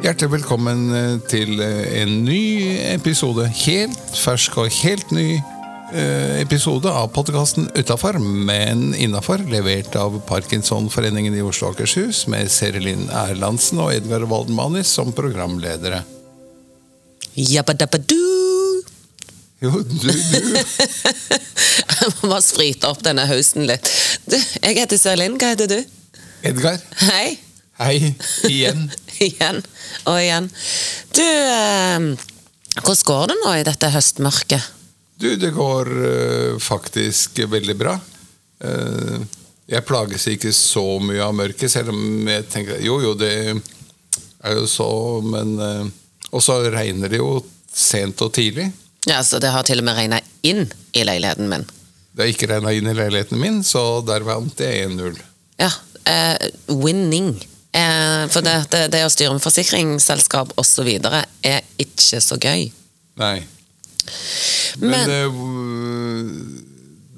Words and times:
Hjertelig 0.00 0.30
velkommen 0.32 0.80
eh, 0.96 1.16
til 1.30 1.60
eh, 1.60 2.02
en 2.02 2.12
ny 2.26 2.42
episode. 2.90 3.44
Helt 3.62 4.14
fersk 4.16 4.56
og 4.62 4.72
helt 4.80 5.12
ny 5.14 5.26
eh, 5.36 6.40
episode 6.40 6.88
av 6.88 7.12
podkasten 7.14 7.68
Utafor, 7.76 8.18
men 8.20 8.90
innafor. 8.96 9.44
Levert 9.52 9.96
av 10.00 10.16
Parkinsonforeningen 10.28 11.36
i 11.36 11.44
Oslo 11.44 11.68
og 11.68 11.76
Akershus 11.76 12.24
med 12.32 12.50
Serilin 12.52 13.06
Erlandsen 13.26 13.80
og 13.84 13.94
Edgar 13.94 14.24
Waldmanis 14.30 14.92
som 14.98 15.12
programledere. 15.16 16.02
Jabbadabbadu! 17.36 18.19
Jo, 19.60 19.70
du, 19.84 20.08
du. 20.08 20.08
Jeg 22.00 22.12
må 22.22 22.30
bare 22.30 22.40
sprite 22.40 22.88
opp 22.88 23.02
denne 23.04 23.26
høsten 23.28 23.66
litt. 23.68 23.90
Du, 24.24 24.38
jeg 24.38 24.78
heter 24.78 24.96
Sørlin. 24.96 25.36
Hva 25.36 25.50
heter 25.52 25.68
du? 25.68 25.78
Edgar. 26.48 26.80
Hei. 27.10 27.36
Hei 27.76 28.14
igjen. 28.48 28.86
igjen 29.26 29.60
og 30.08 30.16
igjen. 30.16 30.48
Du, 31.12 31.24
eh, 31.24 32.08
hvordan 32.80 33.04
går 33.10 33.28
det 33.28 33.38
nå 33.42 33.52
i 33.58 33.66
dette 33.68 33.92
høstmørket? 33.92 34.72
Du, 35.20 35.28
det 35.36 35.52
går 35.52 35.92
eh, 36.08 36.56
faktisk 36.64 37.44
veldig 37.52 37.76
bra. 37.76 37.98
Eh, 38.64 39.28
jeg 39.68 39.86
plages 39.88 40.24
ikke 40.32 40.56
så 40.56 40.86
mye 41.04 41.20
av 41.20 41.36
mørket, 41.36 41.68
selv 41.68 41.92
om 41.92 42.28
jeg 42.32 42.48
tenker 42.48 42.80
jo, 42.80 42.96
jo, 43.04 43.12
det 43.12 43.34
er 43.52 44.56
jo 44.56 44.64
så, 44.68 44.88
men 45.20 45.58
eh, 45.60 45.88
Og 46.32 46.40
så 46.44 46.62
regner 46.72 47.12
det 47.12 47.20
jo 47.20 47.42
sent 47.68 48.24
og 48.24 48.32
tidlig. 48.32 48.70
Ja, 49.08 49.22
så 49.24 49.38
Det 49.40 49.48
har 49.48 49.62
til 49.64 49.78
og 49.80 49.84
med 49.86 49.96
regna 49.96 50.18
inn 50.42 50.66
i 50.92 51.04
leiligheten 51.06 51.48
min. 51.48 51.64
Det 52.12 52.24
har 52.24 52.32
ikke 52.34 52.48
regna 52.50 52.72
inn 52.76 52.90
i 52.90 52.94
leiligheten 52.96 53.38
min, 53.40 53.62
så 53.64 54.00
der 54.04 54.20
vant 54.26 54.58
jeg 54.60 54.88
1-0. 54.90 55.16
Ja, 55.60 55.70
eh, 56.10 56.50
winning. 56.68 57.30
Eh, 57.72 58.26
for 58.32 58.42
det, 58.44 58.56
det, 58.72 58.82
det 58.92 59.04
å 59.06 59.12
styre 59.12 59.32
med 59.36 59.44
forsikringsselskap 59.44 60.52
osv. 60.60 60.88
er 61.44 61.62
ikke 61.78 62.20
så 62.20 62.36
gøy. 62.36 62.70
Nei. 63.20 63.38
Men, 64.80 64.90
Men- 64.90 65.10
eh, 65.10 66.60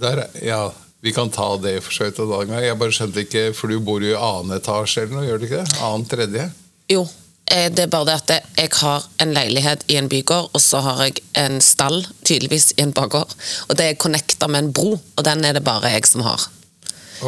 der, 0.02 0.26
Ja, 0.42 0.72
vi 1.00 1.12
kan 1.12 1.30
ta 1.30 1.56
det 1.56 1.80
for 1.82 1.92
så 1.92 2.04
vidt 2.04 2.18
en 2.22 2.30
annen 2.32 2.48
gang. 2.52 2.62
Jeg 2.64 2.78
bare 2.78 2.94
skjønte 2.94 3.24
ikke, 3.24 3.54
for 3.56 3.68
du 3.72 3.80
bor 3.80 4.00
jo 4.04 4.12
i 4.14 4.18
annen 4.18 4.54
etasje 4.58 5.02
eller 5.02 5.14
noe, 5.16 5.26
gjør 5.26 5.38
du 5.42 5.46
ikke 5.48 5.64
det? 5.64 5.80
Annen 5.82 6.06
tredje? 6.10 6.44
Jo, 6.92 7.08
det 7.52 7.84
er 7.84 7.90
bare 7.92 8.08
det 8.08 8.14
at 8.22 8.46
jeg 8.56 8.70
har 8.80 9.04
en 9.20 9.34
leilighet 9.36 9.84
i 9.92 9.98
en 10.00 10.08
bygård, 10.08 10.50
og 10.52 10.60
så 10.60 10.80
har 10.80 11.02
jeg 11.04 11.20
en 11.36 11.60
stall, 11.60 12.00
tydeligvis 12.24 12.70
i 12.78 12.82
en 12.86 12.94
bakgård. 12.96 13.34
Og 13.68 13.76
det 13.76 13.90
er 13.90 13.98
connecta 14.00 14.48
med 14.48 14.64
en 14.64 14.72
bro, 14.72 14.94
og 14.96 15.24
den 15.26 15.44
er 15.44 15.58
det 15.58 15.64
bare 15.66 15.92
jeg 15.92 16.06
som 16.08 16.24
har. 16.24 16.46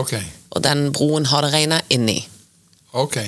Ok. 0.01 0.15
Og 0.55 0.63
den 0.65 0.89
broen 0.97 1.27
har 1.29 1.45
det 1.45 1.53
regna 1.53 1.81
inni. 1.93 2.23
Ok. 2.95 3.19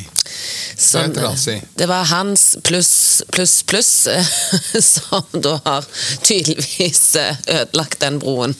Så 0.78 0.98
Det 0.98 1.22
er 1.22 1.61
det 1.74 1.89
var 1.89 2.05
hans 2.05 2.56
pluss, 2.62 3.22
pluss, 3.33 3.62
pluss 3.62 4.06
eh, 4.06 4.28
som 4.80 5.24
da 5.42 5.56
har 5.64 5.84
tydeligvis 6.22 7.17
eh, 7.17 7.36
ødelagt 7.47 8.00
den 8.00 8.20
broen. 8.22 8.55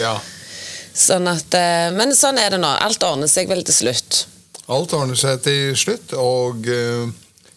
Ja. 0.00 0.16
Sånn 0.96 1.28
at, 1.28 1.52
eh, 1.52 1.90
men 1.92 2.16
sånn 2.16 2.40
er 2.40 2.56
det 2.56 2.62
nå. 2.62 2.72
Alt 2.80 3.04
ordner 3.04 3.28
seg 3.28 3.50
vel 3.52 3.60
til 3.68 3.76
slutt. 3.82 4.22
Alt 4.72 4.96
ordner 4.96 5.18
seg 5.18 5.42
til 5.44 5.76
slutt, 5.76 6.16
og 6.16 6.64
eh, 6.72 7.04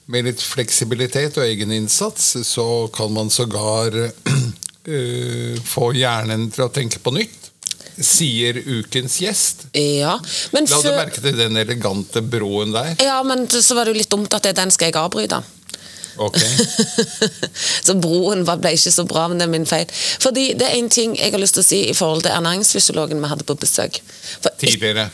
med 0.09 0.25
litt 0.25 0.41
fleksibilitet 0.41 1.37
og 1.37 1.45
egeninnsats 1.45 2.31
så 2.47 2.65
kan 2.93 3.13
man 3.13 3.29
sågar 3.29 3.93
uh, 3.99 5.59
få 5.73 5.91
hjernen 5.97 6.49
til 6.53 6.65
å 6.65 6.71
tenke 6.73 7.01
på 7.03 7.13
nytt, 7.13 7.51
sier 7.99 8.57
ukens 8.63 9.19
gjest. 9.21 9.67
Ja, 9.75 10.15
men 10.55 10.69
La 10.71 10.81
du 10.81 10.89
merke 10.95 11.21
til 11.21 11.37
den 11.37 11.59
elegante 11.59 12.23
broen 12.25 12.73
der? 12.73 12.95
Ja, 13.03 13.21
men 13.27 13.45
så 13.51 13.77
var 13.77 13.85
det 13.85 13.93
jo 13.93 14.01
litt 14.01 14.11
dumt 14.11 14.33
at 14.33 14.47
det, 14.47 14.55
er 14.55 14.61
den 14.63 14.73
skal 14.73 14.89
jeg 14.89 14.99
avbryte. 14.99 15.43
Ok. 16.19 16.39
så 17.87 17.95
broen 17.95 18.41
ble 18.47 18.73
ikke 18.75 18.91
så 18.91 19.05
bra, 19.07 19.27
men 19.29 19.39
det 19.39 19.45
er 19.45 19.53
min 19.53 19.67
feil. 19.69 19.87
Fordi 20.23 20.51
det 20.59 20.67
er 20.67 20.79
en 20.79 20.89
ting 20.91 21.15
jeg 21.19 21.35
har 21.35 21.41
lyst 21.41 21.59
til 21.59 21.63
å 21.63 21.69
si 21.69 21.83
i 21.91 21.95
forhold 21.95 22.25
til 22.25 22.33
ernæringsfysiologen 22.35 23.21
vi 23.21 23.31
hadde 23.31 23.47
på 23.47 23.55
besøk. 23.59 24.01
For 24.41 24.51
Tidligere. 24.59 25.09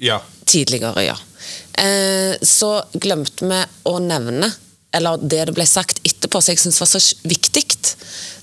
Ja. 0.00 0.20
Tidligere, 0.46 1.04
ja. 1.04 1.16
Eh, 1.76 2.36
så 2.42 2.70
glemte 2.92 3.48
vi 3.48 3.62
å 3.88 3.98
nevne, 4.00 4.48
eller 4.96 5.20
det 5.20 5.44
det 5.48 5.56
ble 5.56 5.66
sagt 5.68 6.00
etterpå, 6.06 6.40
som 6.40 6.54
jeg 6.54 6.62
syntes 6.62 6.80
var 6.80 6.92
så 6.92 7.02
viktig, 7.28 7.64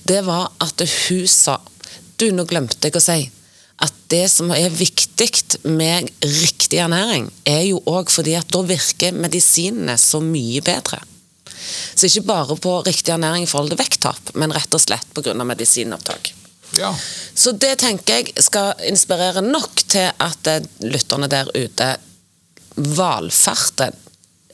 det 0.04 0.20
var 0.26 0.52
at 0.62 0.84
hun 0.84 1.26
sa 1.30 1.60
Du, 2.14 2.28
nå 2.30 2.44
glemte 2.46 2.86
jeg 2.86 2.94
å 2.94 3.02
si 3.02 3.24
at 3.82 3.94
det 4.12 4.28
som 4.30 4.52
er 4.54 4.70
viktig 4.70 5.26
med 5.66 6.06
riktig 6.22 6.78
ernæring, 6.78 7.26
er 7.42 7.64
jo 7.66 7.80
òg 7.90 8.12
fordi 8.12 8.36
at 8.38 8.46
da 8.54 8.62
virker 8.62 9.16
medisinene 9.18 9.96
så 9.98 10.20
mye 10.22 10.62
bedre. 10.64 11.00
Så 11.94 12.06
ikke 12.06 12.26
bare 12.28 12.56
på 12.56 12.76
riktig 12.86 13.12
ernæring 13.16 13.48
i 13.48 13.50
forhold 13.50 13.74
til 13.74 13.80
vekttap, 13.80 14.32
men 14.38 14.54
rett 14.54 14.78
og 14.78 14.82
slett 14.82 15.10
pga. 15.16 15.34
medisinopptak. 15.34 16.32
ja. 16.78 16.94
Så 17.34 17.52
det 17.52 17.78
tenker 17.82 18.14
jeg 18.22 18.46
skal 18.46 18.74
inspirere 18.86 19.42
nok 19.42 19.82
til 19.88 20.10
at 20.18 20.46
eh, 20.46 20.62
lytterne 20.86 21.28
der 21.28 21.50
ute 21.54 21.96
valfarter 22.74 23.94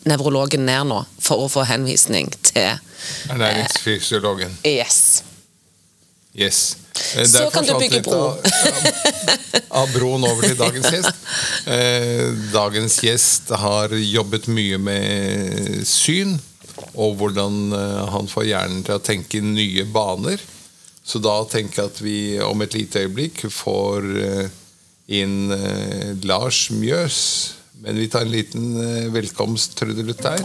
nevrologen 0.09 0.65
ned 0.67 0.89
nå 0.89 1.03
for 1.21 1.45
å 1.45 1.49
få 1.53 1.65
henvisning 1.69 2.31
til 2.47 2.79
Ernæringsfysiologen. 3.33 4.55
Yes. 4.67 5.23
Yes. 6.37 6.77
Eh, 7.17 7.25
Så 7.27 7.51
kan 7.51 7.67
du 7.67 7.75
bygge 7.79 8.03
bro. 8.07 8.21
Av, 9.71 9.83
av 9.83 9.93
broen 9.95 10.25
over 10.27 10.47
til 10.47 10.57
dagens 10.59 10.89
gjest. 10.93 11.27
Eh, 11.71 12.29
dagens 12.53 12.97
gjest 13.05 13.51
har 13.61 13.93
jobbet 13.95 14.49
mye 14.53 14.79
med 14.83 15.83
syn, 15.89 16.37
og 16.95 17.17
hvordan 17.21 17.61
eh, 17.77 18.01
han 18.15 18.31
får 18.31 18.49
hjernen 18.51 18.83
til 18.87 18.99
å 18.99 19.05
tenke 19.05 19.43
nye 19.45 19.85
baner. 19.91 20.43
Så 21.05 21.19
da 21.23 21.39
tenker 21.51 21.83
jeg 21.83 21.91
at 21.93 22.03
vi 22.05 22.19
om 22.45 22.61
et 22.63 22.77
lite 22.77 23.05
øyeblikk 23.07 23.47
får 23.51 24.11
eh, 24.21 24.51
inn 25.21 25.51
eh, 25.57 26.13
Lars 26.29 26.69
Mjøs. 26.75 27.21
Men 27.81 27.97
vi 27.97 28.09
tar 28.13 28.27
en 28.27 28.33
liten 28.33 28.65
eh, 28.77 29.07
velkomsttrudelutt 29.13 30.21
der. 30.21 30.43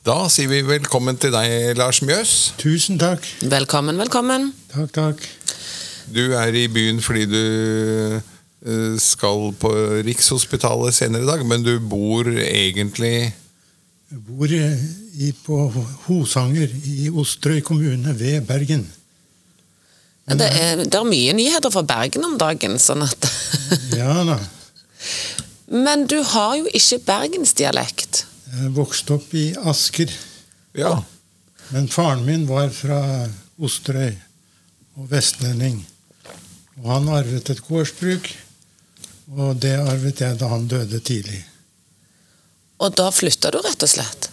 Da 0.00 0.16
sier 0.32 0.48
vi 0.48 0.62
velkommen 0.64 1.20
til 1.20 1.34
deg, 1.36 1.76
Lars 1.76 2.00
Mjøs. 2.00 2.54
Tusen 2.58 2.96
takk. 2.98 3.26
Velkommen, 3.44 4.00
velkommen. 4.00 4.54
Takk, 4.72 4.94
takk. 4.96 5.26
Du 6.10 6.32
er 6.32 6.56
i 6.56 6.64
byen 6.72 7.04
fordi 7.04 7.26
du 7.28 7.44
eh, 8.16 8.96
skal 8.96 9.52
på 9.60 9.74
Rikshospitalet 10.08 10.96
senere 10.96 11.28
i 11.28 11.28
dag, 11.28 11.44
men 11.46 11.60
du 11.66 11.76
bor 11.78 12.24
egentlig 12.24 13.12
Jeg 14.10 14.24
bor 14.26 14.48
i, 15.20 15.32
på 15.32 15.58
Hosanger 16.06 16.72
i 16.88 17.10
Osterøy 17.10 17.60
kommune 17.66 18.14
ved 18.16 18.46
Bergen. 18.48 18.86
Det 20.30 20.46
er, 20.46 20.84
det 20.84 20.94
er 20.94 21.06
mye 21.08 21.34
nyheter 21.34 21.72
fra 21.74 21.82
Bergen 21.84 22.24
om 22.24 22.38
dagen, 22.38 22.78
sånn 22.78 23.02
at 23.04 23.28
Ja 24.00 24.20
da. 24.28 24.38
Men 25.70 26.06
du 26.10 26.18
har 26.26 26.56
jo 26.58 26.70
ikke 26.74 26.98
bergensdialekt. 27.06 28.24
Jeg 28.50 28.72
vokste 28.74 29.16
opp 29.18 29.34
i 29.38 29.50
Asker. 29.70 30.10
Ja. 30.74 30.96
Men 31.70 31.86
faren 31.90 32.24
min 32.26 32.48
var 32.48 32.72
fra 32.74 33.28
Osterøy 33.62 34.16
og 34.98 35.10
vestlending. 35.12 35.78
Og 36.80 36.90
han 36.90 37.08
arvet 37.12 37.52
et 37.52 37.62
gårdsbruk, 37.66 38.32
og 39.36 39.60
det 39.62 39.76
arvet 39.78 40.24
jeg 40.24 40.40
da 40.40 40.50
han 40.50 40.66
døde 40.70 41.00
tidlig. 41.04 41.42
Og 42.80 42.94
da 42.96 43.10
flytta 43.12 43.52
du, 43.52 43.60
rett 43.62 43.84
og 43.84 43.92
slett? 43.92 44.29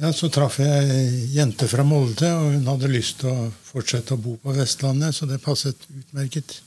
Ja, 0.00 0.12
Så 0.12 0.30
traff 0.32 0.56
jeg 0.62 0.88
ei 0.88 1.08
jente 1.34 1.66
fra 1.68 1.84
Molde, 1.84 2.30
og 2.32 2.54
hun 2.54 2.68
hadde 2.70 2.88
lyst 2.88 3.18
til 3.20 3.28
å 3.28 3.50
fortsette 3.72 4.14
å 4.16 4.20
bo 4.20 4.38
på 4.40 4.54
Vestlandet, 4.56 5.14
så 5.14 5.28
det 5.28 5.42
passet 5.44 5.76
utmerket. 5.92 6.60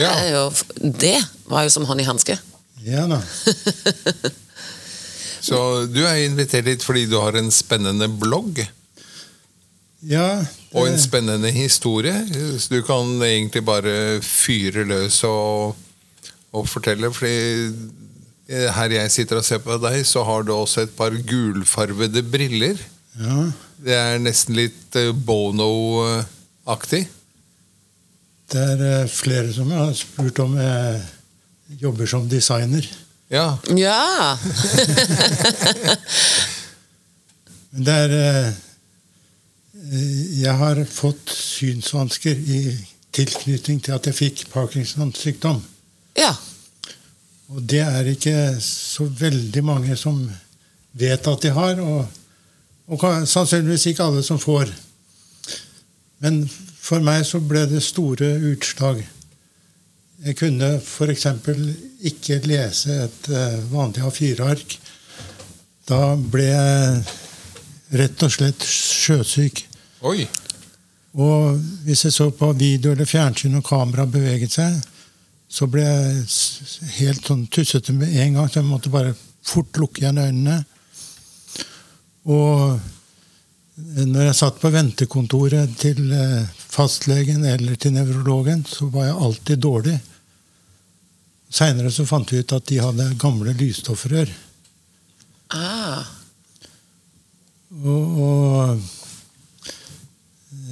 ja. 0.00 0.12
Det, 0.16 0.30
jo, 0.32 0.90
det 1.04 1.18
var 1.50 1.66
jo 1.66 1.74
som 1.74 1.84
hånd 1.88 2.00
i 2.00 2.08
hanske. 2.08 2.38
Ja 2.82 3.04
da. 3.06 3.20
Så 5.42 5.56
du 5.90 6.04
er 6.06 6.20
invitert 6.22 6.68
hit 6.70 6.84
fordi 6.86 7.08
du 7.10 7.16
har 7.18 7.34
en 7.34 7.48
spennende 7.50 8.06
blogg 8.06 8.60
Ja, 10.06 10.44
og 10.70 10.86
en 10.86 10.98
spennende 11.02 11.50
historie. 11.54 12.14
Så 12.58 12.70
du 12.70 12.82
kan 12.86 13.10
egentlig 13.26 13.64
bare 13.66 14.20
fyre 14.22 14.84
løs 14.86 15.18
og, 15.26 15.74
og 16.54 16.68
fortelle. 16.70 17.10
Fordi 17.14 17.70
her 18.48 18.90
jeg 18.90 19.10
sitter 19.14 19.38
og 19.38 19.44
ser 19.46 19.60
på 19.62 19.76
deg, 19.80 20.00
så 20.06 20.24
har 20.26 20.42
du 20.44 20.50
også 20.54 20.82
et 20.86 20.96
par 20.96 21.14
gulfarvede 21.28 22.22
briller. 22.26 22.80
ja. 23.20 23.50
Det 23.82 23.94
er 23.98 24.20
nesten 24.22 24.54
litt 24.54 24.94
eh, 24.98 25.10
Bono-aktig. 25.10 27.00
Det 28.52 28.62
er 28.62 28.82
eh, 28.86 29.08
flere 29.10 29.50
som 29.54 29.72
har 29.74 29.90
spurt 29.98 30.38
om 30.44 30.54
jeg 30.60 31.00
jobber 31.82 32.06
som 32.06 32.28
designer. 32.30 32.86
Ja. 33.32 33.56
Ja! 33.74 34.36
Det 37.72 37.88
er 37.88 38.12
eh, 38.12 38.52
Jeg 40.42 40.52
har 40.60 40.78
fått 40.92 41.32
synsvansker 41.32 42.36
i 42.36 42.58
tilknytning 43.16 43.80
til 43.82 43.96
at 43.96 44.06
jeg 44.06 44.18
fikk 44.18 44.42
Parkinsons 44.52 45.18
sykdom. 45.24 45.62
Ja. 46.16 46.34
Og 47.52 47.60
det 47.68 47.82
er 47.84 48.08
ikke 48.08 48.36
så 48.64 49.04
veldig 49.04 49.62
mange 49.64 49.96
som 50.00 50.22
vet 50.96 51.28
at 51.28 51.44
de 51.44 51.52
har, 51.52 51.80
og, 51.80 52.06
og 52.88 53.04
sannsynligvis 53.28 53.90
ikke 53.90 54.06
alle 54.06 54.22
som 54.24 54.40
får. 54.40 54.72
Men 56.24 56.44
for 56.82 57.04
meg 57.04 57.26
så 57.28 57.40
ble 57.44 57.66
det 57.68 57.82
store 57.84 58.30
utslag. 58.52 59.02
Jeg 60.22 60.38
kunne 60.38 60.76
f.eks. 60.78 61.26
ikke 62.12 62.38
lese 62.46 62.98
et 63.08 63.28
eh, 63.34 63.58
vanlig 63.72 64.04
A4-ark. 64.06 64.76
Da 65.90 66.14
ble 66.16 66.46
jeg 66.46 67.02
rett 67.98 68.24
og 68.24 68.32
slett 68.32 68.64
sjøsyk. 68.64 69.64
Oi! 70.08 70.22
Og 71.12 71.58
hvis 71.84 72.06
jeg 72.06 72.14
så 72.14 72.30
på 72.32 72.52
video 72.56 72.94
eller 72.94 73.08
fjernsyn 73.08 73.58
og 73.58 73.66
kamera 73.66 74.06
beveget 74.08 74.54
seg, 74.54 74.78
så 75.52 75.68
ble 75.68 75.84
jeg 75.84 76.92
helt 76.96 77.26
sånn 77.28 77.44
tussete 77.52 77.92
med 77.92 78.14
en 78.24 78.38
gang, 78.38 78.48
så 78.48 78.62
jeg 78.62 78.70
måtte 78.70 78.92
bare 78.92 79.12
fort 79.44 79.76
lukke 79.76 80.00
igjen 80.00 80.20
øynene. 80.22 80.62
Og 82.32 82.80
når 83.76 84.28
jeg 84.28 84.38
satt 84.38 84.60
på 84.62 84.70
ventekontoret 84.72 85.76
til 85.80 86.12
eh, 86.14 86.48
fastlegen 86.72 87.44
eller 87.48 87.76
til 87.80 87.92
nevrologen, 87.96 88.64
så 88.68 88.88
var 88.92 89.10
jeg 89.10 89.20
alltid 89.26 89.62
dårlig. 89.64 89.98
Seinere 91.52 91.92
så 91.92 92.06
fant 92.08 92.32
vi 92.32 92.40
ut 92.40 92.56
at 92.56 92.68
de 92.70 92.80
hadde 92.80 93.10
gamle 93.20 93.52
lysstoffrør. 93.58 94.32
Ah. 95.52 96.08
Og, 97.82 98.20
og 98.24 98.80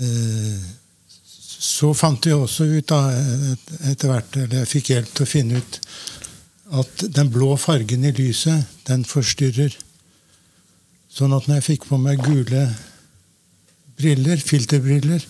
eh, 0.01 0.80
så 1.61 1.91
fant 1.93 2.25
vi 2.25 2.33
også 2.33 2.65
ut 2.73 2.89
da, 2.89 3.01
etter 3.91 4.09
hvert, 4.09 4.37
eller 4.41 4.63
jeg 4.63 4.71
fikk 4.71 4.91
hjelp 4.95 5.13
til 5.13 5.27
å 5.27 5.29
finne 5.29 5.61
ut 5.61 5.81
at 6.81 7.05
den 7.13 7.29
blå 7.35 7.53
fargen 7.61 8.07
i 8.07 8.13
lyset, 8.17 8.65
den 8.89 9.05
forstyrrer. 9.05 9.75
Sånn 11.11 11.35
at 11.37 11.49
når 11.49 11.59
jeg 11.59 11.67
fikk 11.67 11.89
på 11.91 11.99
meg 12.01 12.23
gule 12.23 12.65
briller, 14.01 14.41
filterbriller, 14.41 15.25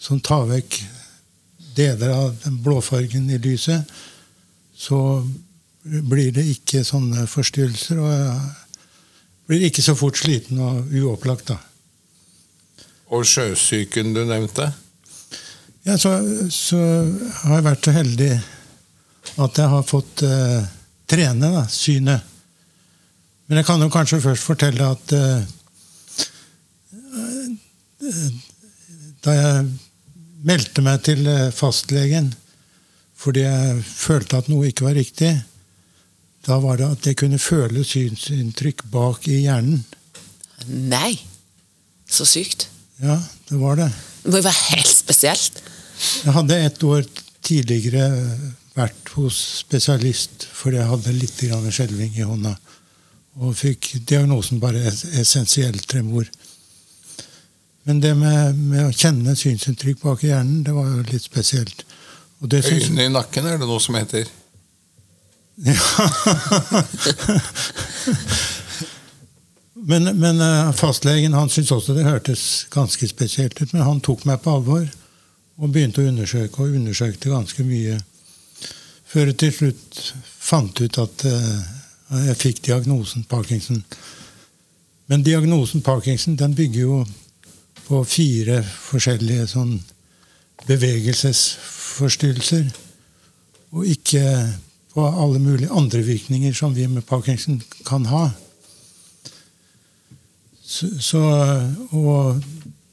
som 0.00 0.20
tar 0.20 0.48
vekk 0.50 0.80
deler 1.76 2.12
av 2.12 2.34
den 2.44 2.58
blåfargen 2.64 3.30
i 3.30 3.38
lyset, 3.40 3.88
så 4.76 4.98
blir 5.80 6.32
det 6.36 6.44
ikke 6.50 6.82
sånne 6.84 7.24
forstyrrelser. 7.30 8.00
Og 8.00 8.12
jeg 8.12 8.36
blir 9.48 9.66
ikke 9.70 9.84
så 9.84 9.96
fort 9.96 10.20
sliten 10.20 10.60
og 10.60 10.92
uopplagt, 11.00 11.52
da. 11.54 11.60
Og 13.10 13.24
sjøsyken 13.26 14.12
du 14.14 14.22
nevnte? 14.28 14.70
Ja, 15.88 15.96
så, 15.98 16.12
så 16.52 16.78
har 17.44 17.54
jeg 17.56 17.66
vært 17.66 17.86
så 17.86 17.94
heldig 17.94 18.32
at 19.40 19.60
jeg 19.60 19.72
har 19.72 19.86
fått 19.86 20.24
uh, 20.26 20.60
trene 21.08 21.52
da, 21.54 21.62
synet. 21.70 22.26
Men 23.48 23.60
jeg 23.60 23.66
kan 23.66 23.82
jo 23.82 23.90
kanskje 23.90 24.20
først 24.22 24.46
fortelle 24.46 24.86
at 24.86 25.12
eh, 25.16 25.40
da 29.26 29.32
jeg 29.34 29.64
meldte 30.46 30.84
meg 30.86 31.02
til 31.02 31.26
fastlegen 31.50 32.30
fordi 33.18 33.42
jeg 33.42 33.82
følte 33.84 34.38
at 34.38 34.46
noe 34.48 34.70
ikke 34.70 34.86
var 34.86 34.94
riktig, 34.96 35.32
da 36.46 36.60
var 36.62 36.78
det 36.78 36.86
at 36.94 37.08
jeg 37.10 37.18
kunne 37.20 37.42
føle 37.42 37.82
synsinntrykk 37.84 38.86
bak 38.94 39.26
i 39.28 39.42
hjernen. 39.42 39.82
Nei. 40.70 41.18
Så 42.08 42.24
sykt. 42.24 42.68
Ja, 43.02 43.18
det 43.50 43.58
var 43.60 43.76
det. 43.82 43.90
Det 44.22 44.30
må 44.32 44.36
jo 44.40 44.46
være 44.46 44.66
helt 44.76 44.90
spesielt. 44.90 45.60
Jeg 46.24 46.32
hadde 46.36 46.58
et 46.66 46.82
år 46.84 47.06
tidligere 47.44 48.06
vært 48.76 49.08
hos 49.16 49.36
spesialist 49.64 50.46
fordi 50.56 50.76
jeg 50.80 50.88
hadde 50.90 51.12
litt 51.16 51.40
skjelving 51.72 52.16
i 52.20 52.26
hånda. 52.28 52.52
Og 53.40 53.54
fikk 53.56 53.94
diagnosen 54.08 54.60
bare 54.60 54.82
es- 54.90 55.04
essensiell 55.22 55.78
tremor. 55.88 56.28
Men 57.88 58.00
det 58.00 58.12
med, 58.16 58.54
med 58.58 58.86
å 58.90 58.92
kjenne 58.92 59.32
synsinntrykk 59.36 60.02
bak 60.02 60.24
i 60.24 60.28
hjernen, 60.34 60.62
det 60.66 60.74
var 60.76 60.86
jo 60.90 61.02
litt 61.08 61.22
spesielt. 61.24 61.84
Og 62.42 62.48
det 62.52 62.60
syns- 62.64 62.90
Øynene 62.90 63.06
i 63.08 63.14
nakken 63.14 63.46
er 63.48 63.56
det 63.58 63.66
noe 63.68 63.80
som 63.80 63.94
heter. 63.96 64.28
Men, 69.90 70.18
men 70.18 70.40
eh, 70.40 70.72
fastlegen 70.76 71.34
han 71.34 71.48
syntes 71.50 71.72
også 71.74 71.94
det 71.96 72.06
hørtes 72.06 72.66
ganske 72.70 73.08
spesielt 73.10 73.62
ut. 73.62 73.72
Men 73.72 73.86
han 73.86 74.02
tok 74.04 74.24
meg 74.28 74.42
på 74.44 74.54
alvor 74.58 74.86
og 75.60 75.72
begynte 75.74 76.02
å 76.02 76.08
undersøke, 76.08 76.62
og 76.62 76.76
undersøkte 76.78 77.32
ganske 77.32 77.64
mye. 77.66 77.96
Før 79.10 79.32
jeg 79.32 79.38
til 79.42 79.52
slutt 79.56 80.00
fant 80.22 80.80
ut 80.80 80.98
at 81.02 81.24
eh, 81.28 81.60
jeg 82.28 82.36
fikk 82.38 82.62
diagnosen 82.68 83.26
Parkinson. 83.30 83.82
Men 85.10 85.26
diagnosen 85.26 85.82
Parkinson 85.82 86.38
den 86.38 86.54
bygger 86.54 86.80
jo 86.80 87.06
på 87.88 88.04
fire 88.06 88.62
forskjellige 88.62 89.46
sånn 89.50 89.80
bevegelsesforstyrrelser. 90.68 92.70
Og 93.74 93.86
ikke 93.90 94.22
på 94.94 95.02
alle 95.06 95.38
mulige 95.42 95.74
andre 95.74 96.02
virkninger 96.06 96.54
som 96.54 96.74
vi 96.78 96.86
med 96.90 97.06
Parkinson 97.06 97.62
kan 97.86 98.06
ha. 98.10 98.30
Så, 100.70 101.20
og 101.90 102.44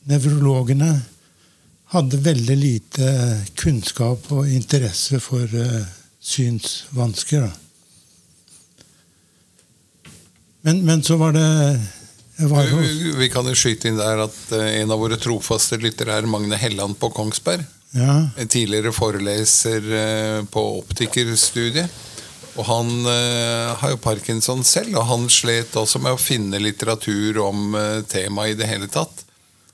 nevrologene 0.09 0.89
hadde 1.93 2.19
veldig 2.25 2.55
lite 2.57 3.11
kunnskap 3.59 4.25
og 4.33 4.49
interesse 4.49 5.19
for 5.23 5.45
eh, 5.45 5.85
synsvansker. 6.19 7.45
Men, 10.65 10.81
men 10.83 11.05
så 11.05 11.15
var 11.21 11.37
det 11.37 11.47
var 12.49 12.67
jo... 12.67 12.81
Vi 12.81 13.13
vi 13.17 13.29
kan 13.33 13.47
jo 13.47 13.55
skyte 13.57 13.89
inn 13.89 13.97
der 13.97 14.25
at 14.25 14.37
eh, 14.53 14.81
en 14.81 14.91
av 14.93 14.99
våre 15.01 15.17
trofaste 15.21 15.79
lyttere 15.81 16.17
er 16.17 16.27
Magne 16.29 16.59
Helland 16.59 16.97
på 16.99 17.09
Kongsberg. 17.13 17.63
ja, 17.95 18.29
En 18.37 18.47
tidligere 18.51 18.91
foreleser 18.93 19.87
eh, 20.01 20.43
på 20.51 20.65
optikerstudiet. 20.81 22.03
Og 22.57 22.65
han 22.65 22.89
eh, 23.05 23.71
har 23.77 23.93
jo 23.93 24.01
parkinson 24.01 24.63
selv, 24.65 24.97
og 24.97 25.07
han 25.11 25.27
slet 25.29 25.75
også 25.77 26.01
med 26.01 26.15
å 26.15 26.21
finne 26.21 26.61
litteratur 26.61 27.37
om 27.45 27.75
eh, 27.77 28.03
temaet 28.09 28.55
i 28.55 28.59
det 28.61 28.69
hele 28.69 28.89
tatt. 28.91 29.23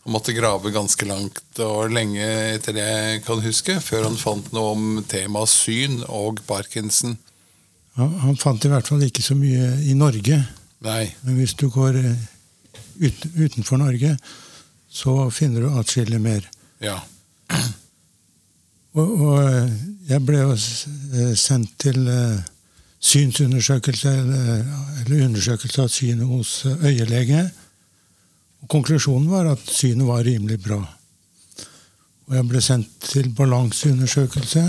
Han 0.04 0.18
måtte 0.18 0.36
grave 0.36 0.74
ganske 0.76 1.08
langt 1.08 1.62
og 1.64 1.94
lenge 1.96 2.26
etter 2.58 2.76
det 2.76 2.88
jeg 2.88 3.22
kan 3.24 3.40
huske, 3.44 3.78
før 3.80 4.10
han 4.10 4.20
fant 4.20 4.50
noe 4.56 4.74
om 4.76 4.88
temaet 5.08 5.52
syn 5.52 6.02
og 6.10 6.44
parkinson. 6.48 7.16
han, 7.96 8.18
han 8.26 8.36
fant 8.42 8.66
i 8.68 8.74
hvert 8.74 8.90
fall 8.92 9.06
ikke 9.08 9.24
så 9.24 9.38
mye 9.40 9.78
i 9.88 9.96
Norge. 9.96 10.42
Nei. 10.84 11.06
Men 11.24 11.40
hvis 11.40 11.56
du 11.56 11.70
går 11.72 12.02
eh, 12.02 12.26
ut, 13.00 13.30
utenfor 13.40 13.80
Norge, 13.80 14.18
så 14.92 15.16
finner 15.32 15.64
du 15.64 15.80
atskillig 15.80 16.20
mer. 16.22 16.52
Ja. 16.84 17.00
Og, 18.94 19.08
og 19.26 19.38
eh, 19.42 19.72
jeg 20.12 20.22
ble 20.28 20.42
jo 20.44 20.52
eh, 20.54 21.32
sendt 21.40 21.72
til 21.82 22.04
eh, 22.12 22.44
synsundersøkelse, 23.04 24.10
eller, 24.10 24.64
eller 25.04 25.26
undersøkelse 25.28 25.84
av 25.84 25.92
synet 25.92 26.28
hos 26.30 26.56
eh, 26.70 26.86
øyelege. 26.92 27.44
Og 28.64 28.70
konklusjonen 28.72 29.28
var 29.32 29.50
at 29.52 29.64
synet 29.68 30.08
var 30.08 30.24
rimelig 30.24 30.62
bra. 30.64 30.80
Og 32.30 32.38
jeg 32.38 32.48
ble 32.48 32.62
sendt 32.64 32.94
til 33.10 33.28
balanseundersøkelse. 33.36 34.64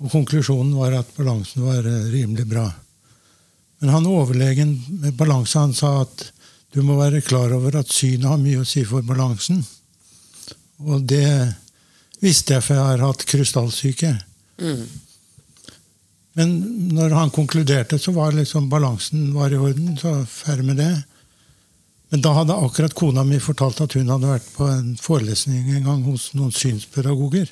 Og 0.00 0.10
konklusjonen 0.12 0.72
var 0.78 0.96
at 1.00 1.12
balansen 1.16 1.66
var 1.66 1.84
eh, 1.84 2.08
rimelig 2.14 2.48
bra. 2.48 2.66
Men 3.82 3.92
han 3.92 4.08
overlegen 4.08 4.78
med 5.02 5.16
balanse 5.18 5.60
han 5.60 5.74
sa 5.76 5.98
at 6.06 6.30
du 6.74 6.80
må 6.82 6.96
være 6.98 7.22
klar 7.22 7.52
over 7.54 7.76
at 7.78 7.92
synet 7.92 8.26
har 8.26 8.40
mye 8.40 8.64
å 8.64 8.66
si 8.66 8.82
for 8.88 9.04
balansen. 9.06 9.60
Og 10.82 11.04
det 11.06 11.28
visste 12.24 12.56
jeg, 12.56 12.64
for 12.64 12.78
jeg 12.78 12.86
har 12.88 13.04
hatt 13.04 13.26
krystallsyke. 13.28 14.14
Mm. 14.58 14.86
Men 16.34 16.54
når 16.94 17.14
han 17.14 17.30
konkluderte, 17.34 17.98
så 17.98 18.12
var 18.14 18.34
liksom 18.34 18.68
balansen 18.70 19.28
var 19.34 19.52
i 19.54 19.58
orden. 19.60 19.94
Så 19.98 20.16
ferdig 20.28 20.66
med 20.66 20.80
det. 20.82 20.92
Men 22.10 22.22
da 22.22 22.32
hadde 22.36 22.56
akkurat 22.58 22.94
kona 22.94 23.24
mi 23.26 23.38
fortalt 23.42 23.80
at 23.84 23.94
hun 23.98 24.10
hadde 24.10 24.30
vært 24.30 24.50
på 24.56 24.66
en 24.70 24.92
forelesning 25.00 25.70
en 25.76 25.86
gang 25.88 26.02
hos 26.06 26.32
noen 26.34 26.52
synspedagoger. 26.54 27.50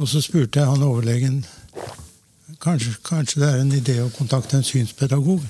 Og 0.00 0.08
så 0.10 0.22
spurte 0.24 0.60
jeg 0.60 0.68
han 0.70 0.84
overlegen 0.84 1.42
kanskje, 2.64 2.94
kanskje 3.04 3.40
det 3.42 3.50
er 3.50 3.60
en 3.62 3.76
idé 3.76 3.98
å 4.02 4.12
kontakte 4.14 4.58
en 4.58 4.66
synspedagog. 4.66 5.44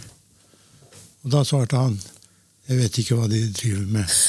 Og 1.25 1.33
da 1.33 1.45
svarte 1.47 1.81
han 1.81 1.97
jeg 2.65 2.81
vet 2.81 2.99
ikke 3.01 3.19
hva 3.19 3.27
de 3.29 3.43
driver 3.53 3.87
med. 3.93 4.15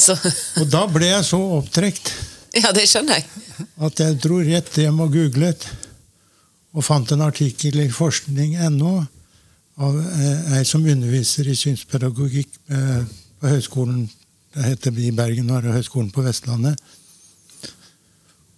Så, 0.00 0.14
Og 0.62 0.68
da 0.70 0.84
ble 0.86 1.08
jeg 1.08 1.24
så 1.26 1.38
opptrekt 1.56 2.12
ja, 2.54 2.70
det 2.74 2.84
skjønner 2.86 3.18
jeg. 3.18 3.46
at 3.82 4.02
jeg 4.02 4.18
dro 4.22 4.36
rett 4.46 4.76
hjem 4.78 5.00
og 5.02 5.10
googlet, 5.14 5.64
og 6.70 6.86
fant 6.86 7.12
en 7.12 7.26
artikkel 7.26 7.80
i 7.82 7.90
forskning.no 7.90 8.94
av 9.80 9.98
eh, 9.98 10.56
ei 10.58 10.64
som 10.68 10.86
underviser 10.86 11.48
i 11.50 11.58
synspedagogikk 11.58 12.58
på 12.68 13.48
høyskolen 13.48 14.08
det 14.54 14.66
heter 14.66 14.96
i 14.98 15.10
Bergen 15.14 15.50
og 15.54 15.62
Høgskolen 15.62 16.10
på 16.10 16.24
Vestlandet. 16.26 16.78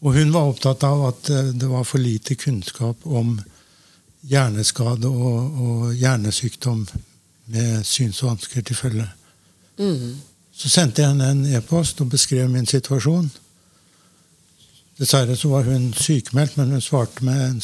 Og 0.03 0.17
hun 0.17 0.33
var 0.33 0.49
opptatt 0.49 0.85
av 0.89 1.05
at 1.11 1.31
eh, 1.31 1.53
det 1.53 1.69
var 1.69 1.85
for 1.85 2.01
lite 2.01 2.35
kunnskap 2.35 3.05
om 3.05 3.37
hjerneskade 4.23 5.09
og, 5.09 5.61
og 5.61 5.95
hjernesykdom 5.99 6.87
med 7.53 7.85
synsvansker 7.85 8.65
til 8.65 8.77
følge. 8.79 9.09
Mm. 9.79 10.17
Så 10.57 10.71
sendte 10.73 11.03
jeg 11.03 11.13
henne 11.13 11.31
en 11.31 11.45
e-post 11.59 12.01
og 12.01 12.11
beskrev 12.15 12.49
min 12.51 12.67
situasjon. 12.67 13.29
Dessverre 14.99 15.37
så 15.37 15.49
var 15.49 15.69
hun 15.69 15.91
sykemeldt, 15.93 16.57
men 16.57 16.73
hun 16.77 16.85
svarte 16.85 17.25
med 17.25 17.45
en 17.51 17.63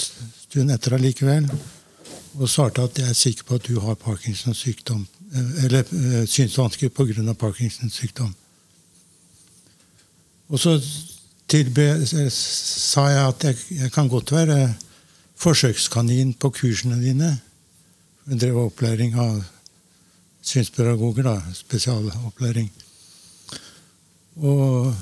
stund 0.49 0.73
etter 0.73 0.97
allikevel. 0.97 1.49
Og 2.38 2.49
svarte 2.49 2.85
at 2.87 2.99
jeg 2.99 3.11
er 3.11 3.17
sikker 3.17 3.45
på 3.45 3.59
at 3.59 3.69
du 3.69 3.81
har 3.81 3.99
Parkinsons 4.00 4.59
sykdom. 4.64 5.07
eh, 5.35 5.64
Eller 5.64 5.85
eh, 5.85 6.26
synsvansker 6.26 6.88
pga. 6.88 7.35
Parkinsons 7.35 7.95
sykdom. 7.95 8.35
Og 10.49 10.59
så 10.59 10.78
tilbe, 11.49 12.07
sa 12.33 13.09
jeg 13.09 13.28
at 13.28 13.45
jeg, 13.45 13.57
jeg 13.71 13.93
kan 13.93 14.09
godt 14.09 14.33
være 14.33 14.75
forsøkskanin 15.37 16.33
på 16.35 16.50
kursene 16.50 17.02
dine. 17.02 17.40
Hun 18.25 18.38
drev 18.38 18.57
opplæring 18.57 19.14
av 19.14 19.45
synspedagoger, 20.43 21.23
da. 21.23 21.43
Spesialopplæring. 21.55 22.71
Og 24.37 24.95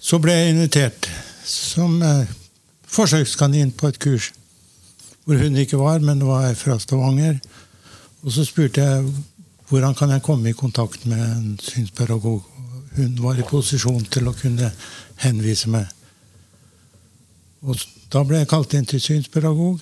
så 0.00 0.18
ble 0.18 0.32
jeg 0.32 0.50
invitert 0.52 1.08
som 1.46 2.02
eh, 2.02 2.28
forsøkskanin 2.84 3.72
på 3.72 3.88
et 3.88 3.98
kurs 4.02 4.32
hvor 5.24 5.38
hun 5.38 5.56
ikke 5.56 5.78
var, 5.78 5.98
men 6.02 6.18
det 6.18 6.26
var 6.26 6.54
fra 6.58 6.78
Stavanger. 6.78 7.38
Og 8.22 8.32
så 8.32 8.44
spurte 8.46 8.82
jeg 8.82 9.12
hvordan 9.68 9.94
kan 9.94 10.10
jeg 10.10 10.22
komme 10.22 10.50
i 10.50 10.56
kontakt 10.56 11.06
med 11.06 11.22
en 11.22 11.58
synspedagog. 11.62 12.42
Hun 12.96 13.14
var 13.22 13.38
i 13.38 13.46
posisjon 13.48 14.04
til 14.04 14.28
å 14.28 14.34
kunne 14.36 14.68
henvise 15.22 15.70
meg. 15.72 15.86
Og 17.62 17.78
da 18.12 18.24
ble 18.26 18.42
jeg 18.42 18.50
kalt 18.50 18.74
inn 18.76 18.88
til 18.88 19.00
synspedagog. 19.00 19.80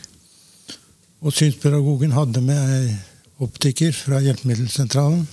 Og 1.20 1.35
synspedagogen 1.35 2.14
hadde 2.14 2.44
med 2.44 2.75
ei 2.76 2.94
optiker 3.40 3.92
fra 3.97 4.20
Hjelpemiddelsentralen. 4.23 5.26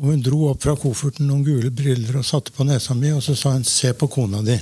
Og 0.00 0.08
hun 0.08 0.24
dro 0.24 0.46
opp 0.48 0.64
fra 0.64 0.74
kofferten 0.80 1.28
noen 1.28 1.44
gule 1.44 1.70
briller 1.70 2.18
og 2.18 2.26
satte 2.26 2.54
på 2.56 2.64
nesa 2.64 2.96
mi, 2.96 3.12
og 3.12 3.22
så 3.22 3.36
sa 3.36 3.52
hun 3.52 3.64
'se 3.64 3.92
på 3.92 4.06
kona 4.08 4.40
di'. 4.42 4.60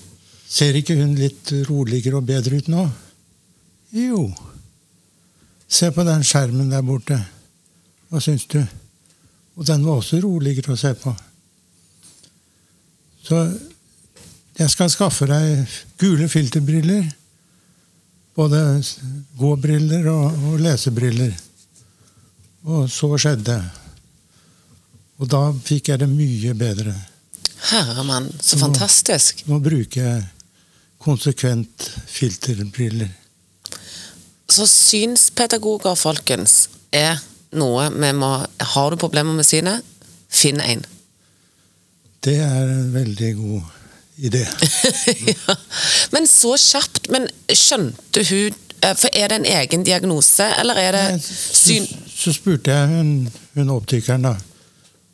Ser 0.50 0.74
ikke 0.74 0.98
hun 0.98 1.14
litt 1.18 1.52
roligere 1.68 2.18
og 2.18 2.26
bedre 2.26 2.58
ut 2.58 2.70
nå? 2.72 2.84
Jo. 3.94 4.24
Se 5.70 5.92
på 5.94 6.02
den 6.06 6.24
skjermen 6.26 6.72
der 6.72 6.82
borte. 6.82 7.18
Hva 8.10 8.18
syns 8.22 8.48
du? 8.50 8.58
Og 9.54 9.66
den 9.68 9.84
var 9.86 10.00
også 10.00 10.18
roligere 10.24 10.74
å 10.74 10.78
se 10.78 10.90
på. 10.98 11.12
Så 13.22 13.44
jeg 14.58 14.72
skal 14.72 14.90
skaffe 14.90 15.28
deg 15.30 15.76
gule 16.00 16.26
filterbriller. 16.32 17.06
Både 18.34 18.58
gåbriller 19.38 20.08
og, 20.10 20.34
og 20.50 20.58
lesebriller. 20.64 21.36
Og 22.66 22.90
så 22.90 23.12
skjedde. 23.20 23.60
Og 25.20 25.30
da 25.30 25.44
fikk 25.54 25.92
jeg 25.92 26.02
det 26.02 26.10
mye 26.10 26.56
bedre. 26.58 26.96
Herremann, 27.70 28.30
så 28.40 28.58
fantastisk. 28.58 29.44
Nå 29.46 29.60
bruker 29.62 30.02
jeg 30.02 30.28
konsekvent 31.00 31.90
filterbriller. 32.06 33.08
Så 34.50 34.66
synspedagoger, 34.66 35.94
folkens, 35.94 36.68
er 36.92 37.20
noe 37.54 37.86
vi 37.94 38.10
må 38.18 38.30
Har 38.74 38.90
du 38.90 38.98
problemer 38.98 39.34
med 39.34 39.46
synet? 39.46 39.86
Finn 40.30 40.60
en. 40.62 40.82
Det 42.22 42.36
er 42.42 42.68
en 42.68 42.90
veldig 42.94 43.30
god 43.38 43.62
idé. 44.16 44.42
ja. 45.32 45.56
Men 46.12 46.28
så 46.28 46.56
kjapt. 46.58 47.08
Men 47.10 47.26
skjønte 47.48 48.24
hun 48.28 48.58
eh, 48.84 48.94
For 48.94 49.08
er 49.16 49.32
det 49.32 49.40
en 49.40 49.48
egen 49.54 49.86
diagnose, 49.86 50.46
eller 50.60 50.78
er 50.82 50.98
det 50.98 51.06
syn... 51.24 51.88
Så, 51.88 52.20
så 52.20 52.36
spurte 52.36 52.74
jeg 52.74 52.92
hun, 52.92 53.14
hun 53.56 53.72
optikeren 53.72 54.28
da, 54.28 54.34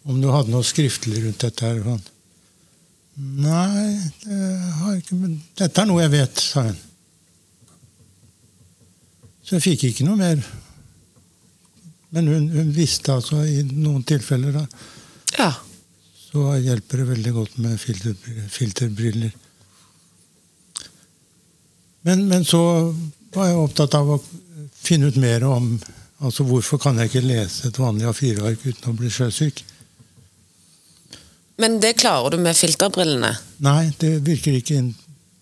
om 0.09 0.21
du 0.21 0.29
hadde 0.35 0.53
noe 0.53 0.67
skriftlig 0.67 1.23
rundt 1.25 1.45
dette. 1.47 1.69
her. 1.71 1.81
sånn. 1.85 2.05
Nei, 3.17 3.97
det 4.27 4.39
har 4.83 4.97
ikke, 4.99 5.17
men 5.17 5.39
dette 5.57 5.81
er 5.81 5.89
noe 5.89 6.03
jeg 6.05 6.13
vet, 6.13 6.41
sa 6.43 6.67
hun. 6.67 6.77
Så 9.47 9.57
jeg 9.57 9.65
fikk 9.65 9.85
ikke 9.89 10.05
noe 10.05 10.19
mer. 10.21 10.43
Men 12.13 12.29
hun, 12.29 12.49
hun 12.53 12.73
visste 12.77 13.15
altså 13.15 13.41
i 13.49 13.63
noen 13.71 14.05
tilfeller 14.07 14.53
da, 14.59 14.65
Ja. 15.39 15.51
så 16.27 16.57
hjelper 16.61 17.03
det 17.03 17.09
veldig 17.15 17.33
godt 17.35 17.59
med 17.65 17.81
filter, 17.81 18.15
filterbriller. 18.53 19.33
Men, 22.07 22.27
men 22.31 22.45
så 22.47 22.61
var 23.35 23.49
jeg 23.49 23.63
opptatt 23.63 23.97
av 23.99 24.13
å 24.17 24.21
finne 24.77 25.09
ut 25.11 25.17
mer 25.19 25.45
om 25.49 25.73
altså 26.25 26.45
hvorfor 26.47 26.79
kan 26.81 26.99
jeg 27.01 27.11
ikke 27.11 27.25
lese 27.27 27.69
et 27.69 27.81
vanlig 27.81 28.07
A4-ark 28.09 28.63
uten 28.67 28.93
å 28.93 28.97
bli 28.99 29.11
sjøsyk. 29.13 29.65
Men 31.57 31.81
det 31.81 31.97
klarer 32.03 32.37
du 32.37 32.43
med 32.43 32.57
filterbrillene? 32.57 33.33
Nei, 33.65 33.91
det 34.01 34.19
virker 34.27 34.59
ikke 34.59 34.81
inn 34.81 34.91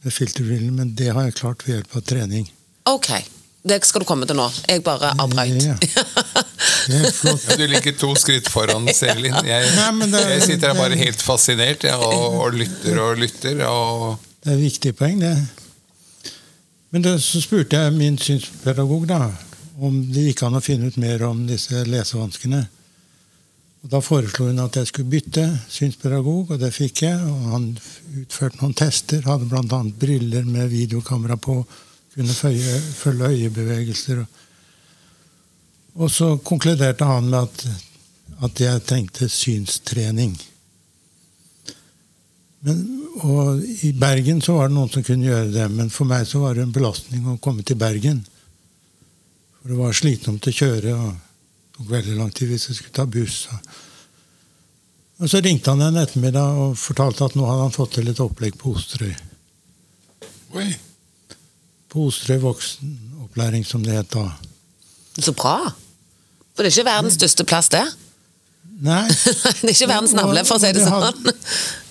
med 0.05 0.15
filterbrillene, 0.15 0.75
men 0.77 0.93
det 0.95 1.11
har 1.17 1.27
jeg 1.27 1.39
klart 1.41 1.65
ved 1.67 1.79
hjelp 1.79 1.97
av 1.99 2.05
trening. 2.07 2.47
Ok. 2.91 3.11
Det 3.65 3.79
skal 3.89 4.03
du 4.03 4.07
komme 4.07 4.27
til 4.29 4.37
nå. 4.37 4.45
Jeg 4.69 4.83
bare 4.85 5.15
avbrøt. 5.23 5.65
Ja. 5.65 5.75
ja. 6.93 7.01
Ja, 7.25 7.57
du 7.57 7.65
ligger 7.67 7.95
to 7.97 8.11
skritt 8.21 8.49
foran, 8.53 8.85
Selin. 8.93 9.33
Jeg, 9.49 9.71
jeg 9.73 10.43
sitter 10.45 10.75
her 10.75 10.77
bare 10.77 10.99
helt 11.01 11.23
fascinert 11.25 11.87
jeg, 11.89 11.97
og, 11.97 12.37
og 12.45 12.59
lytter 12.61 13.01
og 13.01 13.23
lytter. 13.23 13.63
Og 13.65 14.19
Det 14.45 14.53
er 14.53 14.59
et 14.59 14.65
viktig 14.67 14.93
poeng, 14.99 15.23
det. 15.25 15.33
Men 16.93 17.07
det, 17.07 17.17
så 17.25 17.41
spurte 17.43 17.81
jeg 17.81 17.97
min 17.97 18.21
synspedagog 18.21 19.09
da, 19.11 19.23
om 19.81 19.97
det 20.13 20.29
gikk 20.29 20.45
an 20.47 20.61
å 20.61 20.63
finne 20.63 20.93
ut 20.93 21.01
mer 21.01 21.25
om 21.27 21.41
disse 21.49 21.81
lesevanskene. 21.89 22.67
Og 23.85 23.91
Da 23.93 24.01
foreslo 24.01 24.47
hun 24.49 24.63
at 24.65 24.79
jeg 24.81 24.89
skulle 24.89 25.13
bytte 25.13 25.43
synspedagog, 25.69 26.55
og 26.55 26.61
det 26.61 26.71
fikk 26.73 27.03
jeg. 27.05 27.19
og 27.21 27.51
Han 27.53 27.67
utførte 28.23 28.63
noen 28.63 28.77
tester, 28.79 29.21
hadde 29.29 29.49
bl.a. 29.51 29.81
briller 30.01 30.49
med 30.49 30.73
videokamera 30.73 31.37
på, 31.37 31.59
kunne 32.15 32.33
følge, 32.33 32.79
følge 32.81 33.29
øyebevegelser. 33.29 34.25
Og 35.95 36.11
så 36.11 36.37
konkluderte 36.41 37.05
han 37.05 37.29
med 37.29 37.43
at, 37.43 37.67
at 38.49 38.61
jeg 38.61 38.85
trengte 38.89 39.29
synstrening. 39.29 40.33
Men, 42.65 42.81
og 43.21 43.61
I 43.85 43.93
Bergen 43.93 44.41
så 44.41 44.57
var 44.57 44.71
det 44.71 44.79
noen 44.79 44.89
som 44.89 45.05
kunne 45.05 45.29
gjøre 45.29 45.53
det, 45.53 45.69
men 45.71 45.93
for 45.93 46.09
meg 46.09 46.25
så 46.27 46.41
var 46.41 46.57
det 46.57 46.65
en 46.65 46.73
belastning 46.73 47.29
å 47.29 47.37
komme 47.37 47.63
til 47.63 47.77
Bergen. 47.77 48.25
For 49.61 49.75
det 49.75 49.77
var 49.77 49.93
slitsomt 49.97 50.49
å 50.49 50.57
kjøre, 50.57 50.97
og 50.97 51.24
tok 51.75 51.89
veldig 51.91 52.17
lang 52.19 52.31
tid 52.35 52.51
hvis 52.53 52.69
jeg 52.71 52.79
skulle 52.79 52.95
ta 52.95 53.05
buss. 53.11 53.45
Og, 55.21 55.29
Så 55.31 55.41
ringte 55.45 55.71
han 55.75 55.83
en 55.87 55.97
ettermiddag 56.03 56.59
og 56.65 56.77
fortalte 56.79 57.25
at 57.29 57.37
nå 57.39 57.47
hadde 57.49 57.67
han 57.69 57.75
fått 57.75 57.95
til 57.99 58.09
et 58.11 58.21
opplegg 58.23 58.57
på 58.61 58.75
Osterøy. 58.75 59.15
Oi. 60.59 60.69
På 61.91 62.09
Osterøy 62.09 62.41
voksenopplæring, 62.43 63.67
som 63.67 63.83
det 63.87 63.95
het 63.99 64.11
da. 64.15 64.27
Så 65.19 65.33
bra! 65.39 65.59
For 66.55 66.63
det 66.63 66.71
er 66.71 66.77
ikke 66.79 66.91
verdens 66.91 67.17
største 67.19 67.47
plass, 67.47 67.69
det. 67.75 67.85
Nei, 68.85 69.05
det 69.63 69.69
er 69.71 69.73
ikke 69.75 69.91
verdens 69.91 70.15
navle, 70.19 70.43
for 70.47 70.59
å 70.59 70.63
si 70.63 70.71
det 70.75 70.83
de 70.83 70.87
sånn. 70.89 71.03
hadde- 71.03 71.35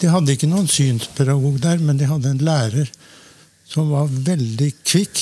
De 0.02 0.12
hadde 0.12 0.36
ikke 0.36 0.50
noen 0.52 0.68
synspedagog 0.72 1.60
der, 1.64 1.80
men 1.84 2.00
de 2.00 2.08
hadde 2.10 2.32
en 2.36 2.44
lærer 2.44 2.92
som 3.72 3.88
var 3.92 4.08
veldig 4.12 4.70
kvikk 4.84 5.22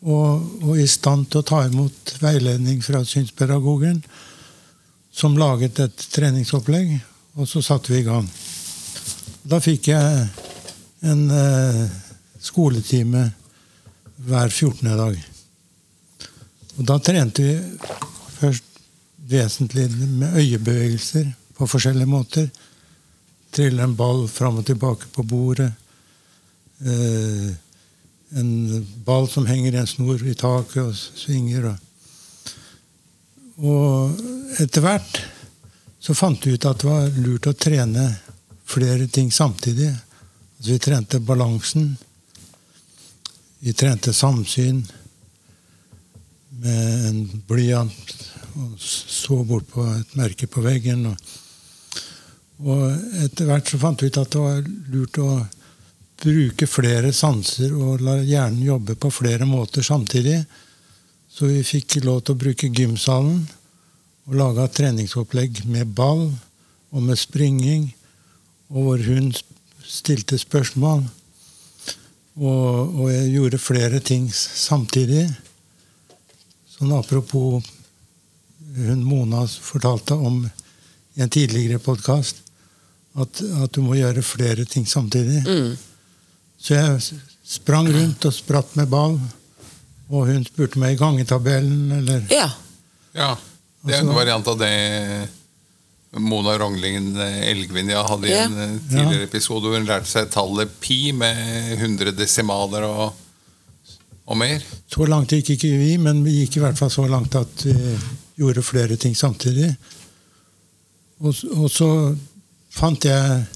og, 0.00 0.44
og 0.64 0.78
i 0.80 0.86
stand 0.88 1.28
til 1.30 1.42
å 1.42 1.46
ta 1.46 1.64
imot 1.68 2.14
veiledning 2.22 2.80
fra 2.84 3.02
synspedagogen, 3.04 4.00
som 5.12 5.36
laget 5.38 5.80
et 5.82 6.06
treningsopplegg, 6.14 6.94
og 7.36 7.48
så 7.48 7.62
satte 7.64 7.92
vi 7.92 8.00
i 8.00 8.06
gang. 8.06 8.28
Da 9.42 9.60
fikk 9.62 9.90
jeg 9.90 10.24
en 11.10 11.22
eh, 11.32 11.84
skoletime 12.40 13.26
hver 14.20 14.48
14. 14.48 14.88
dag. 14.96 15.16
Og 16.78 16.86
da 16.88 16.98
trente 17.02 17.44
vi 17.44 17.54
først 18.38 18.66
vesentlig 19.30 19.88
med 19.92 20.36
øyebevegelser 20.40 21.28
på 21.56 21.68
forskjellige 21.68 22.08
måter. 22.08 22.48
Trille 23.52 23.84
en 23.84 23.96
ball 23.96 24.26
fram 24.30 24.60
og 24.60 24.66
tilbake 24.66 25.10
på 25.12 25.24
bordet. 25.28 25.70
Eh, 26.80 27.50
en 28.38 28.86
ball 29.04 29.28
som 29.28 29.46
henger 29.46 29.74
i 29.74 29.80
en 29.80 29.90
snor 29.90 30.22
i 30.26 30.34
taket 30.38 30.82
og 30.84 30.94
svinger. 30.96 31.70
Og, 31.72 31.78
og 33.66 34.60
etter 34.62 34.84
hvert 34.84 35.22
så 36.00 36.16
fant 36.16 36.46
vi 36.46 36.54
ut 36.54 36.68
at 36.68 36.80
det 36.80 36.88
var 36.88 37.18
lurt 37.20 37.50
å 37.50 37.56
trene 37.56 38.06
flere 38.70 39.08
ting 39.10 39.32
samtidig. 39.34 39.90
Altså 40.58 40.72
vi 40.72 40.78
trente 40.82 41.20
balansen. 41.20 41.92
Vi 43.60 43.74
trente 43.76 44.12
samsyn. 44.16 44.86
med 46.60 47.06
en 47.08 47.42
blyant 47.48 48.10
og 48.58 48.74
så 48.82 49.38
bort 49.48 49.68
på 49.70 49.84
et 49.94 50.16
merke 50.18 50.48
på 50.50 50.60
veggen. 50.60 51.06
Og, 51.06 51.16
og 52.66 52.82
etter 53.24 53.48
hvert 53.48 53.70
så 53.70 53.80
fant 53.80 54.02
vi 54.02 54.10
ut 54.10 54.18
at 54.20 54.34
det 54.34 54.42
var 54.42 54.68
lurt 54.92 55.20
å 55.22 55.30
bruke 56.20 56.66
flere 56.68 57.12
sanser 57.16 57.72
og 57.72 58.02
la 58.04 58.18
hjernen 58.20 58.62
jobbe 58.64 58.96
på 59.00 59.10
flere 59.14 59.48
måter 59.48 59.84
samtidig. 59.86 60.42
Så 61.30 61.48
vi 61.48 61.62
fikk 61.64 62.00
lov 62.04 62.22
til 62.24 62.36
å 62.36 62.40
bruke 62.40 62.68
gymsalen 62.68 63.44
og 64.28 64.36
lage 64.36 64.66
et 64.66 64.76
treningsopplegg 64.76 65.64
med 65.70 65.94
ball 65.96 66.28
og 66.90 67.02
med 67.06 67.18
springing, 67.18 67.88
og 68.70 68.86
hvor 68.86 69.04
hun 69.06 69.30
stilte 69.86 70.38
spørsmål. 70.38 71.04
Og, 72.40 72.94
og 73.00 73.06
jeg 73.10 73.32
gjorde 73.34 73.62
flere 73.62 74.00
ting 74.04 74.28
samtidig. 74.34 75.26
Sånn 76.70 76.94
apropos 76.96 77.60
hun 78.76 79.02
Mona 79.04 79.44
fortalte 79.50 80.14
om 80.14 80.44
i 81.14 81.22
en 81.22 81.30
tidligere 81.30 81.80
podkast, 81.82 82.38
at, 83.18 83.40
at, 83.42 83.72
du 83.74 83.82
må 83.82 83.96
gjøre 83.98 84.22
flere 84.22 84.64
ting 84.64 84.86
samtidig. 84.86 85.42
Mm. 85.42 85.72
Så 86.60 86.74
jeg 86.76 87.20
sprang 87.50 87.88
rundt 87.92 88.24
og 88.28 88.34
spratt 88.36 88.74
med 88.78 88.90
ball, 88.92 89.16
og 90.10 90.26
hun 90.28 90.44
spurte 90.44 90.78
meg 90.82 90.94
i 90.96 91.00
gangetabellen, 91.00 91.92
eller 92.00 92.26
Ja. 92.30 92.50
Ja, 93.14 93.36
Det 93.86 93.94
er 93.94 94.00
en 94.00 94.08
Altså- 94.08 94.14
variant 94.18 94.46
av 94.48 94.58
det 94.58 95.28
Mona 96.18 96.58
Ronglingen 96.58 97.16
Elgvinja 97.16 98.02
hadde 98.06 98.28
i 98.28 98.32
en 98.34 98.58
eh, 98.58 98.78
tidligere 98.90 99.22
episode 99.28 99.62
hvor 99.68 99.78
hun 99.78 99.86
lærte 99.86 100.06
seg 100.10 100.30
tallet 100.30 100.68
pi 100.82 101.12
med 101.12 101.78
100 101.78 102.12
desimaler 102.18 102.82
og, 102.84 103.14
og 104.26 104.36
mer. 104.36 104.60
Så 104.90 105.06
langt 105.08 105.30
gikk 105.30 105.50
ikke 105.54 105.70
vi, 105.78 105.96
men 106.02 106.24
vi 106.26 106.40
gikk 106.44 106.56
i 106.58 106.60
hvert 106.64 106.78
fall 106.78 106.90
så 106.90 107.06
langt 107.08 107.34
at 107.38 107.64
vi 107.64 107.96
gjorde 108.42 108.62
flere 108.66 108.96
ting 108.96 109.14
samtidig. 109.16 109.70
Og, 111.20 111.34
og 111.56 111.70
så 111.70 111.88
fant 112.74 113.04
jeg 113.04 113.46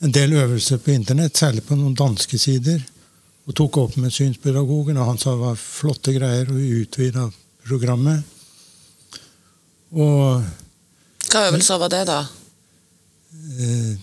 en 0.00 0.12
del 0.14 0.32
øvelser 0.32 0.78
på 0.78 0.90
internett, 0.94 1.36
særlig 1.36 1.64
på 1.66 1.76
noen 1.76 1.94
danske 1.98 2.38
sider, 2.38 2.82
og 3.48 3.54
tok 3.56 3.76
opp 3.80 3.96
med 3.96 4.12
synspedagogen, 4.12 4.96
og 5.00 5.06
han 5.08 5.18
sa 5.18 5.32
det 5.34 5.40
var 5.40 5.56
flotte 5.58 6.12
greier, 6.14 6.50
og 6.52 6.60
utvida 6.82 7.24
programmet. 7.66 8.22
Og 9.92 10.44
Hva 11.32 11.46
øvelser 11.48 11.78
var 11.80 11.88
det, 11.92 12.02
da? 12.08 12.18
eh, 13.58 13.94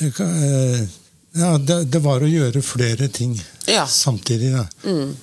eh, 0.00 0.88
ja, 1.34 1.50
det, 1.58 1.78
det 1.90 2.00
var 2.04 2.22
å 2.22 2.30
gjøre 2.30 2.62
flere 2.62 3.08
ting 3.08 3.34
Ja. 3.66 3.86
samtidig. 3.86 4.52
da. 4.54 4.66
Mm. 4.84 5.16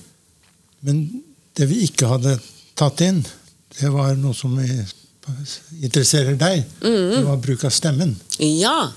Men 0.80 1.22
det 1.56 1.66
vi 1.70 1.82
ikke 1.86 2.08
hadde 2.10 2.38
tatt 2.76 3.00
inn, 3.00 3.22
det 3.78 3.90
var 3.92 4.14
noe 4.16 4.34
som 4.34 4.58
i- 4.60 4.84
interesserer 5.82 6.34
deg. 6.38 6.64
Det 6.80 7.22
var 7.26 7.40
bruk 7.42 7.64
av 7.64 7.74
stemmen. 7.74 8.16
Ja. 8.38 8.92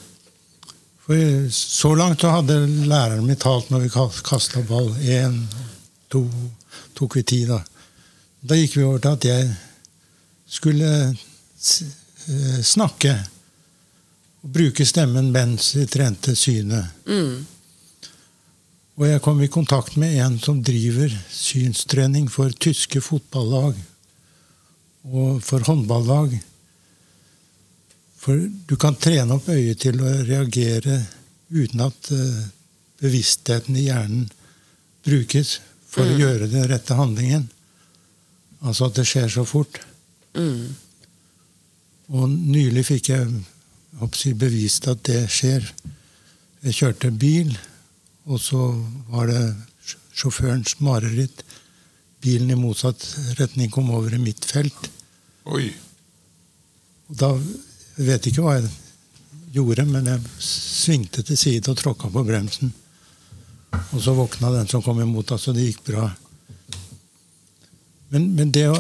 For 1.05 1.49
så 1.53 1.93
langt 1.95 2.21
så 2.21 2.33
hadde 2.33 2.57
læreren 2.89 3.27
min 3.27 3.37
talt 3.37 3.69
når 3.69 3.85
vi 3.85 3.91
kasta 4.25 4.63
ball. 4.65 4.89
Én, 5.05 5.37
to, 6.09 6.25
tok 6.97 7.19
vi 7.19 7.23
ti, 7.23 7.43
da. 7.45 7.59
Da 8.41 8.57
gikk 8.57 8.77
vi 8.79 8.85
over 8.85 9.03
til 9.03 9.17
at 9.17 9.27
jeg 9.29 9.51
skulle 10.49 10.91
eh, 11.13 12.61
snakke. 12.65 13.13
Og 14.41 14.53
bruke 14.57 14.85
stemmen 14.85 15.29
mens 15.33 15.75
vi 15.77 15.85
trente 15.89 16.33
synet. 16.37 17.05
Mm. 17.05 17.45
Og 18.95 19.09
jeg 19.09 19.21
kom 19.21 19.41
i 19.43 19.51
kontakt 19.51 19.97
med 19.99 20.17
en 20.23 20.39
som 20.39 20.61
driver 20.63 21.11
synstrening 21.29 22.29
for 22.31 22.53
tyske 22.65 23.01
fotballag 23.03 23.75
og 25.11 25.41
for 25.45 25.65
håndballag. 25.67 26.33
For 28.17 28.41
du 28.41 28.75
kan 28.81 28.97
trene 28.97 29.37
opp 29.37 29.49
øyet 29.53 29.83
til 29.85 30.01
å 30.01 30.13
reagere 30.25 30.97
uten 31.53 31.83
at 31.85 32.09
eh, 32.13 32.45
bevisstheten 33.03 33.77
i 33.77 33.85
hjernen 33.85 34.25
brukes 35.05 35.59
for 35.85 36.09
å 36.09 36.17
gjøre 36.17 36.49
den 36.49 36.65
rette 36.71 36.97
handlingen. 36.97 37.45
Altså 38.65 38.89
at 38.89 38.97
det 38.97 39.05
skjer 39.07 39.29
så 39.29 39.45
fort. 39.47 39.77
Mm. 40.33 40.73
Og 42.17 42.29
nylig 42.29 42.85
fikk 42.87 43.11
jeg 43.13 44.33
bevist 44.41 44.89
at 44.89 45.03
det 45.07 45.25
skjer. 45.31 45.67
Jeg 46.65 46.77
kjørte 46.79 47.11
bil, 47.13 47.53
og 48.25 48.41
så 48.41 48.61
var 49.13 49.29
det 49.29 49.43
sjåførens 50.17 50.79
mareritt. 50.81 51.43
Bilen 52.25 52.49
i 52.51 52.57
motsatt 52.57 53.03
retning 53.37 53.69
kom 53.71 53.91
over 53.93 54.13
i 54.17 54.19
mitt 54.21 54.45
felt. 54.49 54.87
Oi. 55.53 55.67
Og 57.11 57.19
da 57.21 57.29
jeg 57.37 58.07
vet 58.09 58.27
ikke 58.31 58.41
hva 58.43 58.55
jeg 58.57 58.71
gjorde, 59.55 59.85
men 59.87 60.09
jeg 60.09 60.23
svingte 60.43 61.21
til 61.23 61.37
side 61.39 61.69
og 61.71 61.77
tråkka 61.79 62.09
på 62.11 62.23
bremsen. 62.27 62.73
Og 63.93 63.99
så 64.03 64.15
våkna 64.17 64.49
den 64.55 64.67
som 64.71 64.81
kom 64.83 64.99
imot, 65.03 65.31
altså 65.35 65.53
det 65.55 65.67
gikk 65.69 65.83
bra. 65.91 66.09
Men, 68.09 68.29
men 68.35 68.51
det, 68.55 68.65
å, 68.71 68.75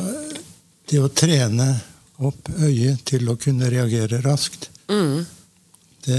det 0.89 0.99
å 1.03 1.09
trene 1.11 1.69
opp 2.25 2.49
øyet 2.63 3.01
til 3.07 3.29
å 3.31 3.37
kunne 3.41 3.71
reagere 3.73 4.21
raskt, 4.25 4.71
Mm. 4.85 5.23
det 6.05 6.17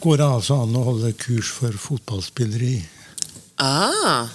går 0.00 0.16
det 0.16 0.24
altså 0.32 0.54
an 0.62 0.78
å 0.80 0.84
holde 0.86 1.10
kurs 1.20 1.50
for 1.52 1.76
fotballspillere 1.76 2.70
i. 2.70 2.78
Ah. 3.60 4.30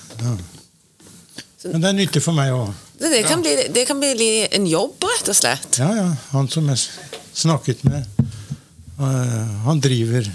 Men 1.72 1.84
det 1.84 1.90
er 1.90 1.98
nyttig 1.98 2.24
for 2.24 2.38
meg 2.38 2.54
òg. 2.56 2.74
Det, 2.98 3.12
det, 3.14 3.22
kan 3.28 3.44
bli, 3.44 3.54
det 3.74 3.86
kan 3.90 4.00
bli 4.02 4.32
en 4.46 4.68
jobb, 4.70 5.06
rett 5.06 5.30
og 5.30 5.38
slett. 5.38 5.80
Ja, 5.82 5.92
ja. 5.96 6.08
Han 6.32 6.50
som 6.50 6.70
jeg 6.72 6.82
snakket 7.38 7.84
med, 7.86 8.08
eh, 8.98 9.56
han 9.68 9.82
driver 9.84 10.30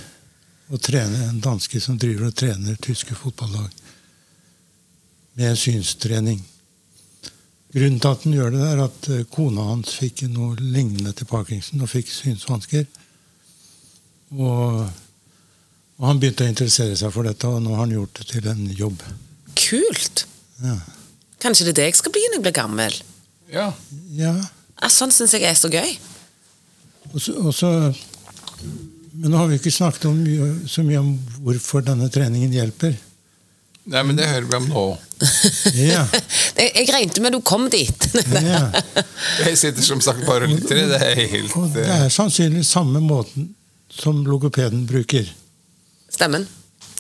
og 0.73 0.81
trener, 0.81 1.29
en 1.29 1.43
danske 1.43 1.81
som 1.83 1.99
driver 2.01 2.31
og 2.31 2.37
trener 2.39 2.79
tyske 2.81 3.17
fotballag 3.19 3.69
med 5.41 5.59
synstrening. 5.59 6.41
Grunnen 7.73 8.01
til 8.01 8.13
at 8.13 8.25
han 8.27 8.37
gjør 8.37 8.55
det, 8.55 8.65
er 8.69 8.83
at 8.85 9.11
eh, 9.13 9.27
kona 9.33 9.67
hans 9.73 9.97
fikk 9.97 10.27
noe 10.31 10.57
lignende 10.61 11.15
til 11.17 11.29
Parkinson 11.29 11.83
og 11.83 11.91
fikk 11.91 12.13
synsvansker. 12.13 12.87
Og, 14.37 14.83
og 15.99 16.09
han 16.09 16.21
begynte 16.21 16.47
å 16.47 16.53
interessere 16.53 16.97
seg 17.01 17.13
for 17.15 17.29
dette, 17.29 17.49
og 17.49 17.65
nå 17.65 17.75
har 17.75 17.87
han 17.87 17.95
gjort 17.97 18.21
det 18.21 18.29
til 18.31 18.51
en 18.53 18.67
jobb. 18.77 19.07
Kult. 19.57 20.27
Ja. 20.63 20.77
Kanskje 21.43 21.67
det 21.69 21.75
er 21.75 21.81
det 21.81 21.89
jeg 21.91 21.99
skal 22.01 22.15
bli 22.15 22.23
når 22.31 22.39
jeg 22.39 22.47
blir 22.47 22.57
gammel. 22.57 22.99
Ja. 23.53 23.69
ja. 24.17 24.33
Ah, 24.79 24.91
sånn 24.91 25.13
syns 25.15 25.35
jeg 25.37 25.45
er 25.49 25.59
så 25.59 25.71
gøy. 25.73 25.97
Og 27.13 27.19
så, 27.21 27.35
og 27.43 27.53
så, 27.55 27.71
men 29.13 29.33
nå 29.33 29.41
har 29.41 29.51
vi 29.51 29.59
ikke 29.61 29.73
snakket 29.75 30.07
om, 30.09 30.21
så 30.71 30.85
mye 30.87 31.01
om 31.03 31.11
hvorfor 31.45 31.85
denne 31.85 32.09
treningen 32.15 32.55
hjelper. 32.55 32.95
Nei, 33.93 34.03
men 34.07 34.15
det 34.15 34.29
hører 34.31 34.47
vi 34.47 34.59
om 34.61 34.69
nå. 34.71 34.85
Ja, 35.75 36.05
Jeg, 36.59 36.71
jeg 36.77 36.89
regnet 36.91 37.19
med 37.23 37.35
du 37.35 37.41
kom 37.47 37.69
dit. 37.71 38.07
ja. 38.39 38.69
Jeg 39.47 39.59
sitter 39.59 39.83
som 39.87 40.01
sagt 40.03 40.23
bare 40.27 40.47
og 40.47 40.55
lytter. 40.55 40.85
Det 40.91 40.99
er 41.03 41.21
helt 41.35 41.55
Og 41.59 41.69
det 41.75 41.85
eh, 41.87 42.05
er 42.07 42.13
sannsynligvis 42.13 42.71
samme 42.75 43.03
måten 43.03 43.53
som 43.93 44.23
logopeden 44.27 44.85
bruker. 44.89 45.27
Stemmen. 46.13 46.47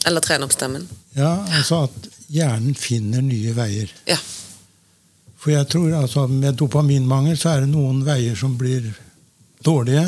Eller 0.06 0.24
trene 0.24 0.46
opp 0.48 0.54
stemmen. 0.54 0.88
Ja, 1.14 1.36
altså 1.54 1.84
at 1.86 2.08
hjernen 2.32 2.76
finner 2.78 3.22
nye 3.24 3.52
veier. 3.56 3.92
Ja. 4.08 4.18
For 5.42 5.52
jeg 5.54 5.68
tror 5.72 5.96
altså 5.98 6.26
med 6.30 6.58
dopaminmangel 6.60 7.38
så 7.38 7.54
er 7.54 7.64
det 7.64 7.72
noen 7.72 8.04
veier 8.06 8.36
som 8.38 8.54
blir 8.58 8.86
dårlige. 9.64 10.06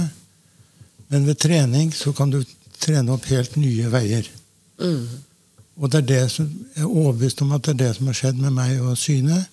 Men 1.10 1.26
ved 1.26 1.40
trening 1.42 1.92
så 1.94 2.14
kan 2.16 2.30
du 2.30 2.40
trene 2.80 3.14
opp 3.14 3.26
helt 3.30 3.56
nye 3.60 3.90
veier. 3.90 4.28
Mm. 4.80 5.08
Og 5.74 5.90
det 5.90 6.04
er 6.04 6.08
det 6.12 6.22
som, 6.30 6.46
jeg 6.76 6.84
er 6.84 6.90
overbevist 6.90 7.42
om 7.42 7.52
at 7.56 7.66
det 7.66 7.74
er 7.74 7.82
det 7.82 7.90
som 7.96 8.10
har 8.10 8.18
skjedd 8.18 8.38
med 8.38 8.54
meg 8.54 8.78
og 8.78 8.96
synet. 8.98 9.50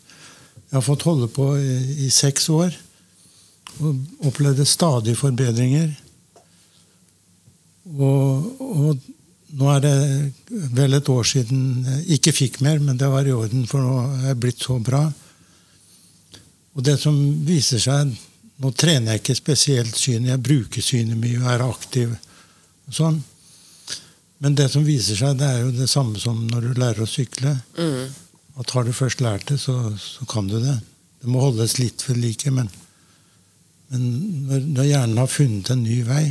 Jeg 0.70 0.78
har 0.78 0.86
fått 0.86 1.08
holde 1.08 1.28
på 1.34 1.50
i, 1.58 1.78
i 2.06 2.10
seks 2.14 2.48
år 2.54 2.78
og 3.82 4.28
opplevde 4.30 4.68
stadig 4.68 5.16
forbedringer. 5.18 5.90
Og, 7.98 8.46
og 8.62 9.02
nå 9.58 9.68
er 9.74 9.82
det 9.84 9.96
vel 10.76 10.96
et 10.96 11.10
år 11.12 11.28
siden 11.28 11.86
jeg 11.88 12.18
ikke 12.18 12.34
fikk 12.36 12.60
mer, 12.64 12.80
men 12.80 13.00
det 13.00 13.10
var 13.12 13.28
i 13.28 13.34
orden, 13.36 13.66
for 13.70 13.84
nå 13.84 13.96
er 14.22 14.30
jeg 14.32 14.40
blitt 14.44 14.64
så 14.64 14.78
bra. 14.84 15.04
Og 16.76 16.86
det 16.88 16.98
som 17.02 17.18
viser 17.48 17.82
seg 17.84 18.20
Nå 18.62 18.70
trener 18.78 19.16
jeg 19.16 19.24
ikke 19.24 19.34
spesielt 19.40 19.96
synet, 19.98 20.36
jeg 20.36 20.42
bruker 20.46 20.84
synet 20.86 21.18
mye 21.18 21.40
og 21.40 21.48
er 21.50 21.64
aktiv. 21.66 22.12
og 22.86 22.94
sånn. 22.94 23.16
Men 24.38 24.54
det 24.54 24.68
som 24.70 24.86
viser 24.86 25.18
seg, 25.18 25.40
det 25.40 25.48
er 25.48 25.64
jo 25.64 25.72
det 25.74 25.88
samme 25.90 26.22
som 26.22 26.44
når 26.46 26.68
du 26.68 26.78
lærer 26.78 27.02
å 27.02 27.10
sykle. 27.10 27.56
Mm. 27.74 28.14
At 28.62 28.74
har 28.76 28.86
du 28.86 28.94
først 28.94 29.24
lært 29.26 29.48
det, 29.50 29.58
så, 29.64 29.74
så 29.98 30.28
kan 30.30 30.46
du 30.46 30.60
det. 30.62 30.76
Det 31.22 31.30
må 31.34 31.42
holdes 31.42 31.80
litt 31.80 32.06
ved 32.06 32.22
like, 32.22 32.54
men, 32.54 32.70
men 33.90 34.06
når, 34.46 34.70
når 34.78 34.90
hjernen 34.92 35.24
har 35.24 35.34
funnet 35.40 35.74
en 35.74 35.82
ny 35.82 35.98
vei, 36.06 36.24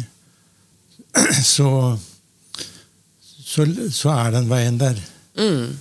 så, 1.57 1.69
så, 3.51 3.67
så 3.91 4.13
er 4.15 4.35
den 4.37 4.51
veien 4.51 4.79
der. 4.79 4.99
Mm. 5.39 5.79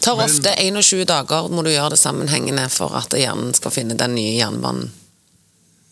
tar 0.00 0.16
Men- 0.16 0.24
ofte 0.24 0.54
21 0.58 1.04
dager 1.06 1.48
må 1.48 1.62
du 1.62 1.70
gjøre 1.70 1.90
det 1.94 1.98
sammenhengende 1.98 2.68
for 2.70 2.94
at 2.98 3.14
hjernen 3.14 3.54
skal 3.54 3.74
finne 3.74 3.96
den 3.98 4.14
nye 4.14 4.36
jernbanen. 4.38 4.90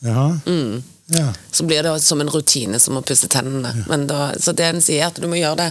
Ja. 0.01 0.39
Mm. 0.47 0.83
Ja. 1.11 1.33
Så 1.53 1.65
blir 1.67 1.83
det 1.83 2.01
som 2.03 2.21
en 2.21 2.31
rutine 2.31 2.79
som 2.81 2.97
å 2.99 3.03
pusse 3.03 3.29
tennene. 3.29 3.85
Men 3.89 4.07
da, 4.07 4.33
så 4.39 4.53
det 4.55 4.69
en 4.69 4.81
sier, 4.83 5.03
er 5.03 5.11
at 5.11 5.19
du 5.19 5.27
må 5.29 5.39
gjøre 5.41 5.65
det 5.65 5.71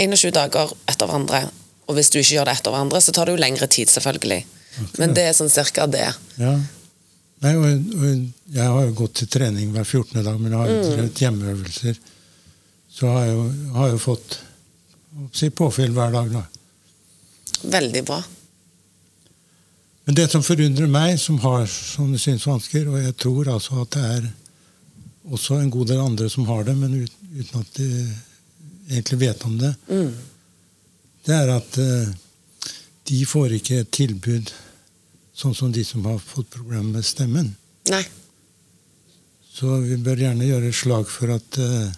21 0.00 0.32
dager 0.32 0.72
etter 0.88 1.06
hverandre. 1.06 1.42
Og 1.88 1.98
hvis 1.98 2.08
du 2.10 2.18
ikke 2.20 2.38
gjør 2.38 2.48
det 2.48 2.56
etter 2.58 2.72
hverandre, 2.72 3.00
så 3.04 3.12
tar 3.12 3.28
det 3.28 3.36
jo 3.36 3.42
lengre 3.42 3.68
tid, 3.68 3.92
selvfølgelig. 3.92 4.40
Men 4.98 5.12
det 5.14 5.26
er 5.28 5.36
sånn 5.36 5.52
cirka 5.52 5.86
det. 5.86 6.08
ja. 6.40 6.56
Nei, 7.44 7.50
og, 7.60 7.64
og 7.98 8.54
jeg 8.54 8.72
har 8.72 8.84
jo 8.86 8.92
gått 8.96 9.18
til 9.20 9.28
trening 9.28 9.72
hver 9.74 9.84
14. 9.84 10.22
dag, 10.24 10.38
men 10.40 10.54
jeg 10.54 10.60
har 10.62 10.70
jo 10.70 10.76
drevet 10.94 11.20
hjemmeøvelser. 11.20 11.98
Så 12.94 13.08
har 13.10 13.24
jeg 13.26 13.34
jo, 13.34 13.44
har 13.74 13.88
jeg 13.90 14.02
fått 14.04 14.36
si, 15.34 15.48
påfyll 15.50 15.94
hver 15.96 16.12
dag, 16.14 16.30
da. 16.30 16.44
Veldig 17.74 18.02
bra. 18.06 18.20
Men 20.04 20.18
det 20.18 20.26
som 20.30 20.44
forundrer 20.44 20.90
meg, 20.92 21.16
som 21.18 21.38
har 21.42 21.64
sånne 21.70 22.18
synsvansker, 22.20 22.86
og 22.92 23.00
jeg 23.00 23.16
tror 23.18 23.48
altså 23.54 23.80
at 23.82 23.94
det 23.96 24.04
er 24.18 24.26
også 25.32 25.56
en 25.62 25.70
god 25.72 25.88
del 25.88 26.02
andre 26.04 26.28
som 26.30 26.44
har 26.50 26.66
det, 26.68 26.74
men 26.76 26.98
uten 27.38 27.62
at 27.62 27.70
de 27.78 27.88
egentlig 28.92 29.18
vet 29.24 29.44
om 29.48 29.56
det, 29.58 29.72
Mm. 29.88 30.12
det 31.24 31.34
er 31.34 31.48
at 31.56 31.78
eh, 31.80 32.12
de 33.08 33.24
får 33.26 33.54
ikke 33.56 33.78
et 33.80 33.90
tilbud 33.96 34.52
sånn 35.34 35.54
som 35.56 35.72
de 35.72 35.82
som 35.84 36.04
har 36.04 36.18
fått 36.20 36.50
problemer 36.52 36.98
med 36.98 37.04
stemmen. 37.04 37.54
Nei. 37.88 38.04
Så 39.54 39.80
vi 39.80 39.96
bør 39.96 40.20
gjerne 40.20 40.44
gjøre 40.46 40.68
et 40.68 40.74
slag 40.76 41.08
for 41.08 41.32
at, 41.32 41.58
eh, 41.58 41.88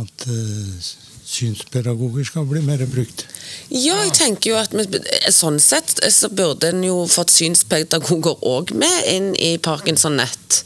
at 0.00 0.26
eh, 0.26 0.90
synspedagoger 1.24 2.24
skal 2.24 2.46
bli 2.48 2.62
mer 2.64 2.84
brukt. 2.90 3.26
Ja, 3.68 3.98
jeg 4.04 4.14
tenker 4.16 4.52
jo 4.52 4.58
at 4.60 4.74
vi, 4.76 4.86
sånn 5.32 5.60
sett 5.62 6.00
så 6.12 6.30
burde 6.32 6.72
en 6.72 6.84
jo 6.86 7.02
fått 7.10 7.32
synspedagoger 7.34 8.44
òg 8.48 8.74
med 8.76 9.08
inn 9.12 9.32
i 9.36 9.56
Parkinson 9.62 10.18
Nett. 10.20 10.62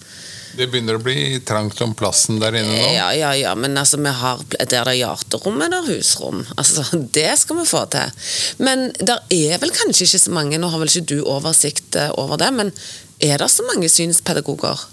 Det 0.57 0.71
begynner 0.73 0.97
å 0.97 1.03
bli 1.05 1.37
trangt 1.45 1.81
om 1.85 1.93
plassen 1.97 2.39
der 2.41 2.55
inne 2.57 2.73
nå. 2.73 2.89
Ja, 2.95 3.11
ja, 3.13 3.35
ja, 3.37 3.53
men 3.59 3.77
altså, 3.77 3.99
vi 4.01 4.13
har 4.23 4.41
der 4.55 4.71
det 4.71 4.79
er 4.81 4.93
hjerterom, 5.03 5.61
er 5.61 5.75
det 5.75 5.83
husrom. 5.91 6.45
Altså, 6.57 6.87
Det 7.17 7.29
skal 7.43 7.61
vi 7.61 7.67
få 7.69 7.85
til. 7.93 8.29
Men 8.65 8.89
der 8.97 9.21
er 9.29 9.61
vel 9.61 9.75
kanskje 9.77 10.07
ikke 10.07 10.23
så 10.25 10.37
mange, 10.39 10.61
nå 10.61 10.71
har 10.73 10.81
vel 10.81 10.93
ikke 10.93 11.11
du 11.13 11.19
oversikt 11.29 11.99
eh, 12.01 12.13
over 12.17 12.41
det, 12.41 12.53
men 12.57 12.73
er 13.21 13.43
det 13.43 13.51
så 13.53 13.67
mange 13.69 13.91
synspedagoger? 13.93 14.87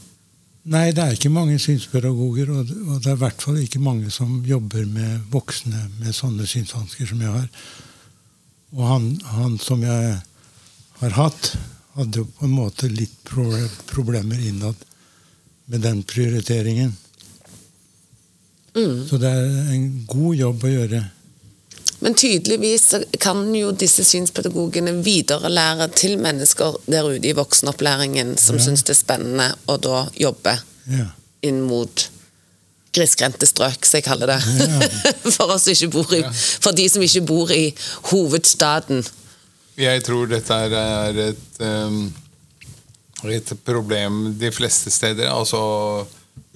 Nei, 0.63 0.93
det 0.95 1.03
er 1.03 1.17
ikke 1.17 1.31
mange 1.33 1.57
synspedagoger, 1.59 2.49
og 2.49 2.67
det- 2.67 3.07
er 3.11 3.17
i 3.17 3.19
hvert 3.19 3.41
fall 3.41 3.57
ikke 3.57 3.81
mange 3.83 4.09
som 4.09 4.45
jobber 4.45 4.85
med 4.85 5.21
voksne 5.29 5.89
med 5.99 6.15
sånne 6.15 6.47
synsvansker 6.47 7.05
som 7.07 7.19
jeg 7.19 7.31
har. 7.31 7.49
Og 8.71 8.87
han, 8.87 9.19
han 9.25 9.57
som 9.59 9.81
jeg 9.83 10.21
har 10.99 11.09
hatt, 11.09 11.57
hadde 11.95 12.15
jo 12.17 12.25
på 12.25 12.45
en 12.45 12.55
måte 12.55 12.87
litt 12.89 13.17
problemer 13.87 14.39
innad 14.39 14.75
med 15.67 15.81
den 15.81 16.01
prioriteringen. 16.03 16.95
Mm. 18.73 19.07
Så 19.07 19.19
det 19.19 19.29
er 19.29 19.73
en 19.75 20.05
god 20.07 20.35
jobb 20.35 20.63
å 20.63 20.71
gjøre. 20.71 21.03
Men 22.03 22.15
tydeligvis 22.19 22.89
kan 23.23 23.45
jo 23.55 23.71
disse 23.71 24.03
synspedagogene 24.03 24.91
viderelære 25.05 25.87
til 25.95 26.17
mennesker 26.19 26.75
der 26.91 27.07
ute 27.13 27.29
i 27.29 27.35
voksenopplæringen 27.37 28.35
som 28.37 28.57
Ja. 28.59 28.63
syns 28.65 28.83
det 28.83 28.95
er 28.97 28.99
spennende 28.99 29.53
å 29.67 29.77
da 29.79 30.07
jobbe 30.19 30.57
Ja. 30.91 31.05
inn 31.43 31.61
mot 31.61 32.09
grisgrendte 32.93 33.47
strøk, 33.47 33.85
som 33.85 33.97
jeg 33.97 34.03
kaller 34.03 34.27
det. 34.27 34.41
for, 35.35 35.55
ikke 35.69 35.89
bor 35.89 36.13
i, 36.13 36.21
for 36.61 36.71
de 36.71 36.89
som 36.89 37.01
ikke 37.01 37.25
bor 37.25 37.51
i 37.51 37.73
hovedstaden. 38.11 39.03
Jeg 39.77 40.03
tror 40.05 40.27
dette 40.29 40.53
er 40.53 41.17
et, 41.29 41.61
um, 41.63 42.13
et 43.25 43.53
problem 43.65 44.35
de 44.37 44.51
fleste 44.53 44.91
steder. 44.93 45.31
Altså 45.33 46.05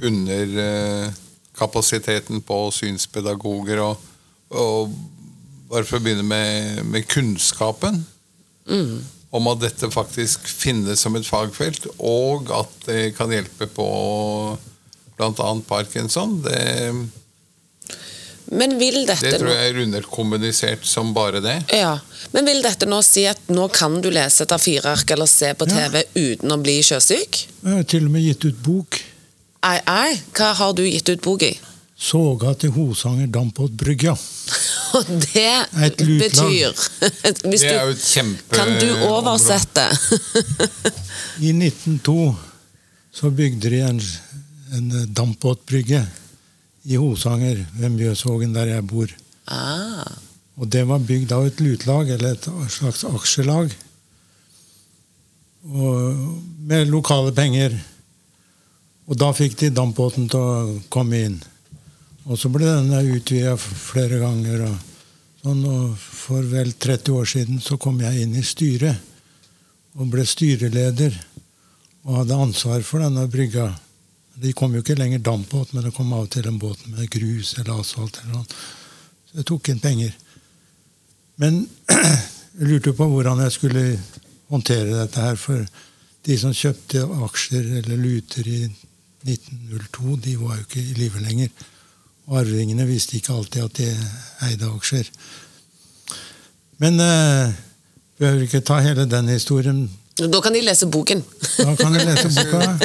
under 0.04 0.60
eh, 0.62 1.14
kapasiteten 1.58 2.42
på 2.46 2.60
synspedagoger 2.72 3.82
og, 3.82 3.98
og 4.54 4.94
bare 5.70 5.84
for 5.88 6.00
å 6.00 6.04
begynne 6.06 6.24
med, 6.28 6.84
med 6.88 7.08
kunnskapen 7.12 8.04
om 9.38 9.48
at 9.52 9.60
dette 9.62 9.88
faktisk 9.92 10.48
finnes 10.48 11.00
som 11.04 11.16
et 11.20 11.28
fagfelt, 11.28 11.86
og 12.00 12.50
at 12.56 12.74
det 12.88 13.14
kan 13.18 13.32
hjelpe 13.32 13.68
på 13.72 13.86
bl.a. 15.18 15.50
parkinson. 15.68 16.38
Det, 16.44 16.62
Men 18.52 18.78
vil 18.80 19.02
dette 19.08 19.28
det 19.28 19.40
tror 19.42 19.52
jeg 19.52 19.72
er 19.74 19.80
underkommunisert 19.84 20.86
som 20.88 21.14
bare 21.16 21.42
det. 21.44 21.58
ja. 21.76 21.98
Men 22.36 22.44
vil 22.48 22.60
dette 22.64 22.88
nå 22.90 22.98
si 23.08 23.24
at 23.28 23.40
nå 23.52 23.70
kan 23.72 24.02
du 24.04 24.10
lese 24.12 24.44
et 24.44 24.52
A4-ark 24.52 25.12
eller 25.16 25.30
se 25.32 25.54
på 25.56 25.68
Ja. 25.70 25.88
TV 25.88 26.04
uten 26.16 26.52
å 26.52 26.58
bli 26.60 26.78
sjøsyk? 26.84 27.38
Jeg 27.64 27.72
har 27.78 27.84
til 27.88 28.06
og 28.08 28.12
med 28.12 28.26
gitt 28.26 28.44
ut 28.50 28.58
bok. 28.66 29.00
Ei, 29.68 29.80
ei, 29.88 30.18
hva 30.36 30.50
har 30.60 30.74
du 30.76 30.84
gitt 30.84 31.08
ut 31.10 31.22
bok 31.24 31.44
i? 31.48 31.54
'Soga 31.98 32.54
til 32.54 32.70
Hosanger 32.76 33.28
Dampbåtbrygga'. 33.28 34.14
Og 34.98 35.06
det 35.08 35.98
betyr 35.98 36.72
Hvis 37.50 37.62
Det 37.62 37.74
er 37.74 37.84
jo 37.84 37.96
et 37.96 38.04
kjempe 38.06 38.56
Kan 38.56 38.70
du 38.80 38.88
oversette? 39.10 39.84
I 41.48 41.52
1902 41.52 42.36
så 43.18 43.32
bygde 43.34 43.70
de 43.74 43.82
en, 43.82 44.00
en 44.78 44.90
dampbåtbrygge 45.14 46.04
i 46.86 46.96
Hosanger, 47.02 47.66
ved 47.74 47.90
Mjøsvågen, 47.90 48.54
der 48.54 48.70
jeg 48.70 48.86
bor. 48.88 49.10
ah, 49.48 50.06
Og 50.56 50.70
det 50.72 50.84
var 50.88 51.00
bygd 51.04 51.32
av 51.34 51.48
et 51.50 51.60
lutlag, 51.60 52.10
eller 52.14 52.38
et 52.38 52.48
slags 52.70 53.04
aksjelag. 53.10 53.74
Og 55.68 56.14
med 56.70 56.88
lokale 56.94 57.34
penger. 57.36 57.76
Og 59.08 59.18
da 59.20 59.32
fikk 59.36 59.58
de 59.60 59.74
dampbåten 59.74 60.30
til 60.30 60.40
å 60.40 60.80
komme 60.94 61.24
inn. 61.26 61.42
Og 62.28 62.36
så 62.36 62.50
ble 62.52 62.68
denne 62.68 63.00
utvida 63.16 63.54
flere 63.58 64.20
ganger. 64.20 64.66
Og 64.68 65.44
sånn, 65.44 65.64
og 65.64 65.94
for 65.98 66.44
vel 66.52 66.74
30 66.76 67.16
år 67.16 67.30
siden 67.32 67.62
så 67.64 67.78
kom 67.80 68.02
jeg 68.04 68.26
inn 68.26 68.36
i 68.36 68.44
styret. 68.44 69.00
Og 69.96 70.12
ble 70.12 70.26
styreleder. 70.28 71.16
Og 72.04 72.22
hadde 72.22 72.40
ansvar 72.48 72.84
for 72.88 73.04
denne 73.04 73.24
brygga. 73.32 73.70
Det 74.38 74.52
kom 74.58 74.76
jo 74.76 74.84
ikke 74.84 74.98
lenger 75.00 75.24
dampbåt, 75.24 75.72
men 75.74 75.88
det 75.88 75.94
kom 75.96 76.12
av 76.14 76.28
og 76.28 76.34
til 76.36 76.46
en 76.50 76.60
båt 76.62 76.84
med 76.92 77.08
grus 77.10 77.56
eller 77.58 77.80
asfalt. 77.80 78.20
eller 78.22 78.42
noe. 78.42 78.60
Så 79.30 79.40
jeg 79.40 79.48
tok 79.48 79.72
inn 79.72 79.82
penger. 79.84 80.12
Men 81.40 81.64
jeg 82.60 82.68
lurte 82.68 82.94
på 82.98 83.08
hvordan 83.08 83.40
jeg 83.46 83.56
skulle 83.56 83.86
håndtere 84.52 85.00
dette 85.00 85.24
her. 85.24 85.40
For 85.40 85.64
de 86.28 86.38
som 86.44 86.52
kjøpte 86.52 87.08
aksjer 87.24 87.72
eller 87.80 88.04
luter 88.04 88.52
i 88.52 88.62
1902, 89.24 90.20
de 90.28 90.38
var 90.44 90.60
jo 90.60 90.68
ikke 90.68 90.84
i 90.84 91.00
live 91.00 91.24
lenger. 91.24 91.56
Og 92.28 92.42
arvingene 92.42 92.88
visste 92.88 93.16
ikke 93.18 93.36
alltid 93.36 93.64
at 93.64 93.78
de 93.80 93.88
eide 94.50 94.68
aksjer. 94.68 95.08
Men 96.84 97.00
eh, 97.00 97.56
behøver 98.20 98.44
ikke 98.46 98.64
ta 98.66 98.82
hele 98.84 99.08
den 99.10 99.32
historien. 99.32 99.88
da 100.18 100.42
kan 100.42 100.54
de 100.54 100.62
lese 100.62 100.90
boken. 100.92 101.24
Da 101.58 101.76
kan 101.76 101.94
de 101.94 102.04
lese 102.04 102.30
boka. 102.36 102.78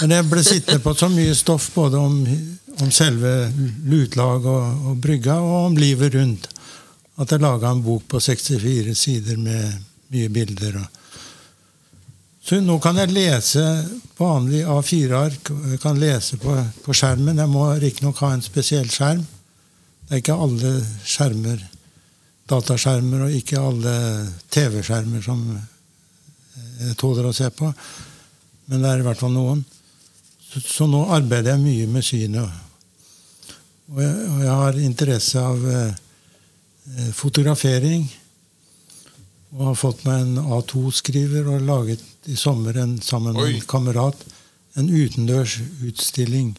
Men 0.00 0.16
jeg 0.16 0.28
ble 0.30 0.44
sittende 0.46 0.82
på 0.82 0.94
så 0.94 1.08
mye 1.12 1.34
stoff 1.34 1.68
både 1.74 1.98
om, 1.98 2.20
om 2.80 2.90
selve 2.90 3.52
lutlag 3.84 4.46
og, 4.46 4.86
og 4.90 5.00
brygga, 5.02 5.40
og 5.40 5.70
om 5.70 5.76
livet 5.76 6.14
rundt, 6.14 6.48
at 7.20 7.32
jeg 7.32 7.42
laga 7.42 7.72
en 7.72 7.82
bok 7.84 8.08
på 8.08 8.20
64 8.20 8.96
sider 8.96 9.36
med 9.36 9.76
mye 10.14 10.28
bilder. 10.32 10.80
Og. 10.80 10.95
Så 12.46 12.60
nå 12.62 12.76
kan 12.78 12.94
jeg 12.94 13.10
lese 13.10 13.62
vanlig 14.14 14.60
A4-ark. 14.70 15.48
Jeg 15.72 15.80
kan 15.82 15.96
lese 15.98 16.36
på, 16.38 16.52
på 16.84 16.94
skjermen. 16.94 17.40
Jeg 17.42 17.50
må 17.50 17.64
riktignok 17.82 18.20
ha 18.22 18.28
en 18.36 18.44
spesiell 18.44 18.86
skjerm. 18.86 19.24
Det 20.06 20.14
er 20.14 20.22
ikke 20.22 20.36
alle 20.44 20.70
skjermer, 21.02 21.64
dataskjermer, 22.46 23.26
og 23.26 23.34
ikke 23.34 23.58
alle 23.58 23.96
TV-skjermer 24.54 25.26
som 25.26 25.42
jeg 25.56 26.94
tåler 27.02 27.26
å 27.26 27.34
se 27.34 27.50
på. 27.50 27.72
Men 28.70 28.84
det 28.84 28.92
er 28.92 29.02
i 29.02 29.08
hvert 29.08 29.24
fall 29.26 29.34
noen. 29.34 29.66
Så, 30.46 30.62
så 30.62 30.86
nå 30.86 31.02
arbeider 31.18 31.56
jeg 31.56 31.66
mye 31.66 31.92
med 31.98 32.06
synet. 32.06 32.62
Og 33.90 34.04
jeg, 34.06 34.18
og 34.30 34.42
jeg 34.46 34.58
har 34.62 34.84
interesse 34.86 35.48
av 35.50 35.70
eh, 35.74 37.08
fotografering. 37.10 38.06
Og 39.56 39.72
har 39.72 39.80
fått 39.82 40.06
meg 40.06 40.28
en 40.28 40.44
A2-skriver 40.60 41.50
og 41.50 41.66
laget 41.66 42.12
i 42.26 42.36
sommer 42.36 42.76
en, 42.82 42.96
sammen 43.02 43.34
med 43.36 43.42
Oi. 43.44 43.54
en 43.60 43.66
kamerat 43.70 44.24
en 44.76 44.88
utendørs 44.92 45.58
utstilling 45.86 46.50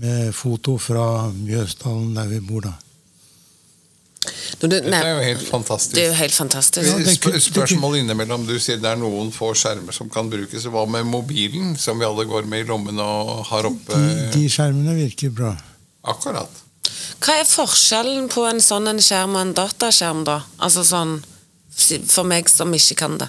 med 0.00 0.30
foto 0.34 0.78
fra 0.80 1.28
Mjøsdalen, 1.34 2.14
der 2.16 2.30
vi 2.30 2.38
bor 2.40 2.62
da. 2.64 2.72
Du, 4.60 4.66
Dette 4.68 4.92
er 4.92 5.14
jo 5.14 5.20
helt 5.24 5.44
fantastisk. 5.48 5.94
det 5.96 6.02
er 6.04 6.08
jo 6.10 6.16
helt 6.18 6.34
fantastisk. 6.36 6.86
Ja, 6.88 6.96
det 7.00 7.08
er 7.08 7.16
Sp- 7.16 7.40
Spørsmål 7.50 7.96
innimellom. 8.02 8.42
Du 8.48 8.58
sier 8.60 8.76
det 8.80 8.88
er 8.90 8.98
noen 9.00 9.30
få 9.32 9.52
skjermer 9.56 9.96
som 9.96 10.10
kan 10.12 10.28
brukes. 10.32 10.66
Hva 10.68 10.82
med 10.92 11.06
mobilen, 11.08 11.72
som 11.80 11.98
vi 12.00 12.04
alle 12.08 12.26
går 12.28 12.48
med 12.48 12.64
i 12.64 12.68
lommen 12.68 13.00
og 13.00 13.46
har 13.48 13.68
oppe? 13.70 13.96
De, 13.96 14.26
de 14.34 14.42
skjermene 14.52 14.96
virker 14.98 15.32
bra. 15.32 15.54
Akkurat. 16.12 16.52
Hva 17.20 17.38
er 17.40 17.48
forskjellen 17.48 18.28
på 18.32 18.44
en 18.48 18.60
sånn 18.64 18.88
en 18.92 19.00
skjerm 19.04 19.36
og 19.36 19.42
en 19.46 19.54
dataskjerm, 19.56 20.24
da? 20.28 20.40
Altså 20.60 20.84
sånn 20.88 21.18
For 22.10 22.26
meg 22.28 22.48
som 22.52 22.72
ikke 22.76 22.96
kan 22.98 23.16
det. 23.22 23.28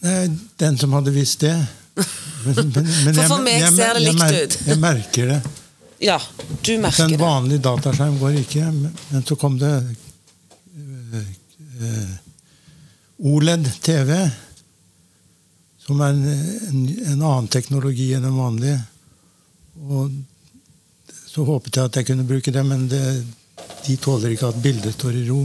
Nei, 0.00 0.30
den 0.56 0.78
som 0.80 0.92
hadde 0.96 1.12
visst 1.14 1.40
det. 1.44 1.54
Men, 1.94 2.54
men, 2.54 2.86
men 3.04 3.14
For 3.18 3.26
for 3.34 3.42
meg 3.44 3.64
ser 3.74 3.98
det 3.98 4.04
likt 4.06 4.22
jeg, 4.24 4.44
ut. 4.44 4.58
Jeg 4.70 4.80
merker 4.80 5.34
det. 5.34 5.40
Ja, 6.00 6.16
du 6.64 6.78
merker 6.80 7.04
En 7.04 7.12
det. 7.12 7.20
vanlig 7.20 7.58
dataskjerm 7.60 8.16
går 8.22 8.38
ikke, 8.40 8.70
men, 8.72 9.24
så 9.28 9.36
kom 9.36 9.58
det 9.60 9.72
eh, 9.76 11.18
eh, 11.84 12.14
OLED-TV, 13.28 14.14
som 15.84 16.00
er 16.00 16.14
en, 16.14 16.24
en, 16.70 16.80
en 17.12 17.20
annen 17.20 17.50
teknologi 17.52 18.14
enn 18.16 18.24
den 18.24 18.40
vanlige. 18.40 18.80
Og 19.90 20.16
så 21.28 21.44
håpet 21.44 21.76
jeg 21.76 21.90
at 21.90 22.00
jeg 22.00 22.08
kunne 22.08 22.28
bruke 22.28 22.54
det, 22.54 22.64
men 22.64 22.88
det, 22.88 23.04
de 23.84 23.96
tåler 24.00 24.32
ikke 24.32 24.54
at 24.54 24.62
bildet 24.64 24.96
står 24.96 25.20
i 25.20 25.26
ro. 25.28 25.42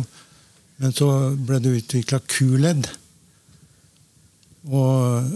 Men 0.80 0.96
så 0.96 1.10
ble 1.36 1.60
det 1.64 1.76
utvikla 1.82 2.24
QLED. 2.24 2.88
Og 4.66 5.28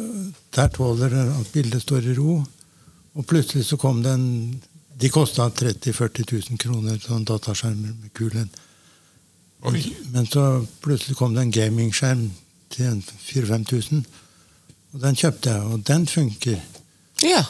der 0.56 0.72
tåler 0.74 1.14
det 1.14 1.26
at 1.36 1.52
bildet 1.54 1.82
står 1.82 2.10
i 2.10 2.16
ro. 2.18 2.40
Og 3.14 3.26
plutselig 3.26 3.66
så 3.66 3.78
kom 3.78 4.04
det 4.04 4.14
en 4.14 4.62
De 5.00 5.08
kosta 5.08 5.46
30 5.48 5.94
000-40 5.94 6.26
000 6.52 6.58
kroner, 6.60 6.98
sånn 7.00 7.24
dataskjermer 7.24 7.94
med 8.02 8.10
kulen. 8.12 8.50
Oi. 9.64 9.80
Men 10.12 10.26
så 10.28 10.66
plutselig 10.84 11.16
kom 11.16 11.32
det 11.32 11.46
en 11.46 11.54
gamingskjerm 11.56 12.26
til 12.76 12.90
en 12.90 13.00
4000-5000. 13.00 14.02
Og 14.92 15.00
den 15.00 15.16
kjøpte 15.16 15.54
jeg, 15.54 15.62
og 15.72 15.86
den 15.88 16.08
funker. 16.08 16.60
Ja. 17.24 17.46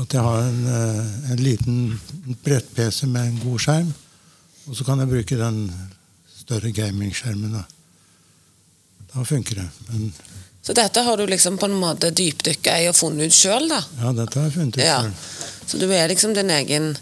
At 0.00 0.16
jeg 0.16 0.24
har 0.24 0.42
en, 0.46 0.64
eh, 0.64 1.32
en 1.34 1.44
liten 1.44 2.00
brett-PC 2.44 3.06
med 3.06 3.26
en 3.26 3.40
god 3.44 3.58
skjerm, 3.58 3.92
og 4.66 4.76
så 4.76 4.84
kan 4.84 4.98
jeg 4.98 5.12
bruke 5.12 5.36
den 5.36 5.72
større 6.38 6.72
gamingskjermen. 6.72 7.52
Da. 7.52 7.64
da 9.14 9.24
funker 9.24 9.54
det. 9.60 9.68
Men 9.88 10.12
Så 10.62 10.74
dette 10.76 11.00
har 11.06 11.16
du 11.16 11.24
liksom 11.26 11.56
på 11.58 11.66
en 11.70 11.78
måte 11.80 12.10
dypdykka 12.12 12.74
i 12.82 12.88
og 12.90 12.96
funnet 12.98 13.30
ut 13.30 13.36
sjøl, 13.36 13.68
da? 13.70 13.78
ja, 14.02 14.10
dette 14.12 14.38
har 14.38 14.48
jeg 14.50 14.56
funnet 14.58 14.76
ut 14.76 14.82
Ja. 14.84 14.98
selv. 15.02 15.14
Så 15.70 15.78
du 15.80 15.86
er 15.94 16.08
liksom 16.08 16.34
din 16.34 16.50
egen 16.50 16.96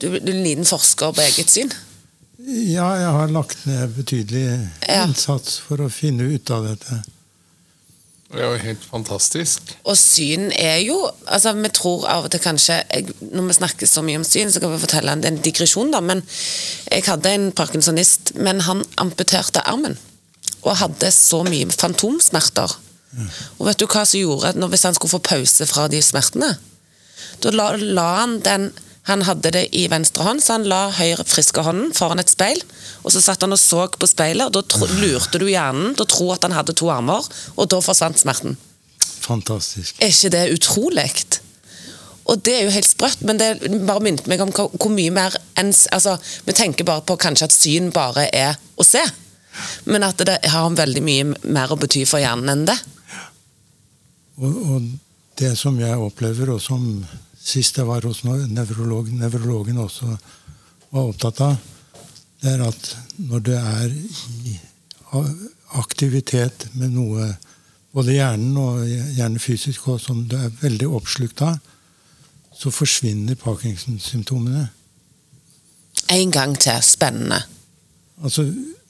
Du, 0.00 0.06
du 0.08 0.30
er 0.30 0.36
en 0.36 0.44
liten 0.44 0.64
forsker 0.64 1.10
på 1.12 1.20
eget 1.24 1.50
syn? 1.50 1.72
Ja, 2.48 2.92
jeg 2.94 3.10
har 3.16 3.28
lagt 3.34 3.66
ned 3.66 3.96
betydelig 3.96 4.44
Ja. 4.88 5.04
innsats 5.04 5.58
for 5.58 5.76
å 5.82 5.88
finne 5.90 6.22
ut 6.22 6.50
av 6.54 6.64
dette. 6.68 7.02
Det 8.30 8.38
er 8.40 8.44
jo 8.52 8.58
helt 8.62 8.84
fantastisk. 8.84 9.72
Og 9.88 9.96
syn 9.96 10.50
er 10.52 10.78
jo 10.84 11.10
altså 11.26 11.52
Vi 11.62 11.68
tror 11.74 12.04
av 12.06 12.24
og 12.24 12.30
til 12.30 12.40
kanskje 12.40 12.76
jeg, 12.92 13.14
Når 13.32 13.46
vi 13.48 13.54
snakker 13.56 13.86
så 13.86 14.02
mye 14.04 14.16
om 14.20 14.24
syn, 14.24 14.52
så 14.52 14.60
kan 14.60 14.70
vi 14.72 14.78
fortelle 14.86 15.12
en, 15.12 15.24
en 15.24 15.38
digresjon, 15.42 15.90
da. 15.90 16.00
Men 16.00 16.22
jeg 16.92 17.04
hadde 17.08 17.26
en 17.34 17.50
parkinsonist, 17.52 18.34
men 18.36 18.60
han 18.60 18.84
amputerte 18.96 19.60
armen. 19.66 19.96
Og 20.64 20.76
hadde 20.80 21.10
så 21.14 21.42
mye 21.46 21.68
fantomsmerter. 21.70 22.74
Og 23.58 23.64
vet 23.68 23.80
du 23.80 23.86
hva 23.88 24.04
som 24.06 24.20
gjorde 24.20 24.52
når, 24.58 24.72
hvis 24.74 24.84
han 24.88 24.96
skulle 24.96 25.14
få 25.16 25.22
pause 25.24 25.66
fra 25.68 25.86
de 25.90 26.00
smertene? 26.04 26.50
Da 27.42 27.52
la, 27.54 27.72
la 27.78 28.10
han 28.20 28.38
den 28.44 28.70
Han 29.08 29.22
hadde 29.24 29.48
det 29.54 29.62
i 29.72 29.86
venstre 29.88 30.20
hånd, 30.26 30.42
så 30.44 30.58
han 30.58 30.66
la 30.68 30.90
høyre 30.92 31.24
friske 31.24 31.62
hånden 31.64 31.94
foran 31.96 32.20
et 32.20 32.28
speil. 32.28 32.58
Og 33.00 33.14
så 33.14 33.22
satt 33.24 33.40
han 33.40 33.56
og 33.56 33.60
så 33.60 33.86
på 33.88 34.04
speilet, 34.04 34.44
og 34.44 34.52
da 34.52 34.60
tro, 34.60 34.84
lurte 35.00 35.40
du 35.40 35.46
hjernen 35.48 35.94
til 35.96 36.04
å 36.04 36.10
tro 36.12 36.26
at 36.34 36.44
han 36.44 36.52
hadde 36.52 36.74
to 36.76 36.90
armer, 36.92 37.24
og 37.56 37.70
da 37.72 37.78
forsvant 37.80 38.20
smerten. 38.20 38.58
Fantastisk. 39.24 39.96
Er 40.04 40.12
ikke 40.12 40.34
det 40.34 40.42
utrolig? 40.52 41.06
Og 42.28 42.42
det 42.44 42.58
er 42.58 42.66
jo 42.66 42.74
helt 42.74 42.90
sprøtt, 42.90 43.24
men 43.24 43.40
det 43.40 43.48
bare 43.88 44.04
minnet 44.04 44.28
meg 44.28 44.44
om 44.44 44.52
hvor, 44.52 44.92
mye 44.92 45.14
mer 45.16 45.32
enn 45.56 45.72
altså, 45.96 46.18
Vi 46.44 46.52
tenker 46.52 46.84
bare 46.84 47.06
på 47.08 47.16
kanskje 47.16 47.48
at 47.48 47.56
syn 47.56 47.88
bare 47.94 48.28
er 48.28 48.60
å 48.76 48.84
se, 48.84 49.00
men 49.86 50.06
at 50.06 50.24
det 50.26 50.38
har 50.52 50.68
veldig 50.76 51.02
mye 51.04 51.28
mer 51.54 51.72
å 51.72 51.78
bety 51.80 52.04
for 52.08 52.22
hjernen 52.22 52.52
enn 52.52 52.66
det. 52.68 52.76
Og, 54.38 54.60
og 54.74 54.90
det 55.38 55.54
som 55.58 55.78
jeg 55.80 55.98
opplever, 56.02 56.52
og 56.54 56.62
som 56.62 56.84
sist 57.38 57.78
jeg 57.78 57.88
var 57.88 58.06
hos 58.06 58.24
nevrolog, 58.26 59.10
nevrologen 59.14 59.80
også 59.82 60.10
var 60.90 61.02
opptatt 61.04 61.42
av, 61.46 61.58
det 62.42 62.54
er 62.54 62.64
at 62.68 62.90
når 63.18 63.44
du 63.46 63.52
er 63.56 63.94
i 64.46 64.58
aktivitet 65.78 66.68
med 66.78 66.94
noe, 66.94 67.32
både 67.94 68.14
hjernen 68.14 68.56
og 68.60 68.82
gjerne 68.86 69.42
fysisk, 69.42 69.88
og 69.88 70.00
som 70.02 70.22
du 70.28 70.36
er 70.38 70.54
veldig 70.60 70.90
oppslukt 70.98 71.42
av, 71.42 71.58
så 72.58 72.70
forsvinner 72.74 73.38
Parkinson-symptomene. 73.38 74.68
En 76.10 76.32
gang 76.34 76.56
til. 76.58 76.82
Spennende. 76.82 77.42
Altså, 78.22 78.48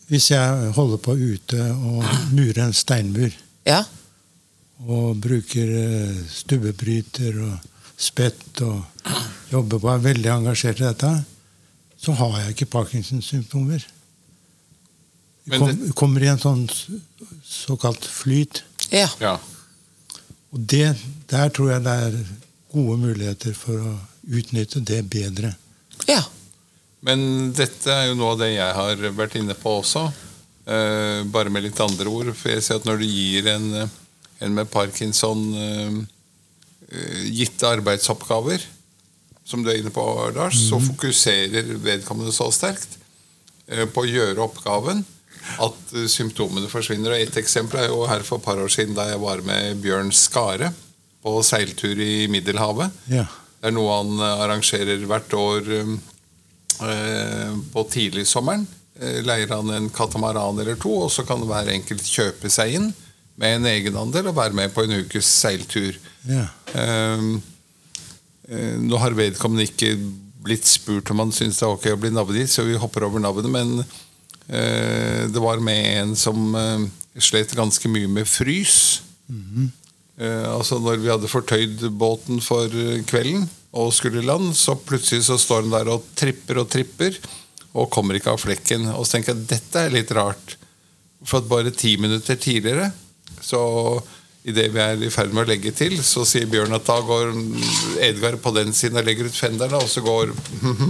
hvis 0.09 0.31
jeg 0.31 0.73
holder 0.77 0.97
på 1.05 1.13
ute 1.17 1.61
og 1.75 2.05
murer 2.33 2.63
en 2.67 2.73
steinmur, 2.77 3.33
Ja. 3.67 3.83
og 4.87 5.19
bruker 5.21 5.69
eh, 5.83 6.23
stubbebryter 6.33 7.37
og 7.45 7.59
spett 7.99 8.63
og 8.63 8.85
jobber 9.53 9.79
på, 9.83 9.89
er 9.93 9.99
veldig 10.07 10.31
engasjert 10.33 10.81
i 10.81 10.87
dette, 10.87 11.13
så 11.99 12.13
har 12.15 12.39
jeg 12.41 12.55
ikke 12.55 12.71
Parkinsons-symptomer. 12.77 13.85
Men 15.49 15.59
Kom, 15.61 15.69
det- 15.77 15.95
kommer 15.97 16.23
i 16.23 16.29
en 16.31 16.39
sånn 16.39 16.69
såkalt 17.45 18.05
flyt. 18.05 18.63
Ja. 18.93 19.09
Ja. 19.21 19.39
Og 20.53 20.61
det, 20.61 20.97
der 21.29 21.49
tror 21.51 21.71
jeg 21.73 21.83
det 21.85 21.93
er 22.07 22.19
gode 22.73 22.99
muligheter 23.01 23.55
for 23.57 23.73
å 23.81 23.99
utnytte 24.29 24.81
det 24.85 25.03
bedre. 25.11 25.55
ja. 26.09 26.23
Men 27.07 27.53
dette 27.55 27.93
er 27.93 28.09
jo 28.09 28.17
noe 28.19 28.35
av 28.35 28.41
det 28.41 28.53
jeg 28.55 28.75
har 28.79 29.05
vært 29.17 29.37
inne 29.39 29.57
på 29.59 29.79
også. 29.81 30.09
Uh, 30.69 31.25
bare 31.31 31.53
med 31.53 31.65
litt 31.65 31.79
andre 31.81 32.11
ord. 32.11 32.33
For 32.37 32.53
jeg 32.53 32.65
ser 32.65 32.81
at 32.81 32.89
når 32.89 33.03
du 33.03 33.07
gir 33.07 33.51
en, 33.55 33.69
en 34.45 34.57
med 34.57 34.71
parkinson 34.71 35.45
eh, 35.59 36.01
gitte 37.33 37.69
arbeidsoppgaver, 37.69 38.65
som 39.49 39.63
du 39.65 39.71
er 39.71 39.81
inne 39.81 39.93
på, 39.95 40.05
Lars, 40.37 40.59
så 40.69 40.81
fokuserer 40.83 41.71
vedkommende 41.81 42.35
så 42.35 42.51
sterkt 42.53 42.99
uh, 43.73 43.87
på 43.87 44.05
å 44.05 44.11
gjøre 44.11 44.45
oppgaven 44.45 45.05
at 45.63 45.95
symptomene 46.11 46.69
forsvinner. 46.69 47.15
Og 47.15 47.23
Et 47.23 47.41
eksempel 47.41 47.81
er 47.81 47.89
jo 47.93 48.05
her 48.11 48.27
for 48.27 48.43
et 48.43 48.45
par 48.45 48.61
år 48.61 48.73
siden 48.73 48.99
da 48.99 49.07
jeg 49.09 49.23
var 49.23 49.41
med 49.47 49.79
Bjørn 49.81 50.11
Skare 50.13 50.75
på 51.25 51.39
seiltur 51.47 51.99
i 52.03 52.27
Middelhavet. 52.31 52.93
Ja. 53.09 53.25
Det 53.59 53.71
er 53.71 53.75
noe 53.75 53.97
han 54.03 54.21
arrangerer 54.23 55.01
hvert 55.09 55.33
år 55.35 55.73
um, 55.81 55.97
på 56.79 57.85
tidligsommeren. 57.93 58.67
Eh, 58.99 59.21
leier 59.23 59.53
han 59.55 59.71
en 59.71 59.91
katamaran 59.95 60.59
eller 60.59 60.79
to, 60.81 60.91
og 61.05 61.13
så 61.15 61.23
kan 61.27 61.45
hver 61.47 61.71
enkelt 61.71 62.03
kjøpe 62.03 62.51
seg 62.51 62.75
inn 62.79 62.89
med 63.39 63.61
en 63.61 63.69
egenandel 63.71 64.27
og 64.31 64.39
være 64.41 64.57
med 64.59 64.73
på 64.75 64.83
en 64.83 64.97
ukes 65.05 65.29
seiltur. 65.45 65.99
Ja. 66.27 66.49
Eh, 66.75 67.29
nå 68.83 68.99
har 68.99 69.15
vedkommende 69.15 69.69
ikke 69.69 69.93
blitt 70.43 70.67
spurt 70.67 71.11
om 71.13 71.23
han 71.23 71.35
syns 71.35 71.61
det 71.61 71.67
er 71.67 71.75
ok 71.77 71.87
å 71.93 72.01
bli 72.01 72.11
navngitt, 72.15 72.51
så 72.51 72.65
vi 72.67 72.79
hopper 72.81 73.07
over 73.07 73.23
navnet, 73.23 73.51
men 73.53 73.85
eh, 74.49 75.29
det 75.31 75.43
var 75.45 75.63
med 75.63 75.85
en 76.01 76.17
som 76.19 76.57
eh, 76.59 76.89
slet 77.23 77.55
ganske 77.59 77.91
mye 77.93 78.11
med 78.11 78.27
frys. 78.27 79.03
Eh, 80.19 80.47
altså 80.51 80.81
Når 80.83 80.99
vi 81.05 81.13
hadde 81.13 81.31
fortøyd 81.31 81.87
båten 82.01 82.43
for 82.43 82.67
eh, 82.73 83.05
kvelden 83.07 83.47
og 83.79 83.93
skulle 83.95 84.23
i 84.23 84.27
land, 84.27 84.53
så 84.57 84.77
plutselig 84.77 85.27
så 85.29 85.39
står 85.41 85.65
han 85.65 85.75
der 85.77 85.91
og 85.93 86.07
tripper 86.19 86.63
og 86.63 86.71
tripper 86.73 87.19
og 87.79 87.91
kommer 87.93 88.19
ikke 88.19 88.33
av 88.35 88.41
flekken. 88.43 88.89
Og 88.95 89.07
så 89.07 89.17
tenker 89.17 89.35
jeg 89.35 89.51
dette 89.51 89.85
er 89.85 89.95
litt 89.95 90.13
rart. 90.17 90.57
For 91.25 91.41
at 91.41 91.51
bare 91.51 91.75
ti 91.75 91.97
minutter 92.01 92.39
tidligere, 92.39 92.91
så 93.43 93.61
idet 94.49 94.71
vi 94.73 94.81
er 94.83 95.03
i 95.03 95.11
ferd 95.13 95.35
med 95.35 95.45
å 95.45 95.51
legge 95.51 95.73
til, 95.77 95.99
så 96.05 96.25
sier 96.27 96.49
Bjørn 96.51 96.77
at 96.77 96.87
da 96.87 96.99
går 97.05 97.33
Edgar 98.07 98.39
på 98.43 98.53
den 98.57 98.73
siden 98.77 99.01
og 99.01 99.07
legger 99.09 99.29
ut 99.29 99.37
fenderne, 99.37 99.81
og 99.83 99.91
så 99.91 100.03
går 100.05 100.33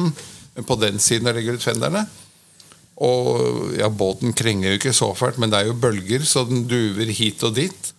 på 0.68 0.79
den 0.83 1.01
siden 1.03 1.31
og 1.31 1.38
legger 1.38 1.59
ut 1.59 1.64
fenderne. 1.64 2.05
Og 2.98 3.74
ja, 3.79 3.88
båten 3.94 4.35
krenger 4.37 4.72
jo 4.72 4.81
ikke 4.81 4.96
så 4.96 5.12
fælt, 5.16 5.38
men 5.38 5.53
det 5.53 5.61
er 5.61 5.70
jo 5.70 5.79
bølger, 5.81 6.24
så 6.27 6.44
den 6.48 6.66
duver 6.70 7.11
hit 7.14 7.44
og 7.46 7.55
dit. 7.59 7.92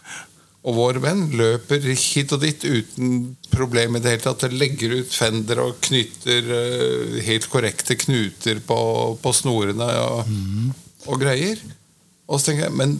Og 0.67 0.75
vår 0.75 0.97
venn 0.99 1.21
løper 1.39 1.85
hit 1.87 2.33
og 2.35 2.41
dit 2.43 2.65
uten 2.67 3.35
problem 3.51 3.95
i 3.95 4.01
det 4.03 4.15
hele 4.15 4.25
tatt. 4.25 4.43
Legger 4.51 4.97
ut 4.99 5.13
fender 5.15 5.61
og 5.63 5.79
knytter 5.85 6.51
eh, 6.57 7.19
helt 7.29 7.47
korrekte 7.51 7.95
knuter 7.99 8.59
på, 8.67 8.79
på 9.23 9.33
snorene 9.35 9.87
og, 10.03 10.33
og 11.07 11.21
greier. 11.21 11.61
Og 12.27 12.37
så 12.37 12.49
tenker 12.49 12.67
jeg, 12.67 12.75
men 12.75 12.97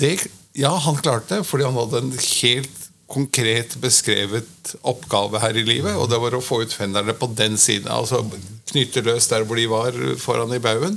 det, 0.00 0.14
ja, 0.56 0.72
han 0.86 0.96
klarte 1.02 1.36
det, 1.36 1.46
fordi 1.48 1.68
han 1.68 1.76
hadde 1.76 2.00
en 2.00 2.14
helt 2.16 2.82
konkret 3.06 3.76
beskrevet 3.78 4.72
oppgave 4.82 5.38
her 5.38 5.54
i 5.54 5.62
livet, 5.66 5.94
og 5.94 6.08
det 6.10 6.18
var 6.18 6.34
å 6.34 6.42
få 6.42 6.64
ut 6.64 6.74
fenderne 6.74 7.14
på 7.14 7.28
den 7.38 7.54
siden. 7.60 7.86
Altså 7.92 8.24
knytte 8.72 9.04
løs 9.06 9.28
der 9.30 9.44
hvor 9.46 9.60
de 9.60 9.68
var 9.70 9.94
foran 10.18 10.56
i 10.56 10.62
baugen, 10.62 10.96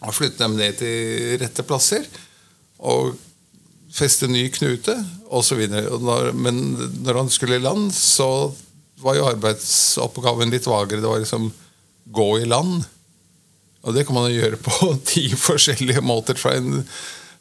og 0.00 0.14
flytte 0.16 0.44
dem 0.44 0.54
ned 0.60 0.78
til 0.78 1.40
rette 1.42 1.64
plasser. 1.66 2.06
Og 2.78 3.16
feste 3.94 4.28
ny 4.30 4.46
knute, 4.54 4.94
osv. 5.28 5.60
Men 6.34 6.60
når 7.04 7.22
han 7.22 7.30
skulle 7.32 7.58
i 7.58 7.64
land, 7.64 7.90
så 7.94 8.52
var 9.00 9.16
jo 9.16 9.28
arbeidsoppgaven 9.30 10.52
litt 10.52 10.68
vagere. 10.68 11.00
Det 11.00 11.10
var 11.10 11.22
liksom 11.22 11.50
gå 12.10 12.28
i 12.40 12.48
land. 12.48 12.84
Og 13.80 13.96
det 13.96 14.04
kan 14.06 14.18
man 14.18 14.28
jo 14.28 14.42
gjøre 14.42 14.60
på 14.62 14.92
ti 15.12 15.28
forskjellige 15.34 16.04
måter. 16.04 16.38
Fra 16.38 16.54
en 16.58 16.84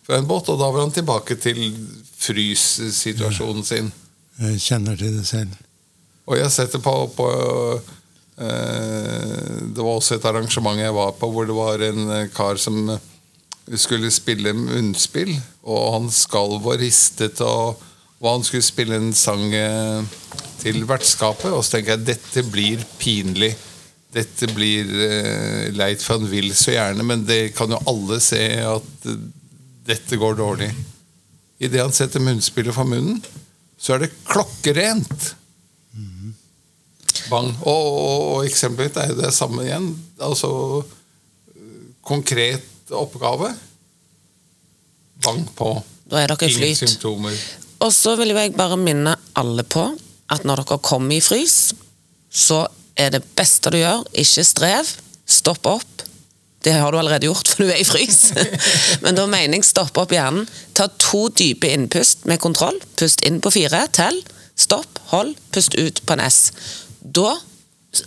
fra 0.09 0.17
en 0.17 0.27
båt, 0.27 0.47
og 0.49 0.57
da 0.57 0.71
var 0.73 0.81
han 0.81 0.93
tilbake 0.93 1.35
til 1.37 1.59
fryssituasjonen 2.17 3.65
sin. 3.65 3.91
Jeg 4.39 4.61
kjenner 4.63 4.97
til 4.97 5.19
det 5.19 5.25
selv. 5.29 5.53
Og 6.25 6.39
jeg 6.39 6.49
setter 6.53 6.81
på, 6.81 6.93
på 7.13 7.27
eh, 8.41 9.59
Det 9.69 9.77
var 9.77 9.91
også 9.91 10.17
et 10.17 10.25
arrangement 10.25 10.81
jeg 10.81 10.95
var 10.95 11.13
på, 11.19 11.29
hvor 11.29 11.45
det 11.45 11.57
var 11.57 11.85
en 11.85 12.09
eh, 12.15 12.29
kar 12.33 12.57
som 12.57 12.89
skulle 13.77 14.09
spille 14.11 14.53
munnspill, 14.57 15.35
og 15.69 15.93
han 15.93 16.09
skalv 16.13 16.63
og 16.63 16.79
ristet, 16.81 17.41
og, 17.45 17.81
og 18.19 18.29
han 18.31 18.45
skulle 18.45 18.65
spille 18.65 18.97
en 18.97 19.13
sang 19.13 19.53
eh, 19.53 20.01
til 20.59 20.85
vertskapet, 20.89 21.51
og 21.53 21.61
så 21.63 21.77
tenker 21.77 21.95
jeg 21.95 22.07
dette 22.07 22.45
blir 22.49 22.85
pinlig. 22.99 23.53
Dette 24.09 24.47
blir 24.49 24.87
uh, 24.89 25.67
leit, 25.77 26.01
han 26.09 26.23
vil 26.31 26.47
så 26.57 26.73
gjerne, 26.73 27.03
men 27.05 27.27
det 27.27 27.51
kan 27.53 27.69
jo 27.69 27.77
alle 27.91 28.17
se 28.25 28.41
at 28.57 29.05
uh, 29.05 29.19
dette 29.85 30.17
går 30.17 30.39
dårlig. 30.39 30.71
Idet 31.61 31.83
han 31.83 31.93
setter 31.93 32.23
munnspillet 32.25 32.73
for 32.73 32.89
munnen, 32.89 33.19
så 33.77 33.93
er 33.95 34.07
det 34.07 34.15
klokkerent. 34.25 35.35
Bang. 37.29 37.51
Og, 37.61 37.69
og, 37.69 38.17
og 38.33 38.47
eksempelet 38.47 38.97
er 38.97 39.11
jo 39.11 39.19
det 39.19 39.31
samme 39.35 39.65
igjen. 39.67 39.91
Altså 40.25 40.49
konkret 42.05 42.65
oppgave. 42.95 43.51
Bang 45.23 45.43
på. 45.55 45.73
Da 46.09 46.21
er 46.23 46.31
dere 46.31 46.47
i 46.47 46.53
Ingen 46.53 46.75
flyt. 46.75 46.77
symptomer. 46.89 47.35
Og 47.85 47.93
så 47.95 48.15
vil 48.19 48.33
jeg 48.33 48.55
bare 48.57 48.77
minne 48.79 49.15
alle 49.39 49.63
på 49.63 49.85
at 50.31 50.43
når 50.45 50.63
dere 50.63 50.79
kommer 50.83 51.15
i 51.15 51.21
frys, 51.23 51.73
så 52.29 52.65
er 52.99 53.13
det 53.15 53.23
beste 53.35 53.71
du 53.71 53.77
gjør, 53.79 54.03
ikke 54.13 54.43
strev. 54.45 54.89
Stopp 55.29 55.65
opp. 55.69 56.03
Det 56.63 56.73
har 56.75 56.91
du 56.91 56.97
allerede 56.99 57.27
gjort, 57.29 57.47
for 57.47 57.63
du 57.63 57.69
er 57.71 57.79
i 57.79 57.87
frys. 57.87 58.33
Men 59.03 59.15
da 59.15 59.25
mener 59.31 59.55
jeg 59.59 59.67
stopp 59.69 59.95
opp 60.01 60.11
hjernen. 60.11 60.47
Ta 60.75 60.89
to 60.99 61.29
dype 61.29 61.69
innpust 61.71 62.25
med 62.27 62.41
kontroll. 62.43 62.75
Pust 62.99 63.23
inn 63.27 63.39
på 63.41 63.51
fire. 63.55 63.85
Tell. 63.95 64.19
Stopp. 64.59 64.99
Hold. 65.13 65.35
Pust 65.55 65.77
ut 65.79 66.01
på 66.05 66.17
en 66.17 66.25
S. 66.25 66.49
Da 66.99 67.37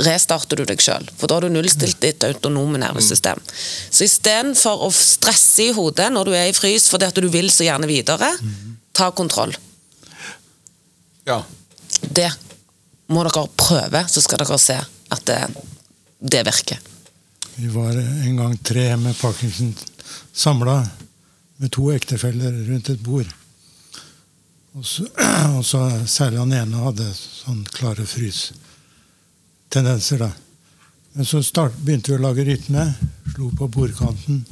restarter 0.07 0.61
du 0.61 0.65
deg 0.69 0.81
sjøl, 0.83 1.09
for 1.19 1.27
da 1.27 1.37
har 1.37 1.47
du 1.47 1.55
nullstilt 1.57 1.99
ditt 2.03 2.23
autonome 2.27 2.79
nervesystem. 2.79 3.41
Så 3.51 4.07
istedenfor 4.07 4.87
å 4.87 4.91
stresse 4.95 5.67
i 5.67 5.75
hodet 5.75 6.07
når 6.15 6.31
du 6.31 6.37
er 6.39 6.51
i 6.51 6.55
frys 6.57 6.87
fordi 6.93 7.09
at 7.11 7.19
du 7.19 7.27
vil 7.33 7.51
så 7.51 7.67
gjerne 7.67 7.91
videre, 7.91 8.31
ta 8.95 9.11
kontroll. 9.11 9.55
Ja. 11.27 11.43
Det 12.03 12.31
må 13.13 13.27
dere 13.27 13.45
prøve, 13.59 14.07
så 14.09 14.23
skal 14.23 14.43
dere 14.43 14.59
se 14.61 14.79
at 15.13 15.27
det, 15.29 15.41
det 16.19 16.47
virker. 16.47 16.81
Vi 17.59 17.69
var 17.75 17.99
en 17.99 18.37
gang 18.39 18.57
tre 18.65 18.87
med 18.97 19.19
Parkinson 19.19 19.75
samla 20.33 20.79
med 21.61 21.73
to 21.75 21.91
ektefeller 21.93 22.55
rundt 22.71 22.89
et 22.91 23.03
bord. 23.05 23.29
Og 24.73 24.87
så, 24.87 25.05
og 25.59 25.65
så 25.67 25.83
Særlig 26.09 26.41
han 26.41 26.55
ene 26.57 26.87
hadde 26.87 27.11
sånn 27.13 27.61
klare 27.75 28.07
frystendenser. 29.73 30.19
da. 30.19 30.33
Men 31.13 31.25
så 31.25 31.43
start, 31.43 31.73
begynte 31.77 32.13
vi 32.13 32.19
å 32.19 32.23
lage 32.23 32.45
rytme. 32.45 32.93
Slo 33.35 33.51
på 33.57 33.69
bordkanten 33.69 34.45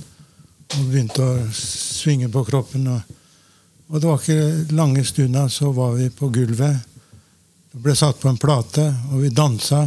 og 0.71 0.87
begynte 0.89 1.23
å 1.23 1.49
svinge 1.53 2.29
på 2.33 2.45
kroppen. 2.45 2.87
Og, 2.89 3.01
og 3.91 4.01
det 4.01 4.09
var 4.09 4.21
ikke 4.21 4.75
lange 4.77 5.05
stunda, 5.05 5.49
så 5.49 5.73
var 5.73 5.97
vi 5.99 6.09
på 6.11 6.31
gulvet. 6.33 6.79
Det 7.73 7.81
ble 7.83 7.95
satt 7.95 8.21
på 8.21 8.31
en 8.31 8.39
plate, 8.41 8.87
og 9.11 9.21
vi 9.21 9.29
dansa. 9.29 9.83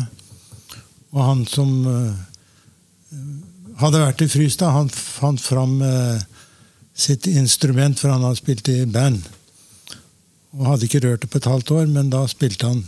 Og 1.13 1.21
han 1.23 1.45
som 1.47 1.71
uh, 1.87 2.13
hadde 3.81 4.03
vært 4.03 4.21
i 4.21 4.27
frys, 4.29 4.57
da, 4.57 4.69
han 4.75 4.89
fant 4.89 5.41
fram 5.41 5.79
uh, 5.81 6.19
sitt 6.93 7.25
instrument, 7.27 7.97
for 7.97 8.13
han 8.13 8.21
hadde 8.21 8.41
spilt 8.41 8.69
i 8.69 8.83
band. 8.85 9.23
Og 10.53 10.67
hadde 10.67 10.85
ikke 10.85 11.01
rørt 11.07 11.25
det 11.25 11.31
på 11.31 11.41
et 11.41 11.49
halvt 11.49 11.73
år, 11.73 11.89
men 11.89 12.13
da 12.13 12.21
spilte 12.29 12.69
han 12.69 12.85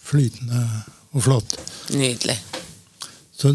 flytende 0.00 0.64
og 1.12 1.24
flott. 1.26 1.56
Nydelig. 1.94 2.36
Så, 3.34 3.54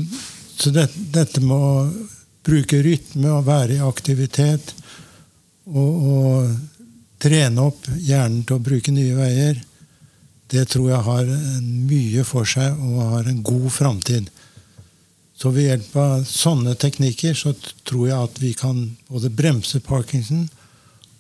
så 0.57 0.71
det, 0.75 0.89
dette 1.13 1.43
med 1.43 1.55
å 1.55 2.07
bruke 2.45 2.81
rytme 2.85 3.31
og 3.33 3.45
være 3.47 3.77
i 3.77 3.83
aktivitet 3.85 4.73
og, 5.65 5.93
og 5.93 7.21
trene 7.21 7.69
opp 7.69 7.87
hjernen 7.97 8.43
til 8.45 8.57
å 8.57 8.65
bruke 8.65 8.93
nye 8.93 9.15
veier, 9.17 9.61
det 10.53 10.67
tror 10.69 10.91
jeg 10.91 11.05
har 11.07 11.29
mye 11.63 12.25
for 12.27 12.47
seg 12.49 12.75
og 12.77 12.99
har 13.15 13.29
en 13.29 13.41
god 13.45 13.69
framtid. 13.73 14.27
Så 15.35 15.51
ved 15.51 15.67
hjelp 15.69 15.95
av 15.99 16.27
sånne 16.29 16.75
teknikker 16.79 17.33
så 17.35 17.55
tror 17.83 18.05
jeg 18.07 18.27
at 18.29 18.37
vi 18.39 18.53
kan 18.55 18.85
både 19.09 19.33
bremse 19.33 19.81
Parkinson, 19.83 20.45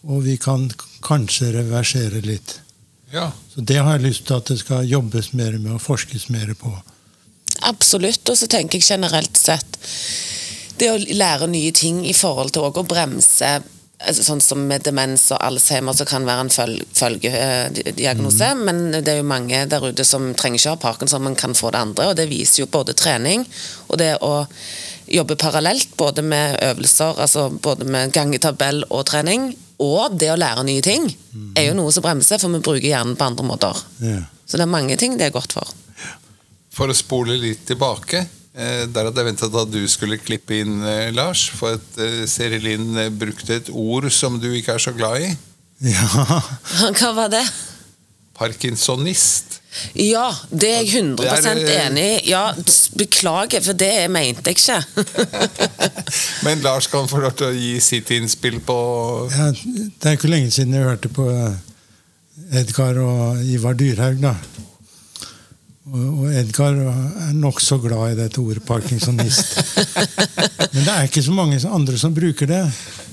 og 0.05 0.21
vi 0.27 0.37
kan 0.37 0.69
kanskje 1.03 1.51
reversere 1.57 2.21
litt. 2.23 2.59
Ja. 3.15 3.29
Så 3.53 3.63
det 3.63 3.79
har 3.79 3.95
jeg 3.95 4.07
lyst 4.09 4.25
til 4.27 4.37
at 4.37 4.51
det 4.51 4.59
skal 4.61 4.89
jobbes 4.89 5.31
mer 5.33 5.57
med 5.57 5.77
og 5.77 5.83
forskes 5.83 6.27
mer 6.33 6.53
på. 6.59 6.73
Absolutt. 7.65 8.27
Og 8.29 8.37
så 8.37 8.49
tenker 8.51 8.79
jeg 8.79 8.89
generelt 8.89 9.39
sett 9.39 9.79
det 10.79 10.91
å 10.91 10.99
lære 10.99 11.47
nye 11.47 11.71
ting 11.75 12.03
i 12.03 12.13
forhold 12.15 12.51
til 12.55 12.67
å 12.67 12.83
bremse 12.83 13.51
Sånn 13.95 14.41
som 14.43 14.59
med 14.67 14.83
demens 14.83 15.29
og 15.31 15.39
Alzheimer, 15.39 15.95
så 15.95 16.03
kan 16.07 16.25
være 16.27 16.45
en 16.45 16.51
føl 16.51 16.73
følgediagnose. 16.97 18.49
Men 18.59 18.81
det 18.97 19.07
er 19.13 19.21
jo 19.21 19.27
mange 19.27 19.61
der 19.71 19.85
ute 19.87 20.03
som 20.07 20.33
trenger 20.35 20.59
ikke 20.59 20.73
ha 20.73 20.81
parkinson, 20.81 21.23
men 21.23 21.37
kan 21.39 21.55
få 21.55 21.71
det 21.71 21.83
andre. 21.85 22.09
Og 22.11 22.17
det 22.19 22.27
viser 22.29 22.63
jo 22.63 22.71
både 22.71 22.97
trening 22.97 23.45
og 23.87 23.99
det 24.01 24.17
å 24.25 24.45
jobbe 25.07 25.37
parallelt, 25.39 25.93
både 25.97 26.23
med 26.25 26.57
øvelser, 26.65 27.19
altså 27.21 27.49
både 27.49 27.85
med 27.85 28.13
gangetabell 28.13 28.83
og 28.89 29.05
trening, 29.07 29.51
og 29.81 30.15
det 30.19 30.31
å 30.31 30.37
lære 30.39 30.63
nye 30.65 30.83
ting, 30.83 31.05
er 31.55 31.67
jo 31.69 31.75
noe 31.77 31.91
som 31.93 32.03
bremser, 32.05 32.39
for 32.41 32.53
vi 32.53 32.63
bruker 32.63 32.87
hjernen 32.87 33.17
på 33.19 33.27
andre 33.27 33.45
måter. 33.45 33.81
Yeah. 34.01 34.23
Så 34.47 34.57
det 34.57 34.65
er 34.65 34.71
mange 34.71 34.97
ting 34.97 35.17
det 35.19 35.27
er 35.27 35.35
godt 35.35 35.53
for. 35.55 35.73
For 36.75 36.91
å 36.91 36.97
spole 36.97 37.37
litt 37.39 37.65
tilbake 37.69 38.25
Der 38.55 39.09
hadde 39.09 39.19
jeg 39.19 39.27
ventet 39.27 39.55
at 39.59 39.71
du 39.73 39.81
skulle 39.91 40.17
klippe 40.21 40.61
inn, 40.61 40.77
eh, 40.87 41.09
Lars. 41.15 41.43
For 41.51 41.75
at 41.75 41.99
eh, 41.99 42.23
Serilin 42.29 42.95
eh, 43.01 43.11
brukte 43.11 43.59
et 43.59 43.71
ord 43.73 44.07
som 44.15 44.39
du 44.39 44.47
ikke 44.55 44.77
er 44.77 44.83
så 44.85 44.93
glad 44.95 45.25
i. 45.27 45.33
Ja, 45.83 46.39
Hva 46.99 47.11
var 47.17 47.31
det? 47.33 47.43
Parkinsonist. 48.35 49.59
Ja, 49.95 50.29
det 50.51 50.69
er 50.69 50.81
jeg 50.83 51.03
100 51.03 51.23
Det 51.23 51.31
er, 51.31 51.59
eh, 51.59 51.85
enig 51.85 52.03
i. 52.03 52.29
Ja, 52.31 52.43
beklager, 52.97 53.61
for 53.63 53.73
det 53.73 54.09
mente 54.11 54.51
jeg 54.51 54.57
ikke. 54.57 54.83
Men 56.47 56.63
Lars 56.63 56.87
kan 56.91 57.07
få 57.11 57.19
lov 57.23 57.35
til 57.39 57.49
å 57.51 57.55
gi 57.55 57.73
sitt 57.83 58.11
innspill 58.15 58.61
på 58.63 58.77
Ja, 59.35 59.49
det 59.51 60.11
er 60.11 60.19
ikke 60.19 60.31
lenge 60.31 60.51
siden 60.55 60.75
jeg 60.75 60.87
hørte 60.87 61.11
på 61.11 61.27
eh, 61.31 62.59
Edgar 62.61 62.99
og 63.03 63.43
Ivar 63.43 63.75
Dyrhaug. 63.79 64.21
da. 64.23 64.35
Og, 65.85 66.31
Edgar 66.33 66.73
er 66.79 67.33
nokså 67.37 67.77
glad 67.83 68.15
i 68.15 68.17
dette 68.17 68.41
ordet 68.41 68.63
parkinsonist. 68.65 69.51
Men 70.73 70.81
det 70.81 70.89
er 70.89 71.05
ikke 71.05 71.21
så 71.21 71.35
mange 71.35 71.59
andre 71.69 71.99
som 72.01 72.15
bruker 72.15 72.49
det. 72.49 72.63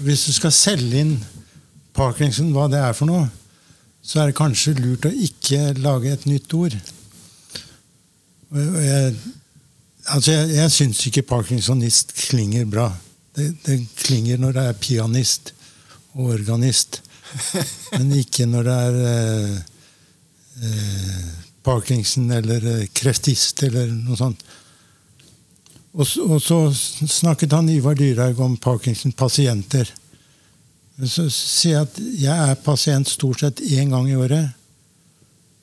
Hvis 0.00 0.24
du 0.24 0.32
skal 0.32 0.54
selge 0.56 1.02
inn 1.02 1.12
parkinson, 1.92 2.48
hva 2.56 2.70
det 2.72 2.80
er 2.80 2.96
for 2.96 3.11
noe, 3.11 3.26
så 4.02 4.22
er 4.22 4.30
det 4.30 4.38
kanskje 4.40 4.78
lurt 4.80 5.04
å 5.06 5.12
ikke 5.12 5.74
lage 5.85 6.14
et 6.14 6.24
nytt 6.26 6.56
ord. 6.56 6.78
Jeg, 8.52 9.12
altså 10.08 10.32
jeg, 10.32 10.48
jeg 10.56 10.72
syns 10.72 11.04
ikke 11.08 11.28
parkinsonist 11.28 12.16
klinger 12.24 12.64
bra. 12.72 12.88
Det, 13.37 13.50
det 13.68 13.78
klinger 14.00 14.40
når 14.40 14.56
det 14.56 14.66
er 14.70 14.80
pianist 14.80 15.52
og 16.16 16.32
organist, 16.38 17.02
men 17.98 18.16
ikke 18.16 18.48
når 18.48 18.66
det 18.68 18.80
er 18.88 18.98
eh, 19.12 19.54
eh, 20.66 21.30
Parkinson 21.62 22.31
eller 22.31 22.64
eh, 22.75 22.88
kreftist 22.92 23.62
eller 23.66 23.90
noe 23.92 24.19
sånt. 24.19 24.42
Og, 25.92 26.06
og 26.25 26.38
så 26.40 26.58
snakket 26.73 27.52
han 27.52 27.69
Ivar 27.69 27.98
Dyrhaug 27.98 28.40
om 28.40 28.56
Parkinson-pasienter. 28.56 29.90
Så 31.02 31.27
sier 31.33 31.75
jeg 31.75 31.87
at 31.87 31.98
jeg 32.23 32.50
er 32.52 32.63
pasient 32.65 33.10
stort 33.10 33.42
sett 33.42 33.60
én 33.65 33.92
gang 33.92 34.08
i 34.08 34.17
året. 34.17 34.54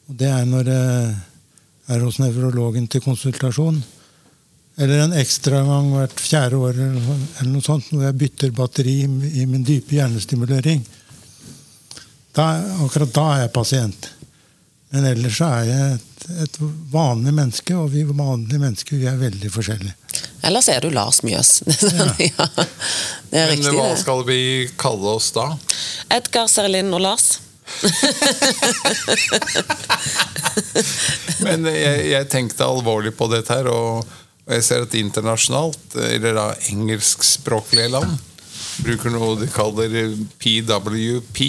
Og 0.10 0.18
det 0.18 0.30
er 0.30 0.46
når 0.50 0.70
jeg 0.74 1.16
er 1.90 2.06
hos 2.06 2.20
nevrologen 2.22 2.86
til 2.90 3.04
konsultasjon. 3.04 3.80
Eller 4.80 5.04
en 5.04 5.18
ekstra 5.18 5.64
gang 5.66 5.90
hvert 5.92 6.22
fjerde 6.24 6.60
år, 6.62 6.78
eller 6.78 7.50
noe 7.52 7.66
sånt, 7.66 7.90
når 7.92 8.06
jeg 8.08 8.20
bytter 8.22 8.56
batteri 8.56 8.96
i 9.04 9.48
min 9.50 9.66
dype 9.68 9.98
hjernestimulering. 9.98 10.86
Da, 12.38 12.46
akkurat 12.86 13.12
da 13.16 13.26
er 13.34 13.42
jeg 13.44 13.56
pasient. 13.58 14.10
Men 14.90 15.06
ellers 15.06 15.36
så 15.38 15.46
er 15.60 15.68
jeg 15.70 15.98
et, 16.00 16.24
et 16.46 16.56
vanlig 16.90 17.34
menneske, 17.38 17.76
og 17.78 17.92
vi 17.94 18.02
vanlige 18.10 18.58
mennesker 18.62 18.98
vi 18.98 19.06
er 19.12 19.20
veldig 19.22 19.52
forskjellige. 19.54 19.94
Ellers 20.50 20.70
er 20.72 20.82
du 20.82 20.90
Lars 20.94 21.20
Mjøs. 21.26 21.52
Sånn, 21.84 22.16
ja. 22.24 22.48
Det 23.30 23.38
er 23.38 23.52
Men 23.52 23.54
riktig, 23.54 23.74
hva 23.76 23.92
det. 23.92 24.00
skal 24.02 24.24
vi 24.26 24.40
kalle 24.82 25.14
oss 25.20 25.30
da? 25.36 25.46
Edgar, 26.18 26.50
Serlin 26.50 26.90
og 26.96 27.04
Lars. 27.06 27.28
Men 31.46 31.68
jeg, 31.70 32.00
jeg 32.16 32.30
tenkte 32.32 32.66
alvorlig 32.66 33.14
på 33.18 33.28
dette 33.32 33.54
her, 33.60 33.70
og, 33.70 34.08
og 34.48 34.56
jeg 34.58 34.66
ser 34.66 34.86
at 34.88 34.96
internasjonalt, 34.98 35.86
eller 36.10 36.34
da 36.40 36.48
engelskspråklige 36.72 37.92
land, 37.94 38.18
bruker 38.82 39.14
noe 39.14 39.36
de 39.42 39.48
kaller 39.54 39.94
PWP. 40.42 41.40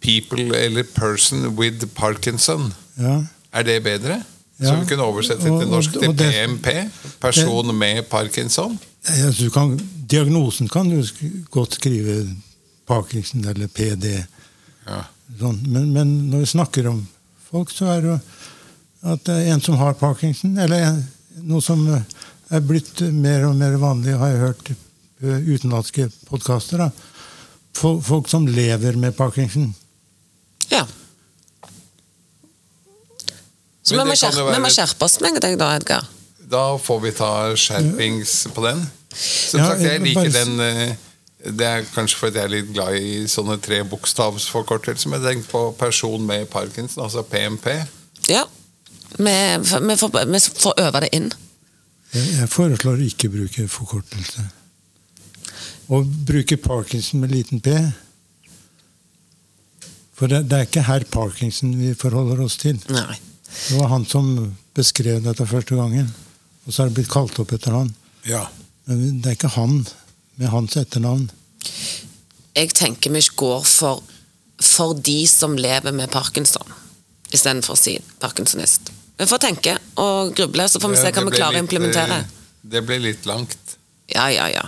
People 0.00 0.56
eller 0.56 0.82
Person 0.94 1.46
with 1.56 1.86
Parkinson. 1.94 2.72
Ja. 2.98 3.22
Er 3.52 3.62
det 3.66 3.82
bedre? 3.82 4.22
Ja. 4.58 4.66
Så 4.66 4.76
vi 4.80 4.86
kunne 4.90 5.02
oversette 5.06 5.44
det 5.44 5.50
Og- 5.52 5.60
til 5.62 5.70
norsk 5.70 5.92
til 5.92 6.14
PMP. 6.16 6.90
Person 7.20 7.74
med 7.78 8.02
Parkinson. 8.10 8.78
Ja, 9.08 9.30
du 9.30 9.50
kan, 9.50 9.78
diagnosen 10.10 10.68
kan 10.68 10.88
du 10.90 11.02
godt 11.50 11.74
skrive 11.74 12.36
Parkinson 12.86 13.44
eller 13.44 13.66
PD. 13.68 14.24
Ja. 14.88 15.02
Sånn. 15.38 15.60
Men, 15.68 15.92
men 15.92 16.30
når 16.30 16.38
vi 16.38 16.46
snakker 16.46 16.88
om 16.88 17.06
folk, 17.50 17.70
så 17.70 17.86
er 17.92 18.00
det 18.00 18.08
jo 18.14 18.18
at 19.12 19.24
det 19.28 19.34
er 19.34 19.52
en 19.54 19.60
som 19.60 19.76
har 19.78 19.92
Parkinson, 19.94 20.56
eller 20.58 20.82
en, 20.88 21.02
noe 21.46 21.62
som 21.62 21.84
eh, 21.94 22.02
er 22.50 22.60
blitt 22.66 23.00
mer 23.14 23.44
og 23.46 23.54
mer 23.56 23.76
vanlig, 23.78 24.16
har 24.18 24.32
jeg 24.32 24.40
hørt 24.42 24.70
eh, 24.72 25.52
utenlandske 25.54 26.08
podkaster. 26.26 26.88
Folk 27.78 28.26
som 28.28 28.46
lever 28.46 28.96
med 28.98 29.14
Parkinson. 29.16 29.74
Ja. 30.70 30.84
Så 33.82 33.96
vi 33.96 34.04
må, 34.04 34.14
skjerpe, 34.18 34.42
være- 34.44 34.54
vi 34.58 34.62
må 34.66 34.70
skjerpe 34.72 35.04
oss 35.06 35.18
med 35.24 35.38
deg 35.40 35.56
da, 35.60 35.70
Edgar. 35.78 36.06
Da 36.48 36.64
får 36.80 37.00
vi 37.04 37.10
ta 37.16 37.30
skjerpings 37.56 38.34
på 38.54 38.64
den. 38.64 38.82
Som 39.14 39.60
Ja, 39.60 39.68
sagt, 39.70 39.80
jeg 39.80 39.92
jeg 39.92 40.00
liker 40.02 40.20
bare- 40.22 40.44
den 40.44 40.60
eh, 40.60 40.96
Det 41.38 41.64
er 41.66 41.84
kanskje 41.94 42.16
fordi 42.18 42.34
jeg 42.34 42.44
er 42.44 42.48
litt 42.48 42.72
glad 42.74 42.94
i 42.98 43.24
sånne 43.30 43.60
tre 43.62 43.82
bokstavsforkortelser. 43.84 45.08
Men 45.08 45.22
jeg 45.22 45.36
tenker 45.36 45.50
på 45.52 45.76
person 45.78 46.26
med 46.26 46.48
Parkinson, 46.50 47.04
altså 47.04 47.22
PMP. 47.22 47.86
Ja. 48.28 48.42
Vi, 49.16 49.24
vi, 49.24 49.96
får, 49.96 50.10
vi 50.26 50.38
får 50.40 50.74
øve 50.82 51.00
det 51.00 51.08
inn. 51.12 51.30
Jeg, 52.12 52.26
jeg 52.40 52.48
foreslår 52.48 52.98
å 52.98 53.06
ikke 53.06 53.30
bruke 53.30 53.68
forkortelse. 53.68 54.48
Å 55.88 56.02
bruke 56.26 56.56
Parkinson 56.56 57.20
med 57.20 57.30
liten 57.30 57.60
p. 57.60 57.70
For 60.18 60.30
det, 60.30 60.44
det 60.50 60.56
er 60.58 60.66
ikke 60.66 60.82
herr 60.88 61.04
Parkinson 61.12 61.76
vi 61.78 61.92
forholder 61.98 62.40
oss 62.44 62.56
til. 62.60 62.78
Nei. 62.90 63.18
Det 63.48 63.78
var 63.78 63.92
han 63.92 64.04
som 64.08 64.32
beskrev 64.76 65.22
dette 65.24 65.46
første 65.48 65.78
gangen. 65.78 66.10
Og 66.66 66.74
så 66.74 66.82
er 66.84 66.90
det 66.90 66.98
blitt 66.98 67.12
kalt 67.12 67.38
opp 67.40 67.52
etter 67.54 67.76
han. 67.76 67.92
Ja. 68.28 68.44
Men 68.90 69.20
det 69.22 69.30
er 69.32 69.38
ikke 69.38 69.54
han 69.54 69.80
med 70.38 70.50
hans 70.52 70.76
etternavn. 70.80 71.28
Jeg 72.58 72.72
tenker 72.74 73.14
vi 73.14 73.22
går 73.38 73.64
for, 73.68 74.02
for 74.62 74.94
de 75.06 75.20
som 75.30 75.54
lever 75.58 75.94
med 75.94 76.10
parkinson, 76.10 76.66
istedenfor 77.30 77.76
å 77.76 77.78
si 77.78 77.96
parkinsonist. 78.22 78.90
Vi 79.18 79.26
får 79.26 79.40
tenke 79.42 79.76
og 79.98 80.34
gruble, 80.38 80.66
så 80.70 80.82
får 80.82 80.92
vi 80.94 81.00
se 81.00 81.12
hva 81.14 81.24
vi 81.26 81.36
klarer 81.38 81.58
å 81.60 81.64
implementere. 81.64 82.20
eh, 82.24 82.36
Det 82.74 82.82
ble 82.86 82.98
litt 83.02 83.26
langt. 83.26 83.76
Ja, 84.10 84.28
ja, 84.30 84.48
ja. 84.50 84.66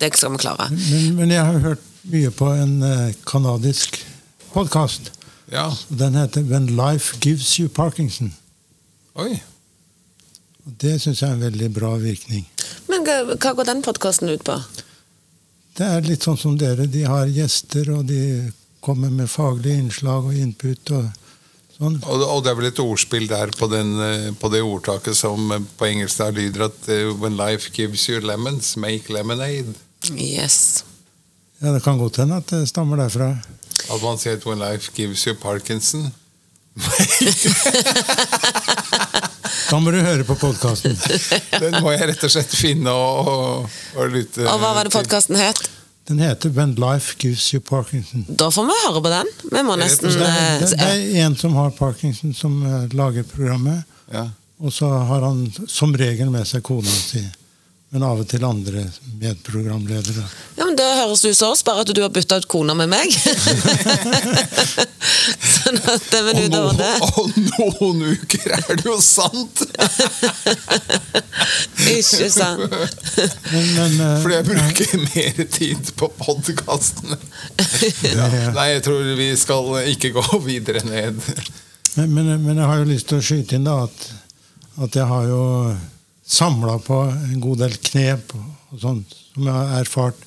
Det 0.00 0.12
skal 0.16 0.32
vi 0.34 0.40
klare. 0.42 0.68
Men, 0.72 1.10
men 1.16 1.32
jeg 1.32 1.44
har 1.44 1.58
hørt 1.64 1.88
mye 2.12 2.30
på 2.34 2.48
en 2.56 2.78
eh, 2.82 3.12
kanadisk 3.28 4.00
podkast. 4.52 5.10
Ja. 5.52 5.76
Den 5.88 6.14
heter 6.14 6.42
'When 6.42 6.66
Life 6.66 7.16
Gives 7.20 7.56
You 7.58 7.68
Parkinson'. 7.68 8.32
Oi. 9.14 9.42
Og 10.66 10.72
Det 10.80 11.00
syns 11.00 11.22
jeg 11.22 11.30
er 11.30 11.34
en 11.34 11.40
veldig 11.40 11.74
bra 11.74 11.96
virkning. 11.96 12.46
Men 12.88 13.04
hva, 13.04 13.54
går 13.54 13.64
den 13.64 13.82
podkasten 13.82 14.28
ut 14.28 14.44
på? 14.44 14.60
Det 15.76 15.86
er 15.86 16.04
litt 16.06 16.22
sånn 16.22 16.38
som 16.38 16.58
dere. 16.58 16.86
De 16.86 17.02
har 17.08 17.26
gjester, 17.26 17.90
og 17.96 18.06
de 18.06 18.52
kommer 18.80 19.10
med 19.10 19.30
faglige 19.30 19.78
innslag 19.78 20.28
og 20.30 20.34
input. 20.34 20.90
og 20.90 21.10
sånn. 21.78 21.98
Og, 22.06 22.22
og 22.22 22.44
det 22.44 22.52
er 22.52 22.58
vel 22.60 22.68
et 22.70 22.82
ordspill 22.82 23.26
der 23.30 23.52
på, 23.58 23.68
den, 23.72 23.94
eh, 24.00 24.28
på 24.38 24.50
det 24.52 24.62
ordtaket 24.62 25.16
som 25.18 25.52
eh, 25.52 25.64
på 25.78 25.88
engelsk 25.88 26.18
der 26.18 26.36
lyder 26.36 26.66
at 26.68 26.88
eh, 26.92 27.10
When 27.18 27.36
life 27.40 27.72
gives 27.74 28.06
you 28.08 28.20
lemons, 28.20 28.76
make 28.76 29.12
lemonade. 29.12 29.74
Yes. 30.12 30.84
Ja, 31.62 31.72
Det 31.72 31.82
kan 31.82 31.98
godt 31.98 32.16
hende 32.16 32.36
at 32.42 32.50
det 32.50 32.68
stammer 32.68 32.96
derfra. 32.96 33.36
At 33.90 34.02
man 34.02 34.18
sier 34.18 34.38
at 34.38 34.46
when 34.46 34.58
life 34.58 34.92
gives 34.96 35.26
you 35.26 35.34
Parkinson. 35.34 36.12
Da 39.72 39.78
må 39.80 39.92
du 39.92 40.02
høre 40.04 40.24
på 40.28 40.34
podkasten. 40.36 40.96
Den 41.62 41.78
må 41.80 41.94
jeg 41.94 42.10
rett 42.10 42.24
og 42.26 42.32
slett 42.32 42.52
finne 42.56 42.92
og, 42.92 43.28
og, 43.28 43.76
og 43.96 44.10
lytte 44.12 44.44
Og 44.44 44.58
hva 44.60 44.74
var 44.76 44.88
det 44.88 44.92
podkasten 44.92 45.38
het? 45.40 45.62
Den 46.08 46.18
heter 46.18 46.50
'When 46.50 46.74
Life 46.74 47.14
Gives 47.18 47.54
You 47.54 47.62
Parkinson'. 47.62 48.24
Da 48.28 48.50
får 48.50 48.64
vi 48.68 48.72
høre 48.86 49.02
på 49.02 49.08
den. 49.08 49.26
Vi 49.52 49.62
må 49.62 49.76
nesten 49.76 50.10
Det 50.10 50.28
er, 50.28 50.60
det, 50.60 50.70
det 50.70 50.80
eh, 50.82 51.20
er 51.20 51.26
en 51.26 51.36
som 51.36 51.54
har 51.54 51.70
parkinson, 51.70 52.34
som 52.34 52.62
eh, 52.66 52.88
lager 52.92 53.22
programmet. 53.22 53.84
Ja. 54.12 54.28
Og 54.58 54.72
så 54.72 54.88
har 54.88 55.22
han 55.22 55.52
som 55.68 55.94
regel 55.94 56.30
med 56.30 56.46
seg 56.46 56.62
kona 56.62 56.90
si. 56.90 57.22
Men 57.92 58.06
av 58.08 58.22
og 58.22 58.24
til 58.24 58.40
andre 58.48 58.86
medprogramledere. 59.20 60.22
Ja, 60.56 60.64
men 60.64 60.72
Det 60.78 60.86
høres 60.96 61.20
ut 61.26 61.36
som 61.36 61.50
oss, 61.52 61.60
bare 61.66 61.82
at 61.84 61.90
du 61.92 62.00
har 62.00 62.08
bytta 62.08 62.38
ut 62.40 62.48
kona 62.48 62.72
med 62.72 62.88
meg. 62.88 63.12
sånn 65.52 65.76
at 65.76 66.00
det 66.08 66.22
vil 66.24 66.40
Og, 66.40 66.46
utover 66.46 66.72
det 66.78 66.88
og 67.10 67.36
noen 67.50 68.00
uker 68.14 68.48
er 68.56 68.72
det 68.80 68.88
jo 68.88 68.96
sant! 68.96 69.60
Ikke 71.92 72.32
sant? 72.32 72.72
Men, 73.52 73.66
men 73.76 74.00
uh, 74.00 74.16
Fordi 74.24 74.34
jeg 74.38 74.48
bruker 74.48 74.88
mer 75.04 75.44
tid 75.58 75.82
på 76.00 76.08
podkastene. 76.16 77.20
Ja. 78.08 78.24
Nei, 78.56 78.72
jeg 78.72 78.88
tror 78.88 79.04
vi 79.20 79.36
skal 79.36 79.68
ikke 79.92 80.16
gå 80.16 80.24
videre 80.48 80.80
ned. 80.88 81.20
Men, 81.98 82.08
men, 82.16 82.40
men 82.40 82.56
jeg 82.56 82.64
har 82.72 82.80
jo 82.80 82.88
lyst 82.88 83.12
til 83.12 83.20
å 83.20 83.26
skyte 83.26 83.52
inn 83.58 83.68
da 83.68 83.84
at, 83.84 83.98
at 84.80 84.96
jeg 84.96 85.04
har 85.12 85.24
jo 85.28 85.42
samla 86.32 86.78
på 86.82 86.98
en 87.12 87.40
god 87.42 87.62
del 87.66 87.74
knep 87.90 88.32
og, 88.38 88.78
sånt 88.80 89.12
som 89.32 89.46
jeg 89.48 89.52
har 89.52 89.72
erfart 89.82 90.22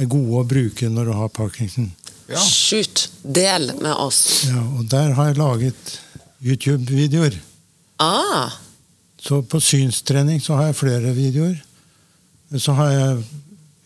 er 0.00 0.08
gode 0.10 0.40
å 0.40 0.46
bruke 0.48 0.88
når 0.90 1.10
du 1.10 1.12
har 1.18 1.30
parkinson. 1.34 1.90
Ja. 2.30 2.40
Shoot. 2.46 3.08
Del 3.22 3.72
med 3.82 3.92
oss. 3.94 4.46
Ja, 4.48 4.62
og 4.78 4.86
der 4.90 5.12
har 5.18 5.30
jeg 5.30 5.38
laget 5.40 5.94
YouTube-videoer. 6.42 7.36
Ah, 8.00 8.50
Så 9.20 9.42
på 9.44 9.58
synstrening 9.60 10.40
så 10.40 10.54
har 10.56 10.70
jeg 10.70 10.78
flere 10.78 11.10
videoer. 11.12 11.58
Men 12.48 12.60
Så 12.60 12.72
har 12.72 12.90
jeg 12.90 13.24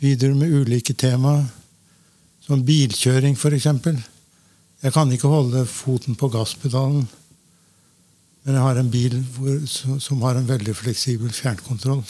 videoer 0.00 0.34
med 0.38 0.52
ulike 0.52 0.94
tema, 0.94 1.40
som 2.46 2.62
bilkjøring 2.64 3.34
f.eks. 3.34 3.66
Jeg 4.84 4.92
kan 4.92 5.10
ikke 5.12 5.28
holde 5.32 5.64
foten 5.66 6.14
på 6.14 6.28
gasspedalen. 6.28 7.08
Men 8.44 8.54
jeg 8.58 8.62
har 8.62 8.76
en 8.80 8.90
bil 8.92 9.14
hvor, 9.36 9.60
som 10.00 10.22
har 10.22 10.36
en 10.36 10.48
veldig 10.48 10.74
fleksibel 10.76 11.30
fjernkontroll. 11.32 12.02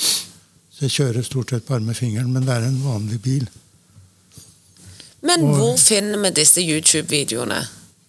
Så 0.75 0.89
jeg 0.89 0.91
kjører 0.97 1.23
stort 1.27 1.51
sett 1.55 1.67
bare 1.69 1.81
med 1.87 1.95
fingeren, 1.95 2.33
men 2.35 2.43
det 2.47 2.57
er 2.57 2.67
en 2.67 2.81
vanlig 2.83 3.21
bil. 3.23 3.47
Men 5.23 5.45
Og- 5.45 5.57
hvor 5.57 5.77
finner 5.79 6.19
vi 6.19 6.31
disse 6.31 6.61
YouTube-videoene? 6.61 7.63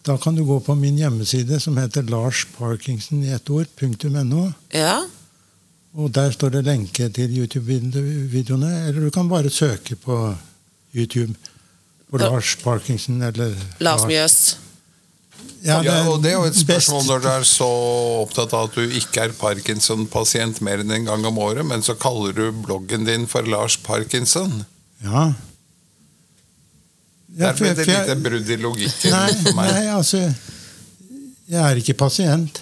Da 0.05 0.17
kan 0.17 0.35
du 0.35 0.43
gå 0.45 0.59
på 0.61 0.75
min 0.77 0.97
hjemmeside 0.97 1.59
som 1.59 1.77
heter 1.77 2.03
Lars 2.03 2.45
Parkinson 2.57 3.23
i 3.23 3.31
ett 3.33 3.49
ord, 3.49 3.67
.no. 4.25 4.51
Ja? 4.73 4.99
Og 5.95 6.11
der 6.13 6.31
står 6.31 6.49
det 6.49 6.65
lenke 6.65 7.09
til 7.09 7.29
YouTube-videoene. 7.37 8.87
Eller 8.87 9.01
du 9.01 9.09
kan 9.09 9.29
bare 9.29 9.49
søke 9.49 9.95
på 9.95 10.35
YouTube 10.93 11.33
på. 12.11 12.17
Lars 12.17 12.55
Parkinson 12.63 13.21
eller 13.21 13.55
Lars 13.79 14.05
Mjøs. 14.05 14.57
Ja, 15.65 15.79
Ja, 15.81 15.95
og 16.11 16.19
det 16.21 16.29
er 16.31 16.35
jo 16.37 16.43
et 16.45 16.53
best- 16.53 16.65
spørsmål 16.67 17.05
når 17.09 17.21
du 17.23 17.27
er 17.31 17.45
så 17.49 17.69
opptatt 18.21 18.53
av 18.53 18.67
at 18.69 18.75
du 18.77 18.83
ikke 18.99 19.23
er 19.23 19.31
Parkinson-pasient 19.39 20.59
mer 20.61 20.83
enn 20.83 20.91
en 20.93 21.05
gang 21.09 21.25
om 21.25 21.37
året, 21.41 21.65
men 21.65 21.81
så 21.81 21.95
kaller 21.97 22.33
du 22.37 22.51
bloggen 22.51 23.05
din 23.07 23.25
for 23.27 23.41
Lars 23.49 23.75
Parkinson. 23.81 24.63
Ja. 25.03 25.31
Ja, 27.35 27.49
Der 27.51 27.57
ble 27.57 27.73
det 27.75 27.87
et 27.87 27.89
lite 27.91 28.15
brudd 28.23 28.49
i 28.49 28.55
logikken 28.61 29.11
Nei, 29.11 29.31
for 29.41 29.57
meg. 29.57 29.71
nei, 29.73 29.87
altså 29.91 30.21
Jeg 31.49 31.61
er 31.61 31.75
ikke 31.81 31.93
pasient. 31.99 32.61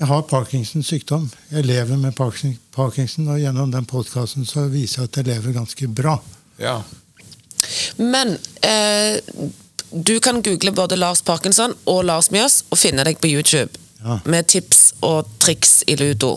Jeg 0.00 0.08
har 0.10 0.22
Parkinsons 0.26 0.86
sykdom. 0.90 1.26
Jeg 1.52 1.64
lever 1.68 1.96
med 2.00 2.14
Parkinson, 2.16 2.58
Parkinson 2.74 3.28
og 3.30 3.38
gjennom 3.38 3.70
den 3.70 3.84
podkasten 3.86 4.46
så 4.48 4.64
viser 4.72 5.02
jeg 5.04 5.10
at 5.10 5.16
jeg 5.20 5.26
lever 5.28 5.52
ganske 5.54 5.86
bra. 5.94 6.16
Ja. 6.58 6.78
Men 7.98 8.36
eh, 8.62 9.20
du 9.94 10.20
kan 10.20 10.42
google 10.42 10.72
både 10.72 10.96
Lars 10.96 11.22
Parkinson 11.22 11.74
og 11.84 12.04
Lars 12.04 12.30
Mjøs 12.34 12.64
og 12.70 12.78
finne 12.78 13.04
deg 13.06 13.20
på 13.22 13.30
YouTube. 13.30 13.78
Ja. 14.02 14.18
Med 14.28 14.48
tips 14.50 14.90
og 15.06 15.30
triks 15.40 15.82
i 15.86 15.96
ludo. 15.96 16.36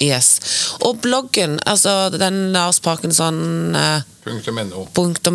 Yes. 0.00 0.40
Og 0.80 0.96
bloggen, 1.04 1.58
altså 1.68 2.08
den 2.14 2.52
Lars 2.54 2.80
Parkinson 2.80 3.76
eh, 3.76 4.06
NO. 4.24 4.86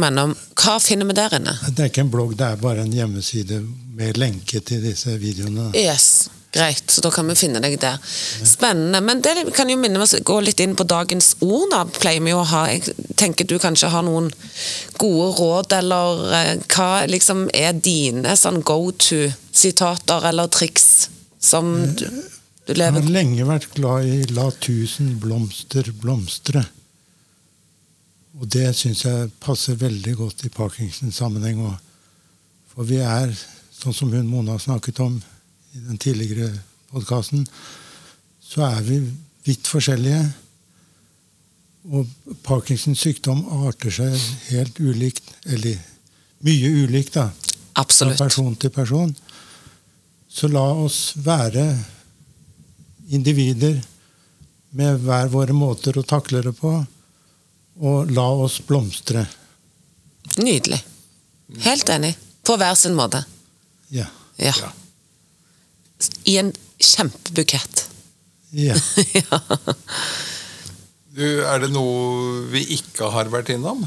NO, 0.10 0.26
hva 0.58 0.80
finner 0.82 1.06
vi 1.06 1.14
der 1.14 1.36
inne? 1.38 1.54
Det 1.70 1.84
er 1.86 1.92
ikke 1.92 2.02
en 2.08 2.10
blogg, 2.10 2.34
det 2.40 2.48
er 2.48 2.62
bare 2.62 2.82
en 2.82 2.94
hjemmeside 2.94 3.62
med 3.96 4.18
lenke 4.20 4.62
til 4.66 4.84
disse 4.84 5.14
videoene. 5.22 5.70
Yes, 5.78 6.28
greit, 6.56 6.84
så 6.92 7.04
da 7.04 7.12
kan 7.14 7.28
vi 7.30 7.36
finne 7.40 7.62
deg 7.64 7.78
der. 7.82 8.00
Spennende. 8.04 9.02
Men 9.04 9.24
det 9.24 9.54
kan 9.56 9.70
jo 9.72 9.78
minne 9.80 10.02
oss 10.04 10.16
gå 10.26 10.40
litt 10.44 10.62
inn 10.64 10.76
på 10.78 10.88
dagens 10.88 11.34
ord, 11.40 11.70
da. 11.74 11.84
Pleier 12.00 12.24
vi 12.24 12.36
å 12.36 12.44
ha 12.52 12.66
Jeg 12.72 12.96
tenker 13.20 13.48
du 13.48 13.58
kanskje 13.62 13.92
har 13.94 14.06
noen 14.08 14.32
gode 15.02 15.32
råd, 15.40 15.76
eller 15.80 16.24
eh, 16.40 16.54
hva 16.76 17.06
liksom 17.12 17.48
er 17.56 17.76
dine 17.76 18.36
sånn 18.40 18.62
go 18.68 18.80
to-sitater 18.92 20.30
eller 20.32 20.52
triks 20.52 21.10
som 21.40 21.76
du, 21.96 22.08
du 22.66 22.74
Jeg 22.74 22.94
har 22.96 23.12
lenge 23.14 23.46
vært 23.46 23.70
glad 23.76 24.08
i 24.10 24.24
'la 24.32 24.50
tusen 24.60 25.20
blomster 25.22 25.92
blomstre'. 26.02 26.66
Og 28.36 28.48
det 28.52 28.74
syns 28.76 29.06
jeg 29.06 29.32
passer 29.40 29.78
veldig 29.80 30.16
godt 30.20 30.44
i 30.44 30.52
Parkinsons 30.52 31.22
sammenheng 31.22 31.62
òg. 31.64 31.78
For 32.74 32.88
vi 32.90 33.00
er, 33.00 33.32
sånn 33.86 33.94
som 33.94 34.14
hun 34.14 34.30
Mona 34.30 34.58
snakket 34.60 35.00
om 35.04 35.20
i 35.76 35.84
den 35.86 36.00
tidligere 36.02 36.50
podkasten, 36.90 37.46
så 38.42 38.66
er 38.66 38.82
vi 38.88 39.00
vidt 39.46 39.70
forskjellige. 39.70 40.24
Og 41.94 42.10
Parkinsons 42.46 43.04
sykdom 43.06 43.44
arter 43.68 43.94
seg 43.94 44.16
helt 44.50 44.80
ulikt, 44.82 45.28
eller 45.46 45.78
mye 46.46 46.72
ulikt, 46.86 47.20
da. 47.20 47.30
Fra 47.76 48.16
person 48.18 48.56
til 48.56 48.72
person. 48.74 49.12
Så 50.32 50.48
la 50.50 50.64
oss 50.64 51.14
være 51.20 51.68
individer 53.14 53.78
med 54.76 55.04
hver 55.04 55.30
våre 55.32 55.54
måter 55.56 56.00
å 56.00 56.08
takle 56.08 56.42
det 56.44 56.56
på, 56.58 56.74
og 57.76 58.12
la 58.16 58.26
oss 58.48 58.58
blomstre. 58.66 59.28
Nydelig. 60.40 60.82
Helt 61.68 61.90
enig. 61.92 62.16
På 62.46 62.58
hver 62.58 62.76
sin 62.80 62.96
måte. 62.98 63.26
Ja. 63.94 64.08
Ja. 64.38 64.54
Ja. 64.62 64.72
I 66.26 66.38
en 66.42 66.54
kjempebukett. 66.80 67.86
ja. 68.52 68.76
ja. 69.14 69.40
Du, 71.16 71.24
er 71.48 71.62
det 71.64 71.70
noe 71.72 72.42
vi 72.52 72.66
ikke 72.76 73.08
har 73.14 73.30
vært 73.32 73.54
innom? 73.54 73.86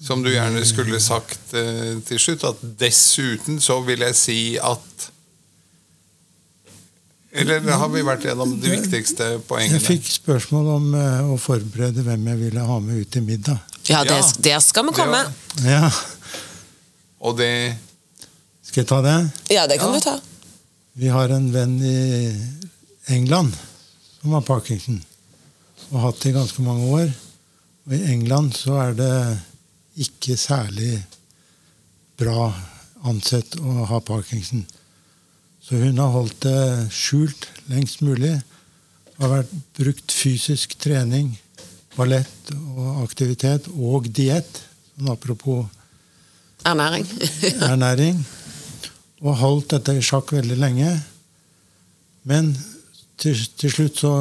Som 0.00 0.22
du 0.24 0.30
gjerne 0.32 0.62
skulle 0.64 0.96
sagt 1.04 1.52
eh, 1.56 1.98
til 2.08 2.20
slutt? 2.22 2.46
At 2.48 2.62
dessuten 2.80 3.60
så 3.60 3.76
vil 3.84 4.00
jeg 4.06 4.16
si 4.16 4.38
at 4.56 5.10
Eller 7.36 7.60
har 7.68 7.90
vi 7.92 8.04
vært 8.08 8.24
gjennom 8.24 8.54
de 8.62 8.72
viktigste 8.72 9.26
poengene? 9.48 9.76
Jeg 9.76 9.84
fikk 9.84 10.08
spørsmål 10.14 10.70
om 10.78 10.86
eh, 10.96 11.28
å 11.34 11.36
forberede 11.40 12.04
hvem 12.06 12.24
jeg 12.32 12.40
ville 12.46 12.64
ha 12.64 12.78
med 12.80 13.02
ut 13.04 13.10
til 13.12 13.26
middag. 13.28 13.60
Ja, 13.90 14.00
det, 14.08 14.16
Ja. 14.16 14.32
der 14.48 14.60
skal 14.64 14.88
vi 14.88 14.96
komme. 14.96 15.20
Det 15.60 15.74
Ja, 15.76 15.90
Og 17.20 17.36
det 17.38 17.52
Skal 18.76 18.84
jeg 18.84 18.88
ta 18.90 18.96
det? 19.00 19.30
Ja, 19.56 19.62
det 19.66 19.78
kan 19.80 19.88
Ja. 19.88 19.94
du 19.96 20.00
ta. 20.04 20.20
Vi 20.92 21.08
har 21.08 21.30
en 21.30 21.50
venn 21.50 21.80
i 21.80 22.36
England 23.08 23.54
som 24.20 24.32
har 24.32 24.42
parkinson. 24.42 25.02
Og 25.88 26.00
har 26.00 26.10
hatt 26.12 26.20
det 26.20 26.28
i 26.28 26.32
ganske 26.36 26.60
mange 26.60 26.84
år. 26.84 27.14
Og 27.86 27.92
i 27.94 28.02
England 28.12 28.52
så 28.52 28.76
er 28.82 28.92
det 28.92 29.38
ikke 29.96 30.36
særlig 30.36 31.02
bra 32.18 32.52
ansett 33.02 33.56
å 33.56 33.86
ha 33.86 33.98
parkinson. 34.00 34.66
Så 35.64 35.80
hun 35.80 35.96
har 35.96 36.12
holdt 36.12 36.40
det 36.40 36.92
skjult 36.92 37.48
lengst 37.72 38.02
mulig. 38.02 38.42
Har 39.18 39.28
vært 39.38 39.56
brukt 39.80 40.12
fysisk 40.12 40.76
trening, 40.78 41.38
ballett 41.96 42.52
og 42.76 43.04
aktivitet 43.08 43.68
og 43.72 44.12
diett. 44.12 44.60
Sånn 44.98 45.08
apropos 45.16 45.64
Ernæring. 46.62 47.06
ernæring. 47.72 48.26
Og 49.24 49.38
holdt 49.40 49.72
dette 49.72 49.96
i 49.96 50.04
sjakk 50.04 50.34
veldig 50.36 50.58
lenge. 50.60 50.90
Men 52.28 52.50
til, 53.16 53.38
til 53.56 53.72
slutt 53.72 54.02
så 54.02 54.12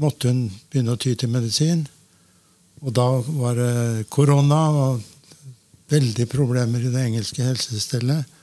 måtte 0.00 0.32
hun 0.32 0.46
begynne 0.70 0.96
å 0.96 1.00
ty 1.00 1.14
til 1.16 1.32
medisin. 1.32 1.86
Og 2.84 2.92
da 2.96 3.06
var 3.24 3.56
det 3.56 4.08
korona 4.12 4.60
og 4.74 5.04
veldig 5.88 6.26
problemer 6.28 6.82
i 6.82 6.92
det 6.92 7.06
engelske 7.08 7.46
helsestellet. 7.46 8.34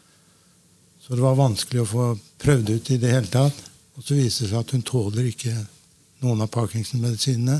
Så 1.03 1.17
det 1.17 1.23
var 1.23 1.37
vanskelig 1.37 1.83
å 1.83 1.89
få 1.89 2.07
prøvd 2.41 2.73
ut 2.77 2.91
i 2.95 2.99
det 3.01 3.11
hele 3.11 3.29
tatt. 3.29 3.57
Og 3.97 4.05
så 4.05 4.17
viser 4.17 4.47
det 4.47 4.53
seg 4.53 4.59
at 4.63 4.73
hun 4.73 4.85
tåler 4.87 5.29
ikke 5.29 5.53
noen 6.23 6.41
av 6.45 6.51
Parkinson-medisinene. 6.53 7.59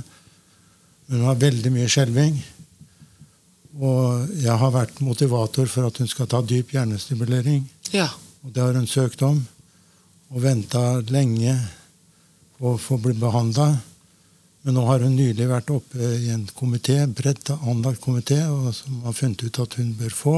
Men 1.06 1.20
hun 1.20 1.28
har 1.28 1.42
veldig 1.42 1.74
mye 1.76 1.92
skjelving. 1.92 2.40
Og 3.84 4.34
jeg 4.40 4.56
har 4.64 4.74
vært 4.74 5.02
motivator 5.04 5.68
for 5.70 5.90
at 5.90 6.00
hun 6.00 6.10
skal 6.10 6.30
ta 6.32 6.40
dyp 6.46 6.72
hjernestimulering. 6.74 7.66
Ja. 7.94 8.08
Og 8.44 8.52
det 8.52 8.64
har 8.64 8.76
hun 8.76 8.88
søkt 8.90 9.24
om. 9.26 9.40
Og 10.34 10.44
venta 10.44 11.00
lenge 11.14 11.56
på 12.58 12.74
å 12.74 12.80
få 12.82 12.98
bli 13.02 13.16
behandla. 13.20 13.70
Men 14.64 14.78
nå 14.78 14.86
har 14.88 15.04
hun 15.04 15.16
nylig 15.18 15.50
vært 15.50 15.72
oppe 15.76 16.00
i 16.00 16.30
en 16.32 16.46
komité, 16.56 17.02
bredt 17.12 17.52
anlagt 17.58 18.02
komité, 18.04 18.40
og 18.48 18.72
som 18.76 19.02
har 19.04 19.16
funnet 19.18 19.44
ut 19.44 19.60
at 19.60 19.76
hun 19.80 19.92
bør 20.00 20.16
få. 20.16 20.36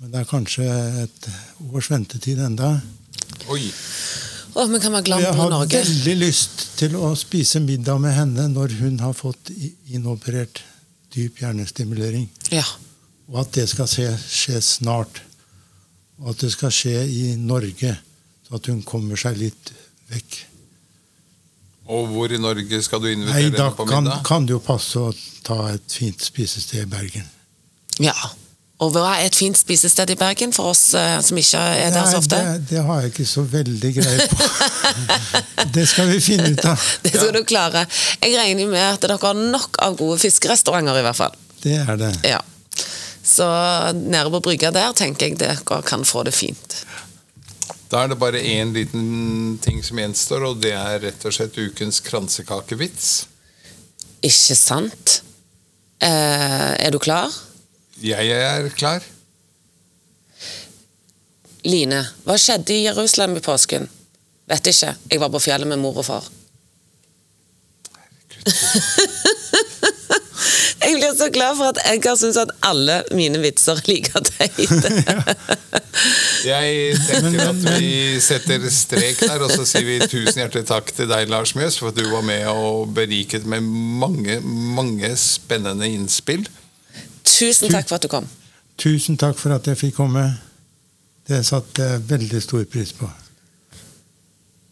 Men 0.00 0.12
det 0.12 0.20
er 0.22 0.28
kanskje 0.30 0.66
et 1.02 1.30
års 1.72 1.90
ventetid 1.90 2.38
enda. 2.46 2.76
Oi! 3.50 3.64
Åh, 4.54 4.66
men 4.66 4.82
kan 4.82 4.94
være 4.94 5.06
glad 5.06 5.22
jeg 5.22 5.38
har 5.38 5.50
Norge. 5.52 5.80
veldig 5.84 6.14
lyst 6.18 6.62
til 6.78 6.96
å 6.98 7.12
spise 7.18 7.60
middag 7.62 8.00
med 8.02 8.14
henne 8.16 8.48
når 8.50 8.74
hun 8.80 8.96
har 9.02 9.14
fått 9.14 9.52
inoperert 9.90 10.62
dyp 11.14 11.42
hjernestimulering. 11.42 12.26
Ja. 12.50 12.64
Og 13.30 13.42
at 13.44 13.52
det 13.54 13.68
skal 13.70 13.90
skje, 13.90 14.08
skje 14.26 14.62
snart. 14.64 15.22
Og 16.20 16.32
at 16.34 16.44
det 16.44 16.52
skal 16.52 16.72
skje 16.74 16.96
i 17.08 17.34
Norge, 17.40 17.94
så 18.46 18.58
at 18.58 18.66
hun 18.68 18.82
kommer 18.86 19.16
seg 19.20 19.38
litt 19.40 19.72
vekk. 20.12 20.40
Og 21.90 22.06
hvor 22.12 22.30
i 22.30 22.38
Norge 22.38 22.82
skal 22.86 23.00
du 23.02 23.08
invitere 23.10 23.48
henne 23.48 23.70
på 23.74 23.86
middag? 23.88 24.10
Da 24.12 24.20
kan 24.26 24.44
det 24.46 24.54
jo 24.54 24.60
passe 24.62 25.00
å 25.00 25.10
ta 25.46 25.62
et 25.72 25.96
fint 25.96 26.22
spisested 26.22 26.84
i 26.84 26.90
Bergen. 26.90 27.26
ja. 28.04 28.14
Og 28.80 28.94
hva 28.94 29.10
er 29.18 29.26
et 29.28 29.36
fint 29.36 29.58
spisested 29.58 30.08
i 30.08 30.14
Bergen 30.16 30.54
for 30.56 30.70
oss 30.72 30.94
eh, 30.96 31.18
som 31.20 31.36
ikke 31.36 31.58
er 31.60 31.90
der 31.92 32.06
så 32.08 32.16
ofte? 32.22 32.38
det, 32.40 32.62
det 32.70 32.84
har 32.86 33.02
jeg 33.02 33.10
ikke 33.10 33.26
så 33.28 33.42
veldig 33.44 33.90
greie 33.98 34.28
på. 34.30 34.46
det 35.76 35.84
skal 35.90 36.08
vi 36.08 36.16
finne 36.24 36.46
ut 36.54 36.64
av. 36.64 36.86
Det 37.04 37.12
skal 37.12 37.34
du 37.36 37.42
klare. 37.44 37.82
Jeg 38.24 38.38
regner 38.40 38.70
med 38.72 38.80
at 38.86 39.04
dere 39.04 39.18
har 39.20 39.36
nok 39.36 39.76
av 39.84 39.98
gode 40.00 40.16
fiskerestauranter, 40.22 40.96
i 40.96 41.04
hvert 41.04 41.18
fall. 41.18 41.36
Det 41.60 41.76
er 41.76 42.00
det. 42.00 42.14
Ja. 42.30 42.40
Så 43.30 43.46
nede 43.94 44.30
på 44.32 44.40
brygga 44.42 44.72
der 44.74 44.94
tenker 44.98 45.30
jeg 45.30 45.38
dere 45.38 45.82
kan 45.86 46.04
få 46.08 46.24
det 46.26 46.34
fint. 46.34 46.80
Da 47.90 48.04
er 48.04 48.12
det 48.12 48.18
bare 48.18 48.38
én 48.38 48.70
liten 48.74 49.58
ting 49.62 49.82
som 49.82 49.98
gjenstår, 49.98 50.44
og 50.46 50.60
det 50.62 50.72
er 50.78 51.00
rett 51.02 51.24
og 51.26 51.34
slett 51.34 51.58
ukens 51.58 51.98
kransekakevits. 52.06 53.08
Ikke 54.22 54.56
sant? 54.58 55.22
Eh, 56.02 56.72
er 56.86 56.90
du 56.94 56.98
klar? 57.02 57.30
Jeg 58.00 58.30
er 58.30 58.70
klar. 58.78 59.04
Line, 61.66 62.04
hva 62.24 62.38
skjedde 62.40 62.72
i 62.76 62.84
Jerusalem 62.86 63.36
i 63.36 63.44
påsken? 63.44 63.88
Vet 64.50 64.70
ikke. 64.70 64.94
Jeg 65.10 65.20
var 65.22 65.34
på 65.34 65.42
fjellet 65.42 65.68
med 65.68 65.82
mor 65.82 65.98
og 66.00 66.06
far. 66.06 66.30
Jeg 70.90 70.98
blir 70.98 71.12
så 71.14 71.28
glad 71.30 71.54
for 71.54 71.70
at 71.70 71.78
jeg 71.86 72.00
har 72.02 72.16
syntes 72.18 72.38
at 72.40 72.50
alle 72.66 72.96
mine 73.14 73.38
vitser 73.38 73.78
er 73.78 73.86
like 73.86 74.22
teite. 74.26 74.90
Jeg 76.50 76.96
tenker 77.04 77.44
at 77.44 77.60
vi 77.78 78.18
setter 78.22 78.64
strek 78.72 79.20
der, 79.20 79.44
og 79.44 79.52
så 79.52 79.66
sier 79.68 79.86
vi 79.86 79.98
tusen 80.02 80.40
hjertelig 80.40 80.66
takk 80.66 80.90
til 80.96 81.06
deg, 81.10 81.28
Lars 81.30 81.52
Mjøs, 81.54 81.78
for 81.78 81.92
at 81.92 81.98
du 81.98 82.08
var 82.10 82.24
med 82.26 82.46
og 82.50 82.90
beriket 82.96 83.46
med 83.46 83.62
mange, 84.02 84.40
mange 84.42 85.12
spennende 85.20 85.86
innspill. 85.90 86.46
Tusen 87.22 87.70
takk 87.70 87.86
for 87.86 88.00
at 88.00 88.06
du 88.06 88.10
kom. 88.10 88.26
Tusen 88.80 89.20
takk 89.20 89.38
for 89.38 89.54
at 89.54 89.70
jeg 89.70 89.78
fikk 89.78 89.98
komme. 90.00 90.24
Det 91.28 91.44
satte 91.46 91.86
jeg 91.86 92.06
veldig 92.10 92.42
stor 92.42 92.64
pris 92.72 92.96
på. 92.96 93.10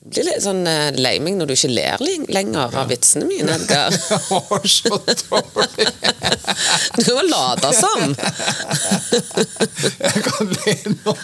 Blir 0.08 0.24
litt 0.24 0.40
sånn 0.44 0.62
uh, 0.64 0.90
lei 0.94 1.18
meg 1.20 1.34
når 1.36 1.50
du 1.50 1.52
ikke 1.56 1.68
ler 1.74 2.02
lenger 2.32 2.76
av 2.80 2.86
vitsene 2.88 3.26
mine, 3.28 3.50
Edgar. 3.58 3.90
Det 3.90 4.70
så 4.70 4.94
dårlig! 5.04 5.88
Du 6.98 7.10
må 7.14 7.22
late 7.28 7.68
som! 7.76 8.14
Jeg 9.98 10.22
kan 10.24 10.48
le 10.54 10.74
nå. 10.94 11.14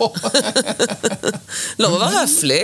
Lov 1.83 1.97
å 1.97 2.01
være 2.03 2.21
høflig. 2.21 2.61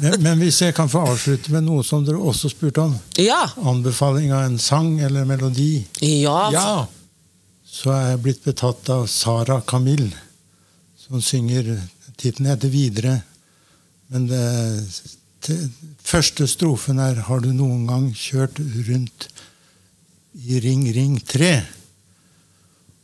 Men, 0.00 0.16
men 0.24 0.40
hvis 0.44 0.60
jeg 0.64 0.76
kan 0.76 0.88
få 0.92 1.02
avslutte 1.10 1.52
med 1.54 1.66
noe 1.66 1.84
som 1.86 2.04
dere 2.06 2.20
også 2.20 2.50
spurte 2.52 2.84
om, 2.86 2.94
Ja. 3.20 3.42
anbefaling 3.60 4.32
av 4.32 4.46
en 4.46 4.58
sang 4.62 4.94
eller 5.04 5.26
melodi, 5.28 5.84
Ja. 6.04 6.38
Ja. 6.54 6.86
så 7.66 7.92
er 7.96 8.04
jeg 8.12 8.22
blitt 8.26 8.44
betatt 8.46 8.88
av 8.92 9.06
Sara 9.10 9.60
Kamil, 9.66 10.06
som 11.00 11.20
synger 11.24 11.74
Tittelen 12.20 12.50
heter 12.52 12.68
'Videre'. 12.68 13.22
Men 14.10 14.26
det, 14.28 14.44
første 16.04 16.46
strofen 16.46 16.98
er 16.98 17.14
'Har 17.14 17.40
du 17.40 17.52
noen 17.52 17.86
gang 17.86 18.12
kjørt 18.14 18.58
rundt 18.58 19.28
i 20.34 20.60
Ring 20.60 20.84
Ring 20.94 21.20
3'? 21.20 21.64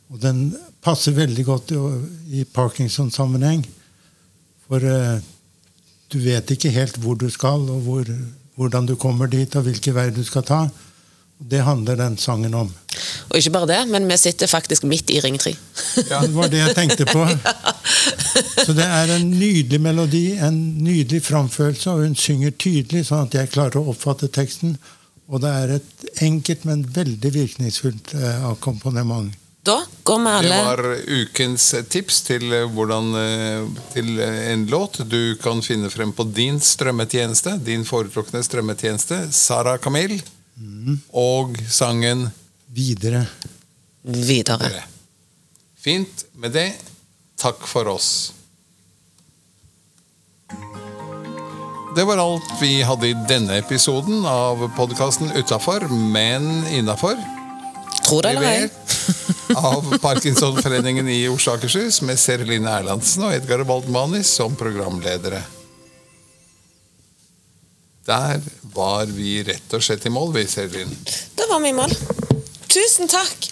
Og 0.09 0.21
den 0.21 0.55
passer 0.81 1.11
veldig 1.11 1.45
godt 1.45 1.71
i, 2.31 2.43
Parkinson-sammenheng. 2.43 3.65
For 4.67 4.77
eh, 4.77 5.19
du 6.11 6.19
vet 6.19 6.51
ikke 6.51 6.71
helt 6.71 6.97
hvor 6.97 7.15
du 7.15 7.29
skal, 7.29 7.69
og 7.69 7.81
hvor, 7.81 8.05
hvordan 8.55 8.85
du 8.85 8.95
kommer 8.95 9.27
dit, 9.27 9.55
og 9.55 9.63
hvilken 9.67 9.95
vei 9.95 10.09
du 10.15 10.23
skal 10.23 10.43
ta. 10.43 10.61
Det 11.37 11.59
handler 11.61 11.95
den 11.95 12.17
sangen 12.17 12.53
om. 12.53 12.73
Og 13.29 13.37
ikke 13.37 13.53
bare 13.53 13.69
det, 13.69 13.79
men 13.91 14.07
vi 14.09 14.17
sitter 14.17 14.49
faktisk 14.49 14.83
midt 14.89 15.11
i 15.13 15.19
Ring 15.21 15.37
3. 15.37 15.53
Ja. 16.09 16.21
Det 16.21 16.33
var 16.33 16.49
det 16.49 16.63
jeg 16.63 16.75
tenkte 16.75 17.05
på. 17.05 17.25
Så 18.65 18.73
det 18.73 18.85
er 18.85 19.13
en 19.15 19.29
nydelig 19.31 19.79
melodi, 19.81 20.25
en 20.41 20.57
nydelig 20.83 21.21
framførelse, 21.27 21.91
og 21.93 22.05
hun 22.07 22.15
synger 22.17 22.55
tydelig, 22.57 23.05
sånn 23.09 23.27
at 23.27 23.37
jeg 23.37 23.51
klarer 23.53 23.81
å 23.81 23.91
oppfatte 23.93 24.31
teksten. 24.33 24.77
Og 25.27 25.43
det 25.43 25.51
er 25.51 25.75
et 25.77 26.23
enkelt, 26.23 26.63
men 26.65 26.85
veldig 26.95 27.33
virkningsfullt 27.35 28.15
eh, 28.15 28.47
akkompagnement. 28.47 29.35
Da 29.67 29.81
går 30.07 30.19
vi 30.23 30.47
Det 30.47 30.59
var 30.63 30.83
ukens 31.07 31.75
tips 31.91 32.21
til, 32.21 32.53
eh, 32.53 32.69
hvordan, 32.71 33.11
eh, 33.19 33.67
til 33.93 34.19
en 34.23 34.65
låt 34.71 35.01
du 35.09 35.35
kan 35.35 35.61
finne 35.61 35.89
frem 35.91 36.13
på 36.13 36.23
din 36.33 36.59
strømmetjeneste. 36.59 37.57
Din 37.63 37.83
foretrukne 37.83 38.43
strømmetjeneste, 38.43 39.27
Sara 39.31 39.77
Kamil. 39.77 40.21
Og 41.13 41.57
sangen 41.69 42.27
videre. 42.73 43.25
Videre. 44.01 44.71
Fint 45.77 46.25
med 46.33 46.55
det. 46.57 46.71
Takk 47.37 47.67
for 47.69 47.87
oss. 47.91 48.33
Det 51.97 52.03
var 52.05 52.17
alt 52.21 52.49
vi 52.61 52.81
hadde 52.85 53.09
i 53.09 53.15
denne 53.29 53.57
episoden 53.57 54.25
av 54.25 54.61
podkasten 54.77 55.31
Utafor, 55.37 55.87
men 55.89 56.67
innafor. 56.73 57.17
Tror 58.05 58.21
det 58.21 58.35
eller 58.35 58.47
ei. 58.47 58.69
Av 59.57 59.97
Parkinsonforeningen 60.01 61.09
i 61.09 61.23
Oslo 61.31 61.53
og 61.55 61.57
Akershus 61.57 62.01
med 62.05 62.19
Serline 62.21 62.69
Erlandsen 62.69 63.25
og 63.25 63.33
Edgar 63.37 63.65
Waldmani 63.65 64.21
som 64.25 64.57
programledere. 64.59 65.41
Der 68.07 68.41
var 68.61 69.05
vi 69.05 69.41
rett 69.43 69.73
og 69.75 69.83
slett 69.83 70.05
i 70.07 70.09
mål, 70.09 70.29
vi, 70.37 70.45
Selin. 70.47 70.93
Da 71.35 71.43
var 71.49 71.59
vi 71.59 71.73
i 71.73 71.75
mål. 71.75 71.91
Tusen 72.71 73.09
takk. 73.11 73.49